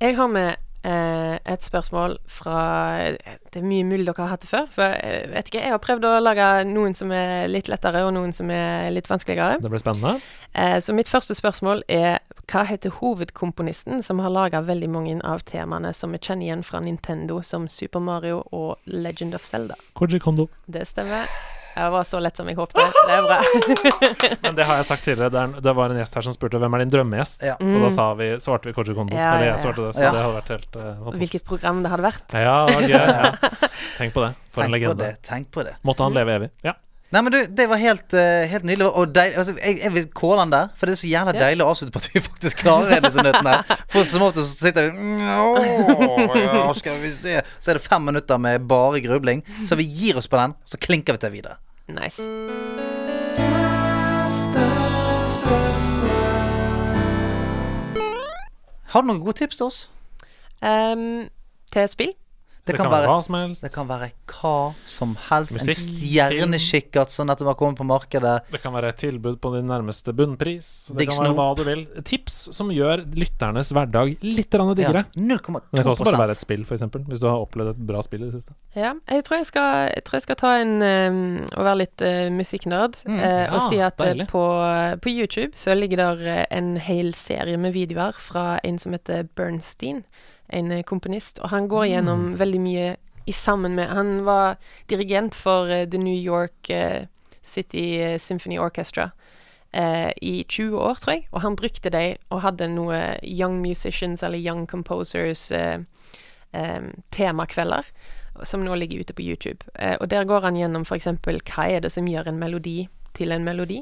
[0.01, 2.61] Jeg har med et spørsmål fra
[3.19, 4.69] Det er mye mulig dere har hatt det før.
[4.73, 8.15] For jeg vet ikke, jeg har prøvd å lage noen som er litt lettere, og
[8.17, 9.61] noen som er litt vanskeligere.
[9.61, 10.23] Det blir spennende.
[10.55, 12.19] Eh, så mitt første spørsmål er
[12.51, 16.81] hva heter hovedkomponisten som har laga veldig mange av temaene som vi kjenner igjen fra
[16.83, 19.79] Nintendo, som Super Mario og Legend of Zelda?
[19.95, 20.49] Koji Kondo.
[20.67, 21.29] Det stemmer.
[21.75, 22.99] Det var så lett som jeg håpet.
[23.07, 23.39] Det er bra.
[24.43, 25.31] Men det har jeg sagt tidligere.
[25.33, 27.47] Det, er, det var en gjest her som spurte hvem er din drømmegjest.
[27.47, 27.57] Ja.
[27.63, 29.15] Og da sa vi, svarte vi Koji Kondo.
[29.15, 29.21] Mm.
[29.23, 30.13] Ja, Eller jeg svarte det, så ja.
[30.17, 31.23] det hadde vært helt uh, fantastisk.
[31.23, 32.37] Hvilket program det hadde vært.
[32.37, 32.97] Ja, det var gøy.
[32.99, 33.51] Ja.
[34.01, 34.31] Tenk på det.
[34.51, 34.97] For en legende.
[34.97, 35.13] på det.
[35.31, 35.77] Tenk på det.
[35.87, 36.51] Måtte han leve evig.
[36.67, 36.75] Ja.
[37.11, 38.87] Nei, men du, det var helt, eh, helt nydelig.
[38.87, 41.65] Og deil, altså, jeg, jeg vil kåle den der, for det er så jævla deilig
[41.65, 43.57] å avslutte på at vi faktisk klarer disse nøttene.
[43.91, 47.41] For som ofte så sitter vi «Mm, «Åh, ja, skal vi se.
[47.59, 49.43] Så er det fem minutter med bare grubling.
[49.67, 51.59] Så vi gir oss på den, så klinker vi til videre.
[51.91, 52.23] Nice.
[58.95, 59.83] Har du noen gode tips til oss?
[60.63, 61.27] Um,
[61.75, 62.15] til spill?
[62.71, 63.65] Det, kan, være hva som helst.
[63.67, 64.55] Det kan være hva
[64.89, 65.57] som helst.
[65.59, 68.37] Musikk, en stjernekikkert at nettopp har kommet på markedet.
[68.53, 70.71] Det kan være et tilbud på din nærmeste bunnpris.
[70.91, 71.85] Det Digg kan være hva du vil.
[72.07, 75.05] Tips som gjør lytternes hverdag litt grann diggere.
[75.15, 76.87] Ja, 0,2 Men det kan også bare være et spill, f.eks.
[77.11, 78.57] Hvis du har opplevd et bra spill i det siste.
[78.79, 82.03] Ja, jeg tror jeg skal, jeg tror jeg skal ta en Å og være litt
[82.05, 84.27] uh, musikknerd Mm, og ja, si at eh, deilig.
[84.31, 84.43] på,
[85.03, 90.05] på YouTube så ligger der en hel serie med videoer fra en som heter Bernstein,
[90.53, 92.39] en eh, komponist, og han går gjennom Mm.
[92.39, 92.97] veldig mye
[93.27, 94.57] i sammen med Han var
[94.89, 97.07] dirigent for uh, The New York uh,
[97.43, 99.11] City Symphony Orchestra.
[99.75, 104.23] uh, I 20 år, tror jeg, og han brukte dem og hadde noe Young Musicians
[104.23, 105.79] eller Young Composers eh,
[107.11, 107.85] temakvelder
[108.43, 109.65] som nå ligger ute på YouTube.
[110.01, 111.07] Og der går han gjennom f.eks.
[111.07, 113.81] hva er det som gjør en melodi til en melodi,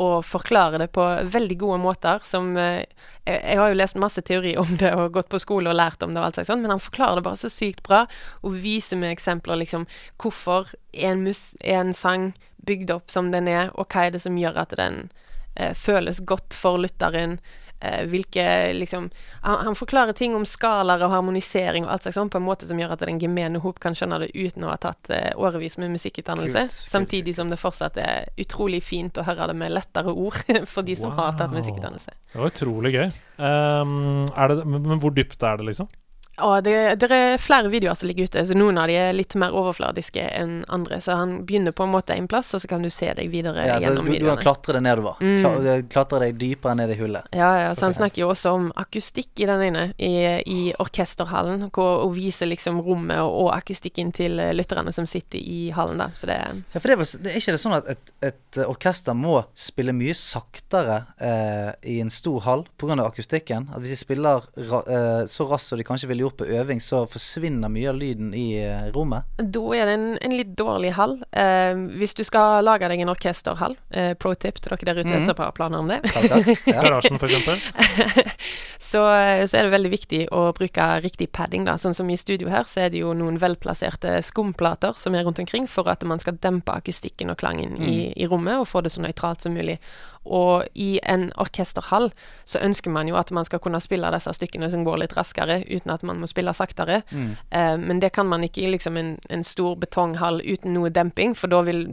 [0.00, 2.86] og forklarer det på veldig gode måter som eh,
[3.26, 6.02] jeg, jeg har jo lest masse teori om det og gått på skole og lært
[6.06, 8.04] om det, og alt sånt, men han forklarer det bare så sykt bra,
[8.40, 9.86] og viser med eksempler liksom
[10.22, 12.30] hvorfor er en, mus, en sang
[12.66, 15.02] bygd opp som den er, og hva er det som gjør at den
[15.56, 17.38] eh, føles godt for lytteren.
[17.80, 22.28] Eh, hvilke liksom han, han forklarer ting om skalaer og harmonisering og alt slags sånn
[22.28, 24.76] på en måte som gjør at den gemene hop kan skjønne det uten å ha
[24.82, 26.66] tatt eh, årevis med musikkutdannelse.
[26.66, 30.36] Kult, kult, samtidig som det fortsatt er utrolig fint å høre det med lettere ord
[30.72, 32.12] for de som har tatt musikkutdannelse.
[32.34, 33.08] Det var utrolig gøy.
[33.40, 35.88] Um, det, men men hvor dypt er det, liksom?
[36.42, 39.34] Og det, det er flere videoer som ligger ute, så noen av de er litt
[39.40, 41.00] mer overfladiske enn andre.
[41.04, 43.66] Så han begynner på en måte en plass, og så kan du se deg videre
[43.66, 45.20] Ja, gjennom du, du kan klatre deg nedover.
[45.20, 45.38] Mm.
[45.42, 47.28] Kla- Klatre deg dypere ned i hullet.
[47.36, 50.12] Ja, ja, så han snakker jo også om akustikk i den ene, i,
[50.46, 55.38] i orkesterhallen, hvor, og viser liksom rommet og, og akustikken til eh, lytterne som sitter
[55.40, 56.10] i hallen, da.
[56.16, 58.60] Så det Ja, for det er, vel, det er ikke det sånn at et, et
[58.60, 62.96] eh, orkester må spille mye saktere eh, i en stor hall pga.
[63.06, 63.68] akustikken?
[63.74, 66.80] At hvis de spiller ra, eh, så raskt som de kanskje ville gjort på øving,
[66.82, 69.24] så forsvinner mye av lyden i eh, rommet?
[69.38, 71.16] Da er det en, en litt dårlig hall.
[71.32, 75.10] Eh, hvis du skal lage deg en orkesterhall, eh, pro tip til dere der ute
[75.10, 75.24] Mhm.
[75.26, 76.00] som har planer om det.
[76.66, 77.58] Garasjen, for eksempel.
[78.78, 81.64] så, eh, så er det veldig viktig å bruke riktig padding.
[81.68, 81.74] da.
[81.80, 85.38] Sånn som i studio her, så er det jo noen velplasserte skumplater som er rundt
[85.42, 88.92] omkring for at man skal dempe akustikken og klangen i, i rommet, og få det
[88.94, 89.78] så nøytralt som mulig.
[90.30, 92.10] Og i en orkesterhall
[92.46, 95.60] så ønsker man jo at man skal kunne spille disse stykkene som går litt raskere,
[95.66, 97.02] uten at man må spille saktere.
[97.50, 101.34] Eh, men det kan man ikke i liksom en, en stor betonghall uten noe demping,
[101.34, 101.88] for da vil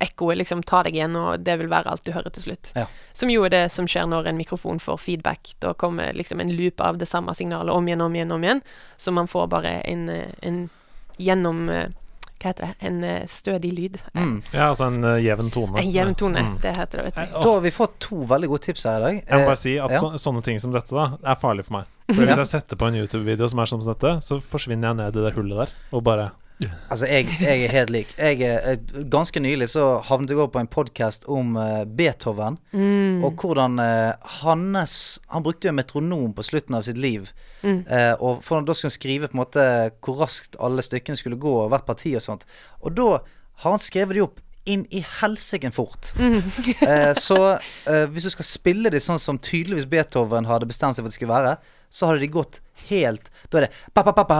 [0.00, 2.72] ekkoet liksom ta deg igjen, og det vil være alt du hører til slutt.
[2.78, 2.86] Ja.
[3.12, 5.54] Som jo er det som skjer når en mikrofon får feedback.
[5.60, 8.62] Da kommer liksom en loop av det samme signalet om igjen, om igjen, om igjen.
[8.96, 10.68] Så man får bare en, eh, en
[11.20, 11.90] gjennom eh,
[12.40, 12.74] Hva heter det?
[12.88, 13.98] En eh, stødig lyd.
[14.16, 14.36] Mm.
[14.54, 15.76] Ja, altså en uh, jevn tone.
[15.82, 16.40] En jevn tone.
[16.46, 16.54] Mm.
[16.62, 17.34] Det heter det, vet du.
[17.36, 19.18] Da har vi fått to veldig gode tips her i dag.
[19.20, 20.00] Jeg må Eh, bare si at ja.
[20.00, 21.90] så, sånne ting som dette da er farlig for meg.
[22.10, 25.18] For Hvis jeg setter på en YouTube-video som er som dette, så forsvinner jeg ned
[25.20, 26.30] i det hullet der og bare
[26.90, 28.10] Altså, jeg, jeg er helt lik.
[28.18, 32.58] Jeg, er- eh, ganske nylig så havnet jeg over på en podkast om uh, Beethoven.
[33.24, 34.12] Og hvordan uh,
[34.42, 34.94] hans
[35.32, 37.30] Han brukte jo metronom på slutten av sitt liv.
[37.64, 39.64] Eh, og for Da skulle han skrive på en måte
[40.04, 42.46] hvor raskt alle stykkene skulle gå, og hvert parti og sånt.
[42.80, 43.08] Og da
[43.64, 46.12] har han skrevet de opp inn i helsiken fort.
[46.84, 47.58] eh, så
[48.12, 51.18] hvis du skal spille de sånn som tydeligvis Beethoven hadde bestemt seg for at det
[51.20, 51.56] skulle være,
[51.90, 54.38] så hadde de gått helt Da er det ba, ba, ba, ba,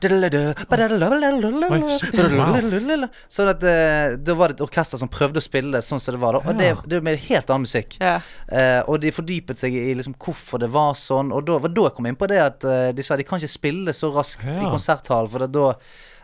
[0.00, 3.08] dadadada, badadadadadadada, Oi, shit, badadadadadadada.
[3.28, 6.14] Så at, eh, da var det et orkester som prøvde å spille det sånn som
[6.16, 6.38] det var.
[6.38, 6.44] Da.
[6.52, 7.96] Og det, det er med helt annen musikk.
[8.00, 11.34] Eh, og de fordypet seg i liksom hvorfor det var sånn.
[11.34, 13.42] Og da var da jeg kom inn på det at eh, de sa de kan
[13.42, 15.66] ikke spille så raskt i konserthallen, for da,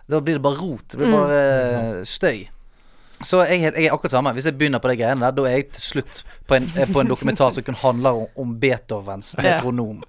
[0.08, 0.86] da blir det bare rot.
[0.94, 2.46] Det blir bare eh, støy.
[3.22, 4.32] Så jeg, jeg er akkurat samme.
[4.32, 6.92] Hvis jeg begynner på de greiene der, da er jeg til slutt på en, eh,
[6.92, 10.04] på en dokumentar som kun handler om, om Beethovens metronom.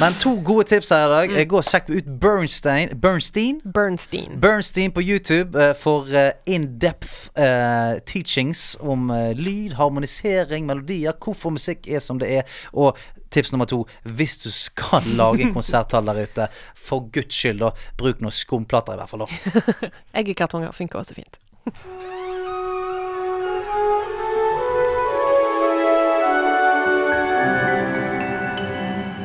[0.00, 1.36] Men to gode tips her i dag.
[1.38, 4.40] Jeg Gå og sjekk ut Bernstein, Bernstein Bernstein.
[4.40, 11.88] Bernstein på YouTube uh, for uh, in-depth uh, teachings om lyd, harmonisering, melodier, hvorfor musikk
[11.88, 12.42] er som det er.
[12.72, 12.98] Og
[13.30, 17.70] tips nummer to, hvis du skal lage en konserthall der ute, for guds skyld, da,
[17.98, 19.26] bruk noen skumplater i hvert fall.
[19.26, 21.40] da Eggekartonger funker også fint.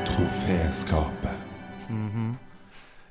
[0.06, 1.46] Troféskapet.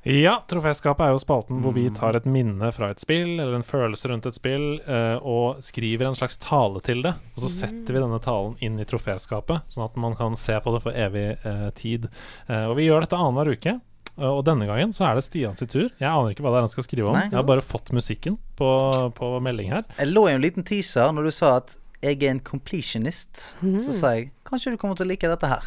[0.05, 3.65] Ja, Troféskapet er jo spalten hvor vi tar et minne fra et spill, eller en
[3.65, 7.15] følelse rundt et spill, eh, og skriver en slags tale til det.
[7.33, 10.75] Og så setter vi denne talen inn i troféskapet, sånn at man kan se på
[10.77, 12.11] det for evig eh, tid.
[12.51, 13.79] Eh, og vi gjør dette annenhver uke.
[14.19, 15.89] Eh, Og denne gangen så er det Stian sin tur.
[16.01, 17.17] Jeg aner ikke hva det er han skal skrive om.
[17.19, 17.29] Nei.
[17.31, 18.69] Jeg har bare fått musikken på,
[19.17, 19.87] på melding her.
[19.99, 23.55] Jeg lå i en liten teaser når du sa at jeg er en completionist.
[23.81, 25.65] Så sa jeg kanskje du kommer til å like dette her.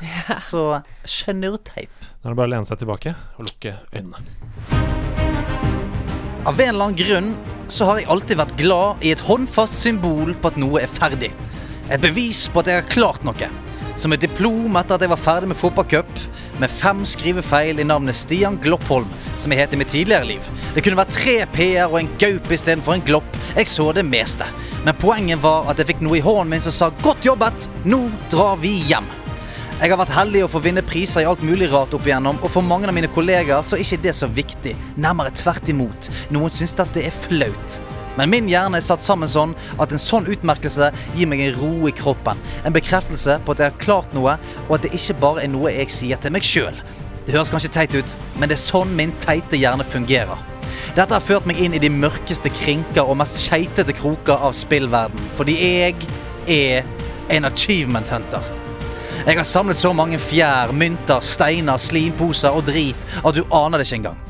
[0.51, 0.61] Så
[1.09, 1.89] skjønnurteip.
[2.21, 4.21] Nå er det bare å lene seg tilbake og lukke øynene.
[6.47, 7.31] Av en eller annen grunn
[7.73, 11.33] så har jeg alltid vært glad i et håndfast symbol på at noe er ferdig.
[11.91, 13.49] Et bevis på at jeg har klart noe.
[13.99, 16.13] Som et diplom etter at jeg var ferdig med fotballcup,
[16.59, 20.47] med fem skrivefeil i navnet Stian Gloppholm, som jeg het i mitt tidligere liv.
[20.75, 23.37] Det kunne vært tre p-er og en gaup istedenfor en glopp.
[23.55, 24.45] Jeg så det meste.
[24.85, 28.09] Men poenget var at jeg fikk noe i hånden min som sa 'godt jobbet, nå
[28.29, 29.09] drar vi hjem'.
[29.77, 32.49] Jeg har vært heldig å få vinne priser i alt mulig rart opp igjennom, og
[32.49, 34.75] for mange av mine kollegaer så er ikke det så viktig.
[34.97, 36.09] Nærmere tvert imot.
[36.33, 37.96] Noen syns at det er flaut.
[38.17, 41.87] Men min hjerne er satt sammen sånn at en sånn utmerkelse gir meg en ro
[41.89, 42.39] i kroppen.
[42.65, 44.37] En bekreftelse på at jeg har klart noe,
[44.67, 46.81] og at det ikke bare er noe jeg sier til meg sjøl.
[47.27, 50.39] Det høres kanskje teit ut, men det er sånn min teite hjerne fungerer.
[50.97, 55.27] Dette har ført meg inn i de mørkeste krinker og mest skeitete kroker av spillverden,
[55.37, 56.07] fordi jeg
[56.47, 56.87] er
[57.35, 58.45] en achievement hunter.
[59.27, 63.89] Jeg har samlet så mange fjær, mynter, steiner, slimposer og drit at du aner det
[63.89, 64.23] ikke engang.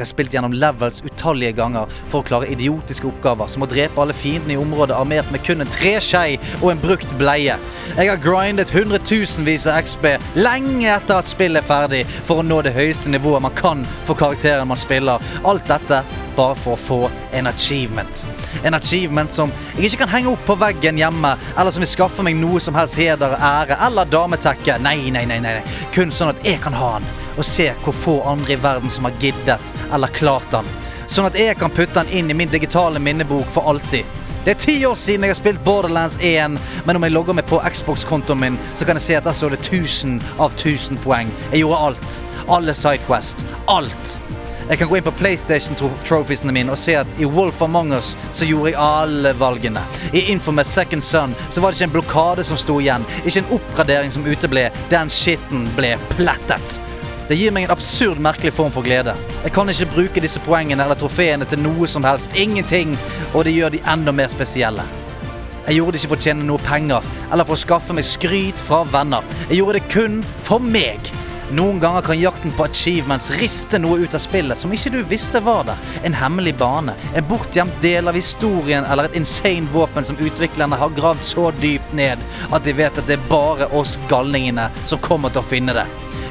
[0.00, 4.00] Jeg har spilt gjennom levels utallige ganger for å klare idiotiske oppgaver, som å drepe
[4.00, 7.58] alle fiendene i området armert med kun en treskei og en brukt bleie.
[7.98, 10.08] Jeg har grindet hundretusenvis av XB
[10.40, 14.16] lenge etter at spillet er ferdig, for å nå det høyeste nivået man kan for
[14.16, 15.20] karakteren man spiller.
[15.44, 16.00] Alt dette
[16.40, 17.00] bare for å få
[17.36, 18.24] en achievement.
[18.64, 22.24] En achievement som jeg ikke kan henge opp på veggen hjemme, eller som vil skaffe
[22.24, 24.80] meg noe som helst heder, ære eller dametekke.
[24.80, 25.58] Nei, nei, nei, nei.
[25.92, 27.10] Kun sånn at jeg kan ha den,
[27.40, 30.68] og se hvor få andre i verden som har giddet eller klart den.
[31.10, 34.06] Sånn at jeg kan putte den inn i min digitale minnebok for alltid.
[34.44, 36.54] Det er ti år siden jeg har spilt Borderlands 1,
[36.86, 39.56] men om jeg logger meg på Xbox-kontoen min, så kan jeg se at der står
[39.56, 41.28] det 1000 av 1000 poeng.
[41.50, 42.20] Jeg gjorde alt.
[42.48, 43.44] Alle Sidequest.
[43.68, 44.16] Alt.
[44.70, 48.46] Jeg kan gå inn på PlayStation-trophiesene mine og se at i Wolf Among Us så
[48.46, 49.82] gjorde jeg alle valgene.
[50.14, 53.04] I Infamous Second Son så var det ikke en blokade som sto igjen.
[53.24, 54.68] Ikke en oppgradering som uteble.
[54.92, 56.80] Den skitten ble plettet.
[57.30, 59.12] Det gir meg en absurd merkelig form for glede.
[59.44, 62.34] Jeg kan ikke bruke disse poengene eller trofeene til noe som helst.
[62.34, 62.96] Ingenting.
[63.38, 64.82] Og det gjør de enda mer spesielle.
[65.68, 68.58] Jeg gjorde det ikke for å tjene noe penger eller for å skaffe meg skryt
[68.58, 69.22] fra venner.
[69.44, 71.12] Jeg gjorde det kun for meg.
[71.54, 75.38] Noen ganger kan jakten på achievements riste noe ut av spillet som ikke du visste
[75.46, 75.86] var der.
[76.02, 80.98] En hemmelig bane, en bortgjemt del av historien eller et insane våpen som utviklerne har
[80.98, 85.30] gravd så dypt ned at de vet at det er bare oss galningene som kommer
[85.30, 85.86] til å finne det.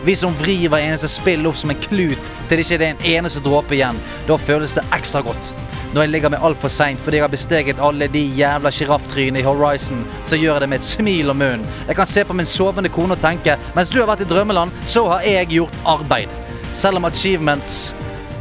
[0.05, 3.05] Vi som vrir hver eneste spill opp som en klut til det ikke er en
[3.17, 3.99] eneste dråpe igjen.
[4.27, 5.51] Da føles det ekstra godt.
[5.93, 9.47] Når jeg ligger meg altfor seint fordi jeg har besteget alle de jævla sjirafftrynene i
[9.47, 11.67] Horizon, så gjør jeg det med et smil om munnen.
[11.88, 14.71] Jeg kan se på min sovende kone og tenke mens du har vært i drømmeland,
[14.85, 16.31] så har jeg gjort arbeid.
[16.73, 17.95] Selv om achievements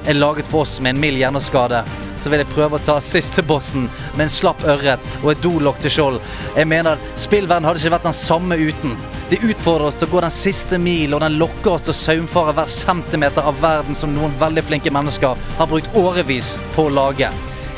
[0.09, 1.83] er laget for oss med en mild hjerneskade,
[2.17, 5.83] så vil jeg prøve å ta siste bossen med en slapp ørret og et dolokk
[5.85, 6.21] til skjold.
[6.57, 8.95] Jeg mener spillverden hadde ikke vært den samme uten.
[9.29, 11.99] De utfordrer oss til å gå den siste mil, og den lokker oss til å
[11.99, 16.95] saumfare hver centimeter av verden som noen veldig flinke mennesker har brukt årevis på å
[17.01, 17.29] lage.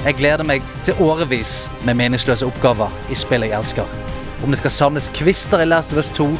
[0.05, 3.90] Jeg gleder meg til årevis med meningsløse oppgaver i spill jeg elsker.
[4.40, 6.31] Om det skal samles kvister i Last of Us 2,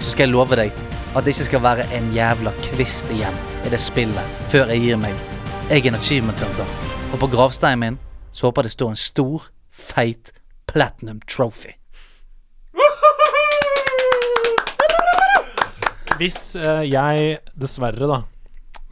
[0.00, 0.72] så skal jeg love deg
[1.10, 3.36] at det ikke skal være en jævla kvist igjen
[3.66, 5.29] i det spillet før jeg gir meg.
[5.70, 6.70] Jeg er en achievement hunter,
[7.14, 7.98] og på gravsteinen min
[8.34, 10.32] så håper jeg det står en stor, feit
[10.66, 11.76] platinum trophy.
[16.18, 18.18] Hvis eh, jeg dessverre, da,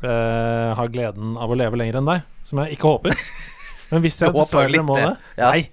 [0.06, 3.18] eh, har gleden av å leve lenger enn deg, som jeg ikke håper
[3.90, 5.50] Men hvis jeg Du håper dessverre litt må det, det ja.
[5.50, 5.66] Nei,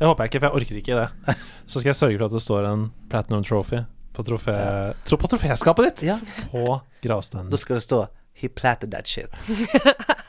[0.00, 1.38] det håper jeg ikke, for jeg orker ikke det.
[1.68, 3.84] Så skal jeg sørge for at det står en Platinum Trophy
[4.16, 4.56] på, trofé,
[5.04, 6.16] tro, på troféskapet ditt Ja,
[6.48, 7.52] på gravsteinen.
[7.52, 8.06] da skal det stå
[8.36, 9.32] He platted that shit.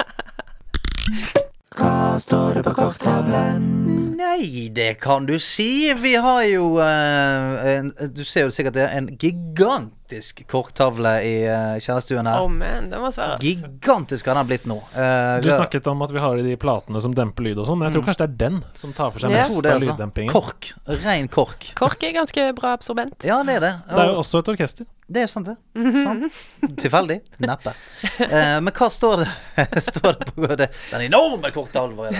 [4.17, 5.93] Nei, det kan du si.
[5.93, 9.09] Vi har jo eh, en, Du ser jo sikkert det, en
[10.07, 12.41] gigantisk korktavle i uh, kjellerstuen her.
[12.41, 13.34] Oh man, den var svær.
[13.35, 13.41] ass.
[13.43, 14.77] Gigantisk har den blitt nå.
[14.95, 17.84] Uh, Du snakket om at vi har de platene som demper lyd og sånn.
[17.84, 19.43] Jeg tror kanskje det er den som tar for seg Ja.
[19.43, 19.91] Mest av altså.
[19.91, 20.31] lyddempingen.
[20.31, 20.71] Kork.
[21.03, 21.71] Rein kork.
[21.75, 23.19] Kork er ganske bra absorbent.
[23.27, 23.73] Ja, det er det.
[23.89, 24.88] Det er jo også et orkester.
[25.07, 25.91] Det er jo sant, det.
[26.03, 26.39] Sant?
[26.81, 27.21] Tilfeldig?
[27.43, 27.71] Neppe.
[28.19, 29.29] Uh, men hva står det,
[29.91, 30.71] står det på det?
[30.91, 32.19] den enorme dag?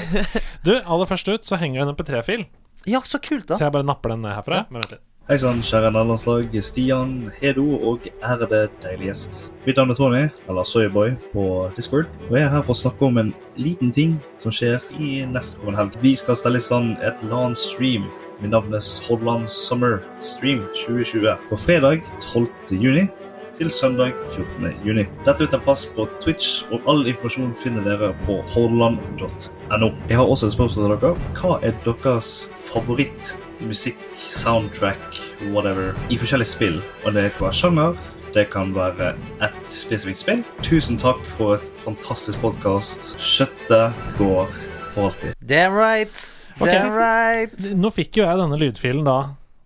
[0.64, 2.47] Du, aller først ut så henger det en MP3-fil,
[2.88, 4.64] Ja, så kult, da så jeg bare napper den ned herfra.
[4.72, 5.06] Men vent litt.
[5.27, 6.53] Hei sann, kjære nederlandslag.
[6.63, 7.09] Stian,
[7.41, 9.51] Hedo og ærede deilige gjest.
[9.65, 12.07] Mitt navn er Tony, eller Soyboy på Discord.
[12.29, 15.81] Og jeg er her for å snakke om en liten ting som skjer i nestkommende
[15.81, 15.97] helg.
[15.99, 18.07] Vi skal stelle i stand et LAN-stream
[18.39, 22.47] med navnet Hordaland Summer Stream 2020 på fredag 12.
[22.79, 23.09] juni
[23.57, 24.73] til søndag 14.
[24.85, 25.05] juni.
[25.25, 29.89] Dette vil ta plass på Twitch, og all informasjon finner dere på hordaland.no.
[30.09, 31.13] Jeg har også et spørsmål til dere.
[31.39, 32.35] Hva er deres
[32.67, 35.17] favorittmusikk, soundtrack,
[35.55, 36.79] whatever, i forskjellige spill?
[37.03, 37.97] Og det kan være sjanger,
[38.38, 40.45] det kan være ett spesifikt spill.
[40.61, 43.15] Tusen takk for et fantastisk podkast.
[43.17, 44.53] Kjøttet går
[44.93, 45.34] for alltid.
[45.41, 46.29] Damn right.
[46.59, 46.69] Ok.
[46.69, 47.57] Damn right.
[47.77, 49.19] Nå fikk jo jeg denne lydfilen da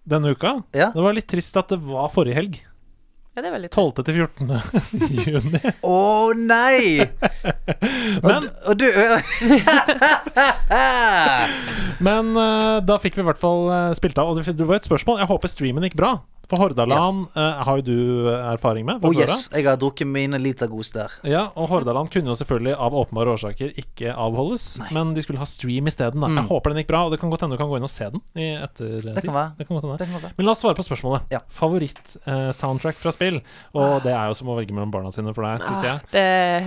[0.08, 0.62] denne uka.
[0.76, 0.94] Ja.
[0.96, 2.62] Det var litt trist at det var forrige helg.
[3.32, 3.96] Ja, det er veldig trist.
[3.96, 4.04] 12.
[4.08, 4.50] til 14.
[5.26, 5.60] juni.
[5.88, 6.00] Å
[6.36, 7.06] nei!
[8.28, 8.88] Men, Og du
[12.02, 14.32] men eh, da fikk vi i hvert fall eh, spilt av.
[14.32, 15.22] Og det det var et spørsmål.
[15.22, 16.12] Jeg håper streamen gikk bra.
[16.52, 19.00] For Hordaland eh, har jo du erfaring med.
[19.02, 19.30] fra Oh før av.
[19.32, 21.10] yes, jeg har drukket mine liter gos der.
[21.24, 25.48] Ja, og Hordaland kunne jo selvfølgelig av åpenbare årsaker ikke avholdes, men de skulle ha
[25.48, 26.20] stream isteden.
[26.22, 26.28] da.
[26.28, 27.94] Jeg håper den gikk bra, og det kan godt hende du kan gå inn og
[27.94, 28.22] se den.
[28.36, 29.16] I Mm.
[29.16, 29.52] Det kan være.
[29.58, 29.98] Det kan godt hende.
[29.98, 30.34] Det kan være.
[30.38, 31.22] Men la oss svare på spørsmålet.
[31.32, 31.40] Ja.
[31.50, 33.40] Favoritt-soundtrack fra spill?
[33.78, 36.12] Og det er jo som å velge mellom barna sine for deg, tenker Ah, jeg.
[36.12, 36.24] det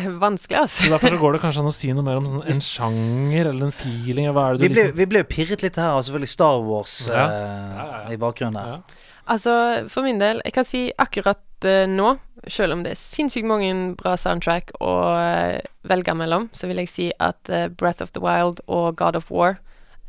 [0.09, 0.91] er vanskelig, Så altså.
[0.95, 3.67] Derfor så går det kanskje an å si noe mer om sånn, en sjanger eller
[3.69, 4.29] en feeling.
[4.35, 6.33] Hva er det Vi du ble, liksom vi ble jo pirret litt her, og selvfølgelig
[6.35, 7.27] Star Wars Ja.
[7.29, 8.83] eh, i bakgrunnen her.
[9.27, 12.15] Altså, for min del, jeg kan si akkurat uh, nå,
[12.49, 16.93] selv om det er sinnssykt mange bra soundtrack å uh, velge mellom, så vil jeg
[16.93, 19.57] si at uh, Breath of the Wild og God of War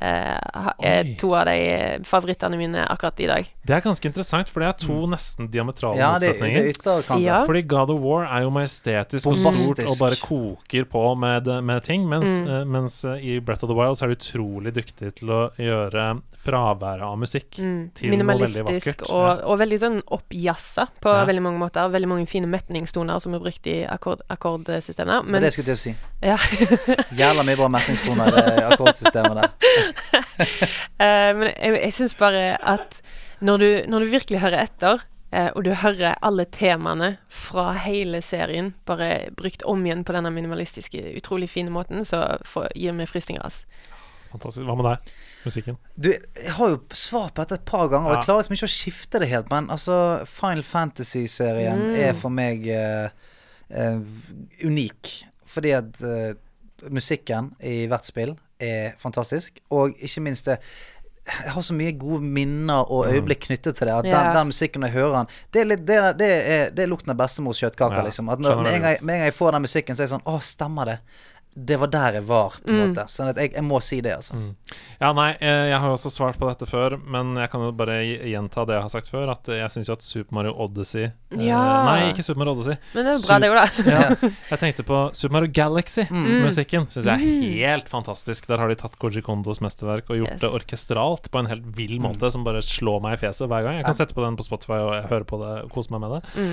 [0.06, 1.16] er Oi.
[1.20, 3.50] to av de eh, favorittene mine akkurat i dag.
[3.66, 6.68] Det er ganske interessant, for det er to nesten diametrale ja, motsetninger.
[6.70, 7.20] det, det.
[7.26, 7.40] Ja.
[7.48, 11.84] Fordi God of War er jo majestetisk og stort og bare koker på med, med
[11.84, 12.48] ting, mens, Mm.
[12.50, 15.42] eh, mens eh, i Breath of the Wild så er du utrolig dyktig til å
[15.58, 17.90] gjøre fraværet av musikk Mm.
[17.96, 19.10] til noe veldig Minimalistisk vakkert.
[19.10, 21.26] og, og veldig sånn oppjazza på Ja.
[21.26, 21.90] veldig mange måter.
[21.90, 25.24] Veldig mange fine metningstoner som er brukt i akkord, akkordsystemet.
[25.26, 25.96] Men Men det skulle jeg til å si.
[26.22, 26.38] ja.
[27.16, 29.50] Jævla mye bra metningstoner i akkordsystemet der.
[30.96, 33.02] Eh, men jeg, jeg syns bare at
[33.44, 35.02] når du, når du virkelig hører etter,
[35.36, 40.32] eh, og du hører alle temaene fra hele serien bare brukt om igjen på denne
[40.32, 43.44] minimalistiske, utrolig fine måten, så får, gir vi frysninger.
[43.44, 43.66] ass.
[44.32, 44.64] Fantastisk.
[44.68, 45.12] Hva med deg?
[45.46, 45.76] Musikken?
[46.00, 48.70] Du, jeg har jo svar på dette et par ganger, og jeg klarer liksom ikke
[48.72, 49.52] å skifte det helt.
[49.52, 50.00] Men altså,
[50.32, 51.94] Final Fantasy-serien Mm.
[52.08, 53.12] er for meg eh,
[53.70, 54.00] eh,
[54.66, 55.14] unik.
[55.56, 56.34] Fordi at eh,
[56.92, 59.60] musikken i hvert spill er fantastisk.
[59.70, 60.60] Og ikke minst det
[61.26, 63.94] jeg har så mye gode minner og øyeblikk knyttet til det.
[63.96, 66.84] At den, den musikken jeg hører den Det er, litt, det er, det er, det
[66.84, 68.30] er lukten av bestemors kjøttkaker, Ja, liksom.
[68.30, 70.14] At når, med, en gang, med en gang jeg får den musikken, så er jeg
[70.14, 70.98] sånn Å, stemmer det?
[71.56, 73.06] Det var der jeg var, på en måte.
[73.08, 74.36] Sånn at jeg, jeg må si det, altså.
[75.00, 77.70] Ja, nei, eh, jeg har jo også svart på dette før, men jeg kan jo
[77.72, 81.06] bare gjenta det jeg har sagt før, at jeg syns jo at Super Mario Odyssey
[81.08, 81.62] eh, Ja.
[81.88, 82.76] Nei, ikke Super Mario Odyssey.
[82.92, 83.92] Men det er bra, bra, det òg, da.
[83.96, 86.88] Ja, jeg tenkte på Super Mario Galaxy-musikken.
[86.92, 88.48] Syns jeg er helt fantastisk.
[88.52, 90.42] Der har de tatt Koji Kondos mesterverk og gjort Yes.
[90.42, 93.80] det orkestralt på en helt vill måte som bare slår meg i fjeset hver gang.
[93.80, 96.18] Jeg kan sette på den på Spotify og høre på det og kose meg med
[96.18, 96.44] det.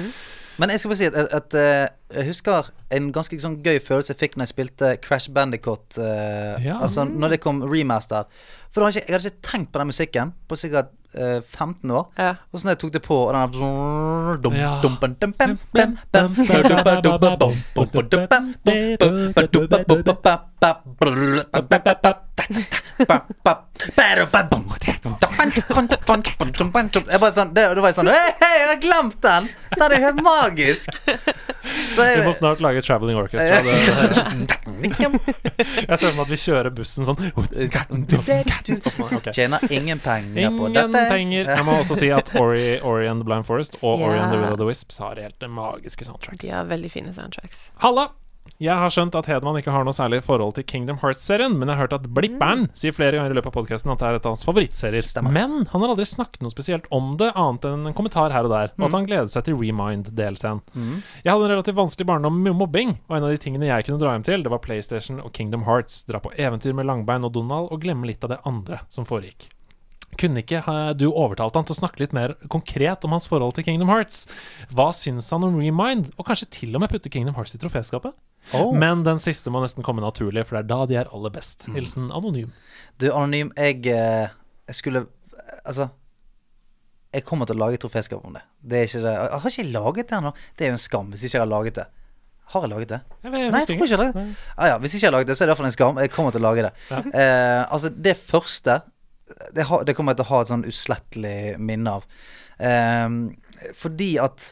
[0.60, 3.78] Men jeg skal bare si at, at, at eh, jeg husker en ganske sånn gøy
[3.80, 5.86] følelse jeg fikk når jeg spilte Crash Bandicot.
[5.96, 6.78] Uh, ja.
[6.80, 8.28] Altså når det kom remaster.
[8.72, 12.06] For hadde jeg, jeg, hadde ikke tenkt på den musikken på sikkert uh, 15 år.
[12.18, 12.34] Ja.
[12.52, 13.40] Og så når jeg tok det på, og den
[27.10, 29.50] Jeg bare sånn, Det, det var jeg sånn Hei, jeg har glemt den!
[29.74, 31.02] Den er helt magisk!
[31.94, 33.62] Så Vi må snart lage Traveling Orchestra.
[33.62, 33.70] Det,
[35.88, 37.18] jeg ser for meg at vi kjører bussen sånn.
[39.32, 40.86] Tjener ingen penger på dette.
[40.88, 41.52] Ingen penger.
[41.52, 44.40] Jeg må også si at Ori, Ori and the Blind Forest og Ori and the
[44.40, 46.42] Will of the Wisps har helt magiske soundtracks.
[46.42, 47.70] De har veldig fine soundtracks.
[47.84, 48.08] Halla!
[48.62, 51.74] Jeg har skjønt at Hedman ikke har noe særlig forhold til Kingdom Hearts-serien, men jeg
[51.74, 54.28] har hørt at Blipperen sier flere ganger i løpet av podkasten at det er et
[54.28, 55.08] av hans favorittserier.
[55.10, 55.34] Stemmer.
[55.34, 58.54] Men han har aldri snakket noe spesielt om det, annet enn en kommentar her og
[58.54, 60.62] der, og at han gleder seg til Remind-delscenen.
[61.24, 63.98] Jeg hadde en relativt vanskelig barndom med mobbing, og en av de tingene jeg kunne
[64.02, 66.04] dra hjem til, det var PlayStation og Kingdom Hearts.
[66.06, 69.48] Dra på eventyr med Langbein og Donald, og glemme litt av det andre som foregikk.
[70.20, 70.60] Kunne ikke
[71.00, 74.26] du overtalt han til å snakke litt mer konkret om hans forhold til Kingdom Hearts?
[74.70, 78.12] Hva syns han om Remind, og kanskje til og med putte Kingdom Hearts i troféskapet?
[78.50, 78.72] Oh.
[78.74, 81.68] Men den siste må nesten komme naturlig, for det er da de er aller best.
[81.68, 81.78] Mm.
[81.78, 82.52] Hilsen Anonym.
[83.00, 84.30] Du, Anonym, jeg, eh,
[84.68, 85.06] jeg skulle
[85.66, 85.88] Altså
[87.12, 88.42] Jeg kommer til å lage et troféskap om det.
[88.60, 90.32] Det er ikke det Jeg Har ikke jeg laget det ennå?
[90.56, 91.86] Det er jo en skam hvis ikke jeg har laget det.
[92.52, 93.00] Har jeg laget det?
[93.22, 94.24] Jeg vet, Nei, jeg tror ikke det.
[94.56, 96.00] Ah, ja, hvis ikke jeg har laget det, så er det iallfall en skam.
[96.02, 96.72] Jeg kommer til å lage det.
[96.92, 98.80] Eh, altså, det første
[99.56, 102.04] det, har, det kommer jeg til å ha et sånn uslettelig minne av.
[102.60, 104.50] Eh, fordi at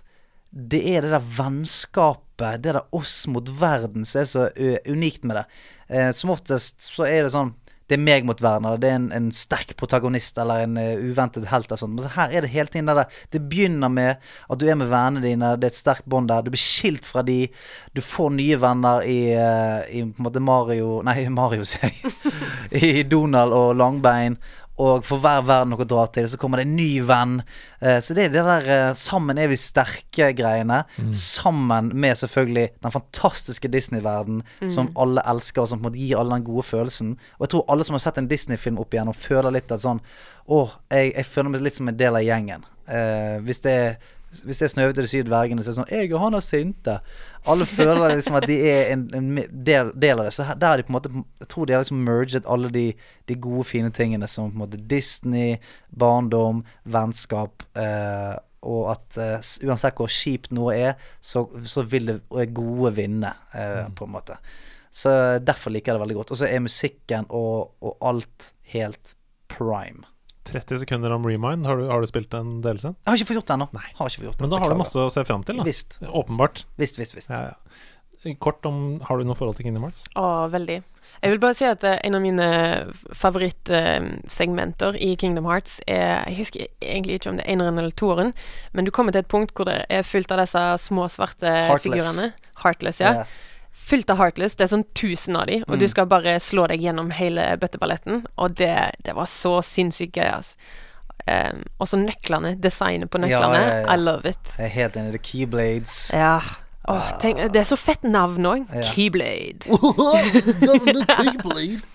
[0.50, 4.48] det er det der vennskapet, det der oss mot verden, som er så
[4.88, 5.46] unikt med det.
[5.90, 7.54] Eh, som oftest så er det sånn
[7.90, 11.00] det er meg mot verden, eller det er en, en sterk protagonist eller en uh,
[11.02, 11.72] uventet helt.
[11.74, 11.96] sånt.
[11.96, 14.92] Men så her er det hele tiden det Det begynner med at du er med
[14.92, 16.44] vennene dine, det er et sterkt bånd der.
[16.46, 17.48] Du blir skilt fra de,
[17.90, 22.14] du får nye venner i, uh, i på en måte Mario Nei, Mario, sier jeg.
[23.00, 24.38] I Donald og Langbein.
[24.80, 27.40] Og for hver verden dere drar til, så kommer det en ny venn.
[27.80, 30.84] Eh, så det er det der eh, 'sammen er vi sterke'-greiene.
[31.12, 36.18] Sammen med selvfølgelig den fantastiske Disney-verden som alle elsker, og som på en måte gir
[36.18, 37.18] alle den gode følelsen.
[37.38, 40.00] Og jeg tror alle som har sett en Disney-film opp igjennom, føler litt at sånn
[40.50, 42.64] Å, jeg, jeg føler meg litt som en del av gjengen.
[42.88, 43.98] Eh, hvis det er
[44.44, 46.44] hvis er Snøhvit og de syv dvergene, så er det sånn 'Jeg og han er
[46.46, 46.98] sinte'.
[47.46, 50.34] Alle føler liksom at de er en, en del, del av det.
[50.34, 52.70] Så her, der har de på en måte Jeg tror de har liksom merget alle
[52.70, 52.92] de,
[53.26, 55.58] de gode, fine tingene som på en måte Disney,
[55.90, 62.54] barndom, vennskap eh, og at eh, uansett hvor kjipt noe er, så, så vil det
[62.54, 64.36] gode vinne, eh, på en måte.
[64.90, 66.32] Så derfor liker jeg det veldig godt.
[66.34, 69.14] Og så er musikken og, og alt helt
[69.48, 70.04] prime.
[70.48, 71.66] 30 sekunder om Remind.
[71.68, 72.94] Har du, har du spilt en delelse?
[73.04, 73.68] Jeg har ikke fått gjort det ennå.
[74.40, 75.66] Men da har du masse å se fram til, da.
[75.68, 75.98] Visst.
[76.06, 76.64] Åpenbart.
[76.80, 77.30] Visst, visst, visst.
[77.30, 78.34] Ja, ja.
[78.36, 80.02] Kort om Har du noe forhold til Kingdom Hearts?
[80.20, 80.82] Å, veldig.
[81.24, 82.48] Jeg vil bare si at eh, en av mine
[83.16, 88.32] favorittsegmenter i Kingdom Hearts er Jeg husker egentlig ikke om det er eneren eller toeren,
[88.72, 92.04] men du kommer til et punkt hvor det er fullt av disse små svarte Heartless.
[92.04, 92.32] figurene.
[92.62, 93.12] Heartless, ja.
[93.22, 93.24] Ja.
[93.72, 94.56] Fullt av Heartless.
[94.56, 95.80] Det er sånn tusen av de, og Mm.
[95.80, 98.24] du skal bare slå deg gjennom hele bøtteballetten.
[98.38, 100.56] Og det, det var så sinnssykt gøy, ass.
[101.26, 102.56] Um, og så nøklene.
[102.60, 103.60] Designet på nøklene.
[103.60, 103.92] ja, ja.
[103.94, 104.38] I love it.
[104.58, 105.14] Jeg er helt enig.
[105.14, 106.10] Er Keyblades.
[106.14, 106.40] Ja.
[106.88, 108.64] Oh, tenk, det er så fett navn òg.
[108.74, 108.80] Ja.
[108.94, 109.68] Keyblade.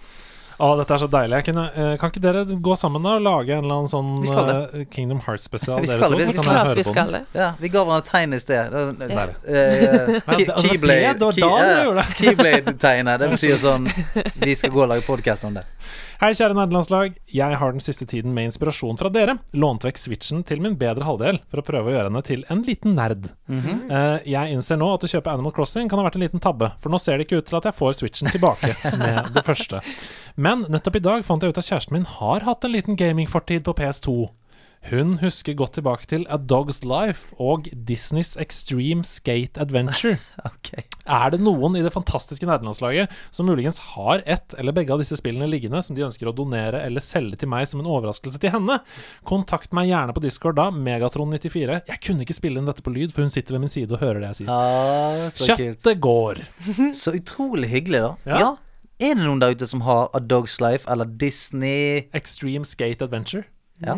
[0.57, 1.35] Å, dette er så deilig.
[1.41, 4.21] Jeg kunne, eh, kan ikke dere gå sammen da og lage en eller annen sånn
[4.21, 4.55] Vi skal det.
[4.79, 5.79] eh, Kingdom Hearts-spesial?
[5.83, 6.53] Vi dere skal to, det, så vi kan skal.
[6.53, 7.25] jeg Klart høre vi på skal den.
[7.33, 7.39] det.
[7.41, 8.71] Ja, vi ga hverandre tegn i sted.
[8.71, 9.35] Det- Der.
[9.43, 11.13] eh, Ja, det- key- det var det- Keyblade.
[11.19, 12.15] det var key- da du gjorde det.
[12.21, 13.19] Keyblade-tegnet.
[13.19, 13.91] Det betyr sånn
[14.45, 15.65] Vi skal gå og lage podkast om det.
[16.15, 17.15] Hei, kjære nerdelandslag.
[17.27, 21.03] Jeg har den siste tiden med inspirasjon fra dere lånt vekk switchen til min bedre
[21.03, 23.27] halvdel for å prøve å gjøre henne til en liten nerd.
[23.51, 23.81] Mm -hmm.
[23.91, 26.71] uh, jeg innser nå at å kjøpe Animal Crossing kan ha vært en liten tabbe,
[26.79, 29.81] for nå ser det ikke ut til at jeg får switchen tilbake med det første.
[30.37, 33.63] Men nettopp i dag fant jeg ut at kjæresten min har hatt en liten gamingfortid
[33.63, 34.29] på PS2.
[34.85, 40.19] Hun husker godt tilbake til A Dog's Life og Disneys Extreme Skate Adventure.
[40.51, 40.83] okay.
[41.09, 45.17] Er det noen i det fantastiske nerdelandslaget som muligens har ett eller begge av disse
[45.17, 48.53] spillene liggende som de ønsker å donere eller selge til meg som en overraskelse til
[48.53, 48.77] henne?
[49.25, 51.79] Kontakt meg gjerne på Discord da, Megatron94.
[51.89, 54.05] Jeg kunne ikke spille inn dette på lyd, for hun sitter ved min side og
[54.05, 54.53] hører det jeg sier.
[54.53, 55.63] Ah, så kult.
[55.63, 56.43] Kjøttet går.
[57.01, 58.13] Så utrolig hyggelig, da.
[58.29, 58.37] Ja.
[58.43, 58.53] Ja.
[59.01, 62.05] Er det noen der ute som har A Dog's Life eller Disney?
[62.15, 63.49] Extreme Skate Adventure.
[63.83, 63.97] Ja.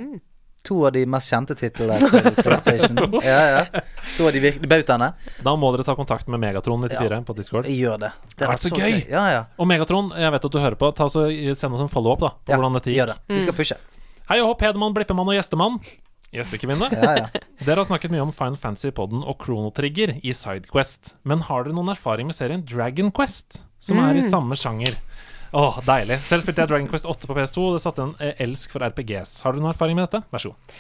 [0.68, 3.20] To av de mest kjente titlene til PlayStation.
[3.24, 3.84] Ja, ja.
[4.18, 5.12] To av de bautaene.
[5.44, 7.70] Da må dere ta kontakt med Megatron94 på Discord.
[7.70, 8.12] Jeg gjør det.
[8.36, 8.98] Det har vært så gøy.
[9.08, 9.46] Ja, ja.
[9.56, 12.34] Og Megatron, jeg vet at du hører på, ta så send oss en follow-up da
[12.36, 12.60] på ja.
[12.60, 13.00] hvordan dette gikk.
[13.00, 13.22] Gjør det.
[13.32, 13.80] Vi skal pushe.
[14.28, 15.80] Hei og hopp, Hedemann, Blippemann og Gjestemann.
[16.36, 16.90] Gjestekvinne.
[16.92, 17.28] Ja, ja.
[17.64, 21.16] Dere har snakket mye om Final Fantasy-podden og Chrono Trigger i Sidequest.
[21.24, 25.00] Men har dere noen erfaring med serien Dragon Quest, som er i samme sjanger?
[25.58, 26.20] Åh, deilig.
[26.22, 28.86] Selv spilte jeg Dragon Quest 8 på PS2, og det satte en eh, elsk for
[28.86, 29.40] RPGs.
[29.42, 30.22] Har du noen erfaring med dette?
[30.30, 30.78] Vær så god.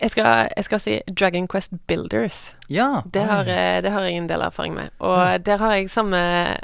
[0.00, 2.54] Jeg skal, jeg skal si Dragon Quest Builders.
[2.68, 3.02] ja.
[3.12, 4.94] Det har, eh, det har jeg en del erfaring med.
[4.98, 6.16] Og der har jeg samme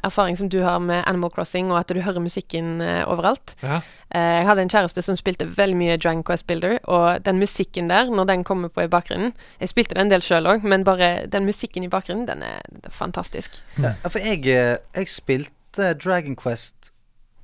[0.05, 3.55] erfaring som du har med Animal Crossing, og at du hører musikken eh, overalt.
[3.63, 3.83] Ja.
[4.15, 7.91] Eh, jeg hadde en kjæreste som spilte veldig mye Dragon Quest Builder, og den musikken
[7.91, 10.85] der, når den kommer på i bakgrunnen Jeg spilte den en del sjøl òg, men
[10.85, 13.61] bare den musikken i bakgrunnen, den er, er fantastisk.
[13.77, 16.95] Ja, for jeg, eh, jeg spilte Dragon Quest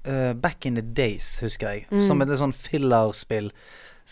[0.05, 2.05] eh, back in the days, husker jeg.
[2.07, 3.53] Som et litt sånn fillerspill.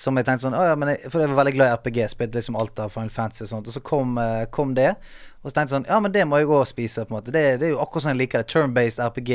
[0.01, 1.99] Som jeg tenkte sånn oh, ja, men jeg, For jeg var veldig glad i RPG.
[2.13, 3.69] Spilte liksom alt av Final Fantasy og sånt.
[3.69, 4.93] Og så kom, uh, kom det.
[5.41, 7.35] Og så tenkte jeg sånn Ja, men det må jeg òg spise, på en måte.
[7.35, 8.51] Det, det er jo akkurat sånn jeg liker det.
[8.53, 9.33] Turn-based RPG.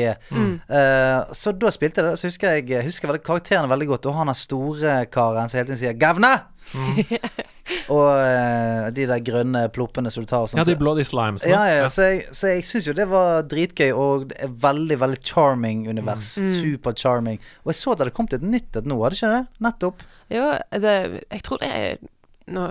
[0.66, 2.18] Eh, så da spilte jeg det.
[2.20, 4.08] Så husker jeg husker veldig, karakterene veldig godt.
[4.10, 6.36] Og han er store karen som hele tiden sier 'Gavne!'
[7.94, 10.60] og eh, de der grønne ploppene som du tar sånn.
[10.60, 11.52] ja, de bloody blå, de slimesene.
[11.52, 14.98] ja, ja, så jeg, så jeg syns jo det var dritgøy, og det er veldig,
[15.04, 16.34] veldig charming univers.
[16.58, 17.40] Super charming.
[17.64, 19.44] Og jeg så at det hadde kommet et nytt et nå, hadde ikke det?
[19.66, 20.04] Nettopp.
[20.32, 20.50] Jo,
[20.82, 20.98] det,
[21.30, 22.04] jeg tror det er
[22.50, 22.68] Nå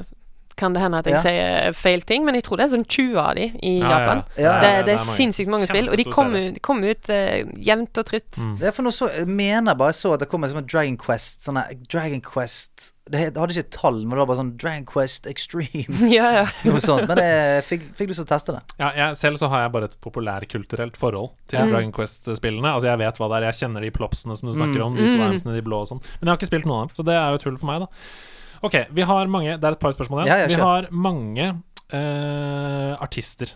[0.56, 1.22] kan det hende at jeg Ja.
[1.22, 4.00] sier feil ting, men jeg tror det er sånn 20 av de i Ja, ja,
[4.00, 4.24] Japan.
[4.38, 4.44] ja.
[4.44, 7.44] Ja, Det, ja, det er sinnssykt mange spill, og de kommer ut, kom ut uh,
[7.60, 8.32] jevnt og trutt.
[8.40, 8.58] Mm.
[8.60, 10.66] Det er for noe så Jeg mener bare jeg så at det kom en sånn
[10.68, 14.38] Dragon Quest Sånn her Dragon Quest Det hadde ikke et tall, men det var bare
[14.40, 15.86] sånn Dragon Quest Extreme.
[16.10, 16.46] Ja, ja.
[16.66, 17.08] Noe sånt.
[17.08, 18.62] Men jeg fikk, fikk lyst til å teste det.
[18.80, 21.70] Ja, jeg, selv så har jeg bare et populærkulturelt forhold til Mm.
[21.72, 22.72] Dragon Quest-spillene.
[22.74, 25.04] Altså Jeg vet hva det er, jeg kjenner de plopsene som du snakker om, de
[25.06, 25.12] Mm.
[25.14, 26.02] slimesene, de blå og sånn.
[26.22, 27.80] Men jeg har ikke spilt noen av dem, så det er jo tull for meg,
[27.86, 27.88] da.
[28.62, 30.32] Ok, vi har mange Det er et par spørsmål igjen.
[30.32, 31.52] Ja, ja, vi har mange
[31.92, 33.56] eh, artister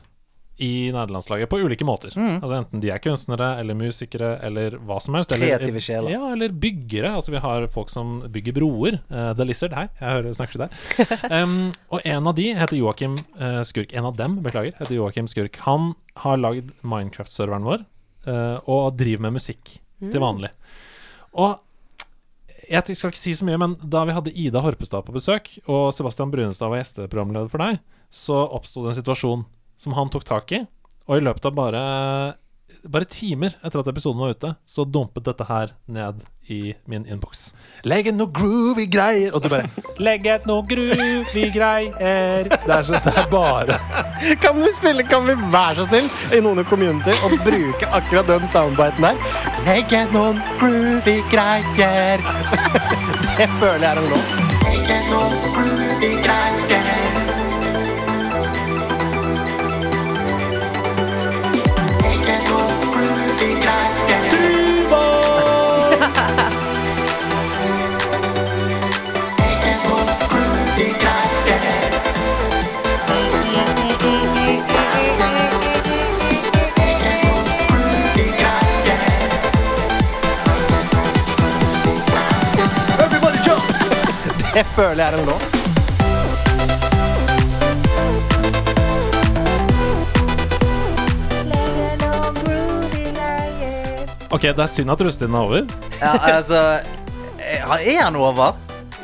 [0.59, 2.11] i nederlandslaget på ulike måter.
[2.19, 2.41] Mm.
[2.41, 5.31] Altså Enten de er kunstnere eller musikere eller hva som helst.
[5.31, 6.11] Kreative sjeler.
[6.11, 7.13] Ja, eller byggere.
[7.15, 8.99] Altså Vi har folk som bygger broer.
[9.07, 10.75] Uh, The Lizard, hei, jeg hører du snakker til deg.
[11.39, 13.93] Um, og en av de heter Joakim uh, Skurk.
[13.95, 15.59] En av dem, beklager, heter Joakim Skurk.
[15.67, 15.93] Han
[16.23, 17.83] har lagd Minecraft-serveren vår
[18.27, 20.49] uh, og driver med musikk til vanlig.
[21.37, 21.59] Og
[22.69, 25.89] jeg skal ikke si så mye, men da vi hadde Ida Horpestad på besøk, og
[25.95, 27.79] Sebastian Brunestad var gjesteprogramleder for deg,
[28.13, 29.47] så oppsto det en situasjon
[29.79, 30.63] som han tok tak i,
[31.09, 31.81] og i løpet av bare
[32.87, 37.49] bare timer etter at episoden var ute, så dumpet dette her ned i min innboks.
[37.87, 39.69] Legg noe groovy greier Og du bare
[40.01, 43.77] Legg et noe groovy greier Det er, så, det er bare
[44.41, 48.49] Kan vi spille, kan vi være så snill i noen community og bruke akkurat den
[48.49, 49.21] soundbiten der?
[49.67, 52.25] Legg et noen groovy greier.
[53.39, 54.33] Det føler jeg er en låt.
[54.79, 56.58] et noen groovy greier.
[84.55, 85.55] Det føler jeg er en låt.
[94.29, 95.61] Ok, det er synd at russetiden er over.
[96.01, 96.55] Ja, altså
[97.39, 98.57] Er er han over?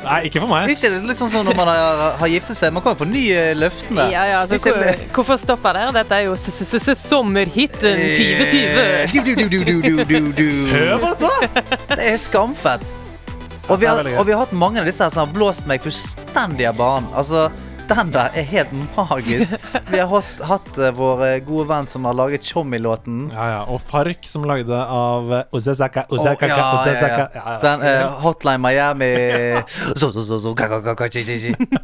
[0.04, 0.68] Nei, ikke for meg.
[0.70, 2.70] Ikke det litt sånn som når man har, har giftet seg?
[2.76, 4.04] Man kan jo fornye løftene.
[4.12, 5.90] Ja, ja, altså, Ikke hvor, hvorfor stoppa der?
[5.96, 8.60] Dette er jo sommerhiten 2020.
[8.84, 10.48] Eh, Du, du, du, du, du, du, du, du.
[10.70, 11.80] Hør på dette!
[11.90, 12.86] Det er skamfett.
[13.66, 15.82] Og vi, har, og vi har hatt mange av disse her som har blåst meg
[15.82, 17.08] fullstendig av banen.
[17.18, 17.48] Altså,
[17.86, 19.54] den der er helt magisk.
[19.92, 23.28] Vi har hatt, hatt eh, vår eh, gode venn som har laget Tjommi-låten.
[23.30, 23.60] Ja, ja.
[23.70, 27.28] Og Fark, som lagde av eh, Ozezaka, Ozezaka, ja, ja, Ozezaka.
[27.38, 27.54] ja.
[27.62, 29.12] Den uh, Hotline Miami.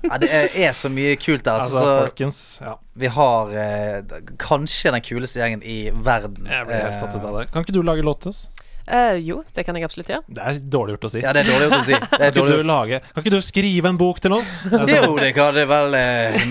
[0.03, 1.61] Ja, Det er, er så mye kult der.
[1.63, 2.43] Altså, Altså, folkens.
[2.65, 6.51] Ja, vi har uh, kanskje den kuleste gjengen i verden.
[6.51, 7.47] jeg blir helt satt ut av det.
[7.55, 8.49] Kan ikke du lage låt til oss?
[8.87, 10.25] Eh, jo, det kan jeg absolutt gjøre.
[10.27, 11.23] Det er dårlig gjort å si.
[11.23, 11.99] Ja, det er dårlig gjort å si.
[12.13, 14.53] Det er Kan ikke, du lage, kan ikke du skrive en bok til oss?
[14.73, 16.43] Er det Jo, det kan det vel eh,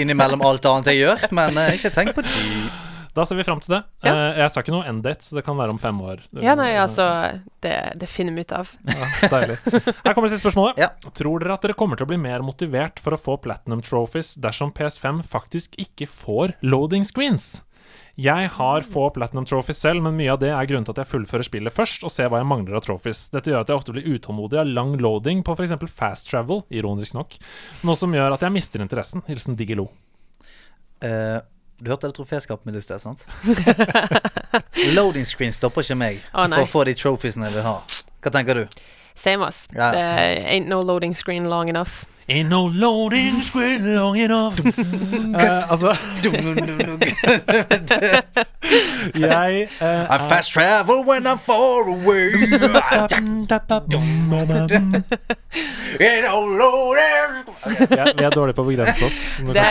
[0.00, 2.44] innimellom alt annet jeg gjør, men eh, ikke tenk på det.
[3.16, 3.78] Da ser vi fram til det.
[4.04, 4.12] Ja.
[4.12, 6.20] Eh, jeg sa ikke noe end-date, så det kan være om fem år.
[6.44, 7.06] Ja, nei, altså
[7.64, 8.72] Det, det finner vi ut av.
[8.84, 9.56] Ja, deilig.
[9.64, 10.82] Her kommer det siste spørsmålet.
[10.84, 10.90] Ja.
[11.16, 14.34] Tror dere at dere kommer til å bli mer motivert for å få platinum trophies
[14.36, 17.62] dersom PS5 faktisk ikke får loading screens?
[18.16, 21.10] Jeg har få platinum trophies selv, men mye av det er grunnen til at jeg
[21.10, 23.26] fullfører spillet først og ser hva jeg mangler av trophies.
[23.34, 25.76] Dette gjør at jeg ofte blir utålmodig av lang loading på f.eks.
[25.92, 27.36] fast travel, ironisk nok.
[27.84, 29.24] Noe som gjør at jeg mister interessen.
[29.28, 29.90] Hilsen Digilo.
[31.04, 31.44] Uh.
[31.76, 33.26] du hørte det troféskapet mitt i sted, sant?
[34.96, 37.78] Loading screen stopper ikke meg oh, for å få de trophiesene jeg vil ha.
[38.24, 38.80] Hva tenker du?
[39.16, 39.66] Same us.
[39.74, 39.92] Yeah.
[39.92, 42.06] Det ain't no loading screen long enough.
[42.28, 44.58] Ain't no loading screen long enough.
[44.58, 45.94] uh, altså,
[49.14, 52.32] jeg uh, I fast travel when I'm far away.
[56.00, 57.46] Ain't no loading
[57.96, 59.18] Ja, vi er dårlige på å begrense oss.
[59.38, 59.62] Det,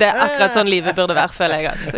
[0.00, 1.66] det er akkurat sånn livet burde være, føler jeg.
[1.76, 1.92] Altså.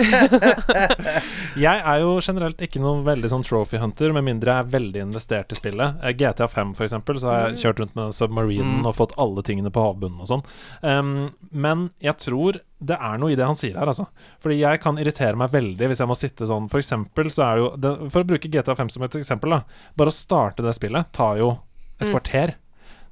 [1.59, 5.01] Jeg er jo generelt ikke noen veldig sånn trophy hunter, med mindre jeg er veldig
[5.07, 6.03] investert i spillet.
[6.03, 9.43] Eh, GTA 5 for eksempel, så har jeg kjørt rundt med submarinen og fått alle
[9.47, 10.45] tingene på havbunnen og sånn.
[10.83, 14.09] Um, men jeg tror det er noe i det han sier her, altså.
[14.41, 17.59] Fordi jeg kan irritere meg veldig hvis jeg må sitte sånn For eksempel så er
[17.59, 19.85] det jo det, For å bruke GTA 5 som et eksempel, da.
[20.01, 21.53] Bare å starte det spillet tar jo
[22.01, 22.55] et kvarter.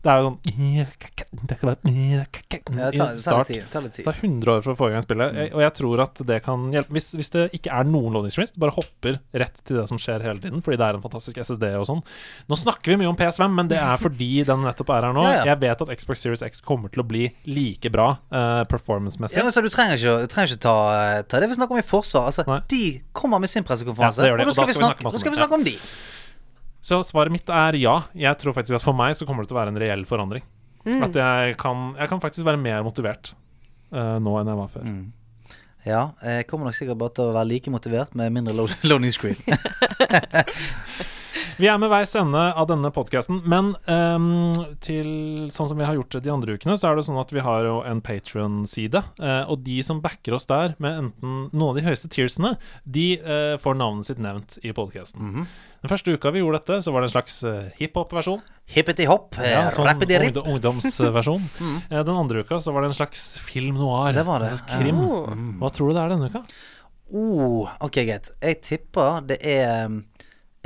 [0.08, 0.38] Det er jo sånn
[2.78, 3.50] Ja, ta, ta Start.
[3.50, 3.98] litt tid.
[3.98, 6.38] Det tar 100 år for å få i gang spillet, og jeg tror at det
[6.46, 6.94] kan hjelpe.
[6.96, 10.40] Hvis, hvis det ikke er noen loading bare hopper rett til det som skjer hele
[10.40, 12.02] tiden, fordi det er en fantastisk SSD og sånn.
[12.48, 15.24] Nå snakker vi mye om PS5, men det er fordi den nettopp er her nå.
[15.26, 15.46] Ja, ja.
[15.52, 19.42] Jeg vet at Xbox Series X kommer til å bli like bra uh, performance-messig.
[19.42, 20.76] Ja, så du trenger ikke, du trenger ikke ta,
[21.28, 22.30] ta det vi snakker om i forsvar.
[22.32, 25.36] Altså, de kommer med sin pressekonferanse, Ja, de, og da skal vi snakke, snakke skal
[25.36, 25.76] vi snakke om de.
[26.88, 27.98] Så svaret mitt er ja.
[28.16, 30.46] Jeg tror faktisk at for meg så kommer det til å være en reell forandring.
[31.04, 33.34] At jeg kan, jeg kan faktisk være mer motivert
[33.92, 34.86] uh, nå enn jeg var før.
[34.88, 35.06] Mm.
[35.88, 39.12] Ja, jeg kommer nok sikkert bare til å være like motivert med mindre lo- loading
[39.12, 39.36] screen.
[41.58, 45.08] Vi er med veis ende av denne podkasten, men um, til
[45.50, 47.42] sånn som vi har gjort det de andre ukene, så er det sånn at vi
[47.42, 51.78] har jo en Patron-side, Uh, og de som backer oss der med enten noen av
[51.80, 52.52] de høyeste tearsene,
[52.86, 55.48] de uh, får navnet sitt nevnt i podkasten.
[55.78, 58.40] Den første uka vi gjorde dette, så var det en slags uh, hiphop-versjon.
[58.74, 60.40] Hippeti-hopp, eh, Ja, sånn rappity-ripp.
[60.42, 61.44] ungdomsversjon.
[61.62, 61.76] mm.
[61.92, 64.10] Den andre uka så var det en slags film noir.
[64.16, 64.98] Det var det, Krim.
[65.06, 65.30] Oh.
[65.60, 66.42] Hva tror du det er denne uka?
[67.14, 68.32] Oh, ok, greit.
[68.42, 69.86] Jeg tipper det er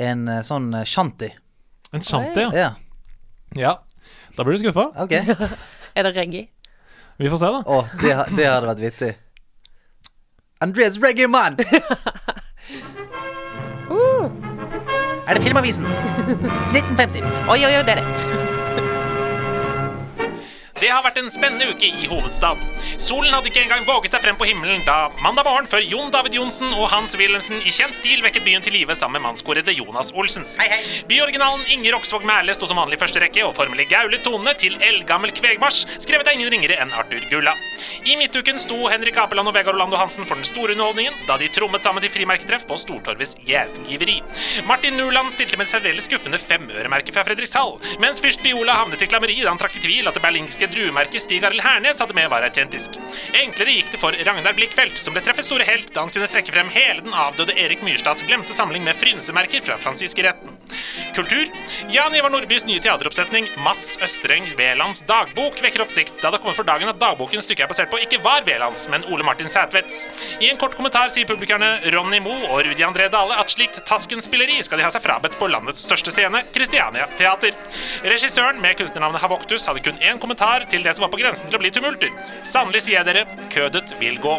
[0.00, 1.28] en eh, sånn eh, shanty.
[1.92, 2.50] En shanty, ja.
[2.56, 2.70] Ja,
[3.60, 3.74] ja.
[4.32, 4.88] Da blir du skuffa.
[4.96, 5.12] ok.
[5.92, 6.46] Er det reggae?
[7.20, 7.58] Vi får se, da.
[7.68, 9.10] Å, det, det hadde vært vittig.
[10.64, 11.58] Andreas Reggae Man!
[15.26, 15.86] Er det Filmavisen?
[16.74, 17.22] 1950.
[17.48, 18.51] Oi, oi, oi, det er
[20.82, 20.90] det.
[20.92, 22.62] Har vært en spennende uke i hovedstaden.
[23.00, 26.36] Solen hadde ikke engang våget seg frem på himmelen da mandag morgen før Jon David
[26.36, 30.12] Johnsen og Hans Wilhelmsen i kjent stil vekket byen til live sammen med mannskorede Jonas
[30.18, 30.56] Olsens.
[30.60, 30.80] Hei, hei.
[31.08, 34.76] Byoriginalen Inger Oksvåg Mæhle sto som vanlig i første rekke og formelig gaulet tonene til
[34.82, 37.54] eldgammel kvegmarsj, skrevet av ingen ringere enn Arthur Gulla.
[38.08, 41.50] I midtuken sto Henrik Apeland og Vegard Orlando Hansen for den store underholdningen da de
[41.52, 44.18] trommet sammen til frimerketreff på Stortorvets gjestgiveri.
[44.68, 49.10] Martin Nuland stilte med et særdeles skuffende femøremerke fra Fredrikshall, mens fyrst Biola havnet i
[49.10, 52.30] klammeri da han trakk i tvil at det berlingske druemerket Stig Arild Hernes hadde med
[52.32, 52.98] var autentisk.
[53.36, 56.54] Enklere gikk det for Ragnar Blikkfeldt, som ble treffets store helt da han kunne trekke
[56.54, 60.56] frem hele den avdøde Erik Myrstads glemte samling med frynsemerker fra fransiskeretten.
[61.14, 61.46] Kultur.
[61.92, 66.64] Jan Ivar Nordbys nye teateroppsetning Mats Østreng Velands dagbok vekker oppsikt, da det kommer for
[66.64, 70.06] dagen at dagboken stykket er basert på ikke var Velands, men Ole Martin Sætvedts.
[70.40, 74.56] I en kort kommentar sier publikerne Ronny Moe og Rudi André Dale at slikt taskenspilleri
[74.64, 77.56] skal de ha seg frabedt på landets største scene, Christiania Teater.
[78.08, 81.58] Regissøren med kunstnernavnet Havoktus hadde kun én kommentar til det som var på grensen til
[81.58, 82.12] å bli tumulter.
[82.40, 84.38] Sannelig sier jeg dere, kødet vil gå.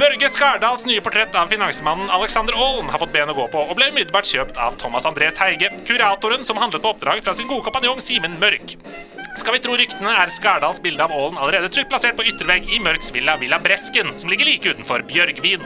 [0.00, 3.76] Børge Skardals nye portrett av finansmannen Alexander Aalen har fått ben å gå på, og
[3.76, 7.66] ble umiddelbart kjøpt av Thomas André Teige, kuratoren som handlet på oppdrag fra sin gode
[7.66, 8.76] kompanjong Simen Mørk.
[9.38, 12.80] Skal vi tro ryktene, er Skardals bilde av ålen allerede trygt plassert på yttervegg i
[12.82, 15.62] Mørks villa Villa Bresken, som ligger like utenfor Bjørgvin.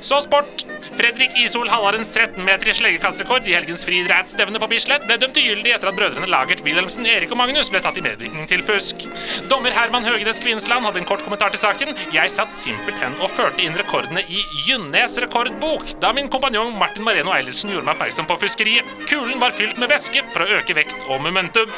[0.00, 0.62] Så sport.
[0.98, 5.74] Fredrik Isol Hallarens 13 meter i sleggekastrekord i helgens friidrettsstevne på Bislett ble dømt ugyldig
[5.74, 9.08] etter at brødrene Lagert Wilhelmsen, Erik og Magnus ble tatt i medvirkning til fusk.
[9.50, 11.94] Dommer Herman Høgenes Kvinsland hadde en kort kommentar til saken.
[12.14, 17.34] Jeg satt simpelthen og førte inn rekordene i Gynnes rekordbok da min kompanjong Martin Mareno
[17.34, 18.94] Eilertsen gjorde meg oppmerksom på fuskeriet.
[19.10, 21.70] Kulen var fylt med væske for å øke vekt og momentum.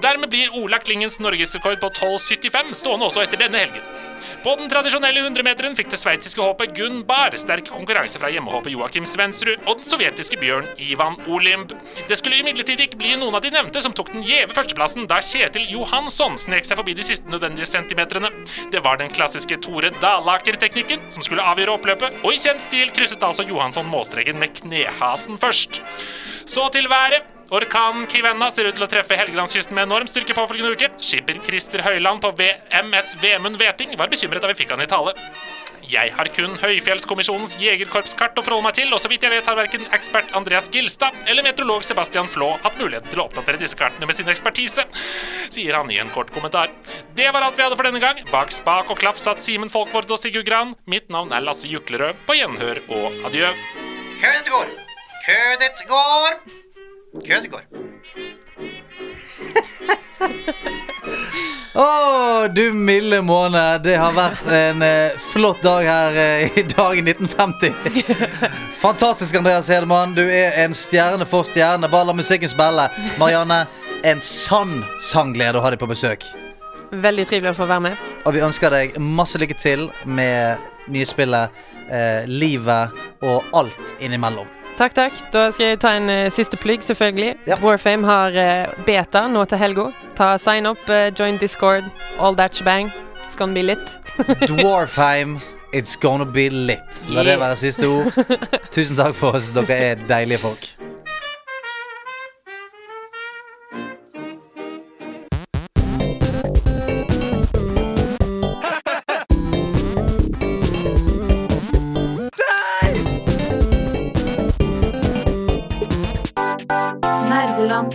[0.00, 4.09] Dermed blir Ola Klingens norgesrekord på 12,75 stående også etter denne helgen.
[4.40, 9.04] På den tradisjonelle 100-meteren fikk det sveitsiske håpet Gunn Bar sterk konkurranse fra hjemmehåpet Joakim
[9.04, 11.74] Svensrud og den sovjetiske bjørn Ivan Olimb.
[12.08, 15.18] Det skulle imidlertid ikke bli noen av de nevnte som tok den gjeve førsteplassen da
[15.24, 18.30] Kjetil Johansson snek seg forbi de siste nødvendige centimeterne.
[18.72, 23.26] Det var den klassiske Tore Dalaker-teknikken som skulle avgjøre oppløpet, og i kjent stil krysset
[23.26, 25.82] altså Johansson målstreken med knehasen først.
[26.48, 27.39] Så til været.
[27.50, 30.88] Orkanen Kivenna ser ut til å treffe Helgelandskysten med enorm styrke påfølgende uke.
[31.02, 35.16] Skipper Christer Høiland på VMS Vemund Veting var bekymret da vi fikk han i tale.
[35.90, 39.58] Jeg har kun Høyfjellskommisjonens jegerkorpskart å forholde meg til, og så vidt jeg vet har
[39.58, 44.06] verken ekspert Andreas Gilstad eller meteorolog Sebastian Flå hatt mulighet til å oppdatere disse kartene
[44.06, 44.86] med sin ekspertise,
[45.50, 46.70] sier han i en kort kommentar.
[47.18, 48.22] Det var alt vi hadde for denne gang.
[48.30, 50.76] Bak spak og klaff satt Simen Folkvord og Sigurd Gran.
[50.86, 52.22] Mitt navn er Lasse Juklerød.
[52.28, 53.50] På gjenhør og adjø.
[54.20, 54.74] Kødet går.
[55.26, 56.59] Kødet går.
[57.18, 57.50] Kødet
[61.70, 63.62] Å, oh, du milde måne.
[63.82, 67.74] Det har vært en eh, flott dag her eh, i dag i 1950.
[68.82, 70.14] Fantastisk, Andreas Hedemann.
[70.18, 71.90] Du er en stjerne for stjerne.
[71.90, 72.88] Bare la musikken spille.
[73.22, 73.62] Marianne,
[74.02, 74.80] en sann
[75.12, 76.26] sangglede å ha deg på besøk.
[76.90, 78.06] Veldig trivelig å få være med.
[78.26, 84.59] Og vi ønsker deg masse lykke til med nye spillet, eh, livet og alt innimellom.
[84.80, 85.18] Takk, takk.
[85.32, 87.34] Da skal jeg ta en uh, siste plugg, selvfølgelig.
[87.50, 87.58] Ja.
[87.60, 89.90] Warfame har uh, beta nå til helga.
[90.16, 91.84] Ta Sign up, uh, join Discord,
[92.18, 92.88] all that shebang.
[93.26, 93.92] It's gonna be lit.
[94.48, 95.36] Dwarfheim,
[95.72, 97.04] it's gonna be lit.
[97.08, 97.40] La det Yeah.
[97.40, 98.12] være siste ord.
[98.72, 99.52] Tusen takk for oss.
[99.52, 100.89] Dere er deilige folk.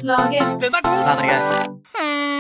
[0.03, 0.61] Landslaget.
[0.61, 1.17] Den er god!
[1.17, 2.34] Den er.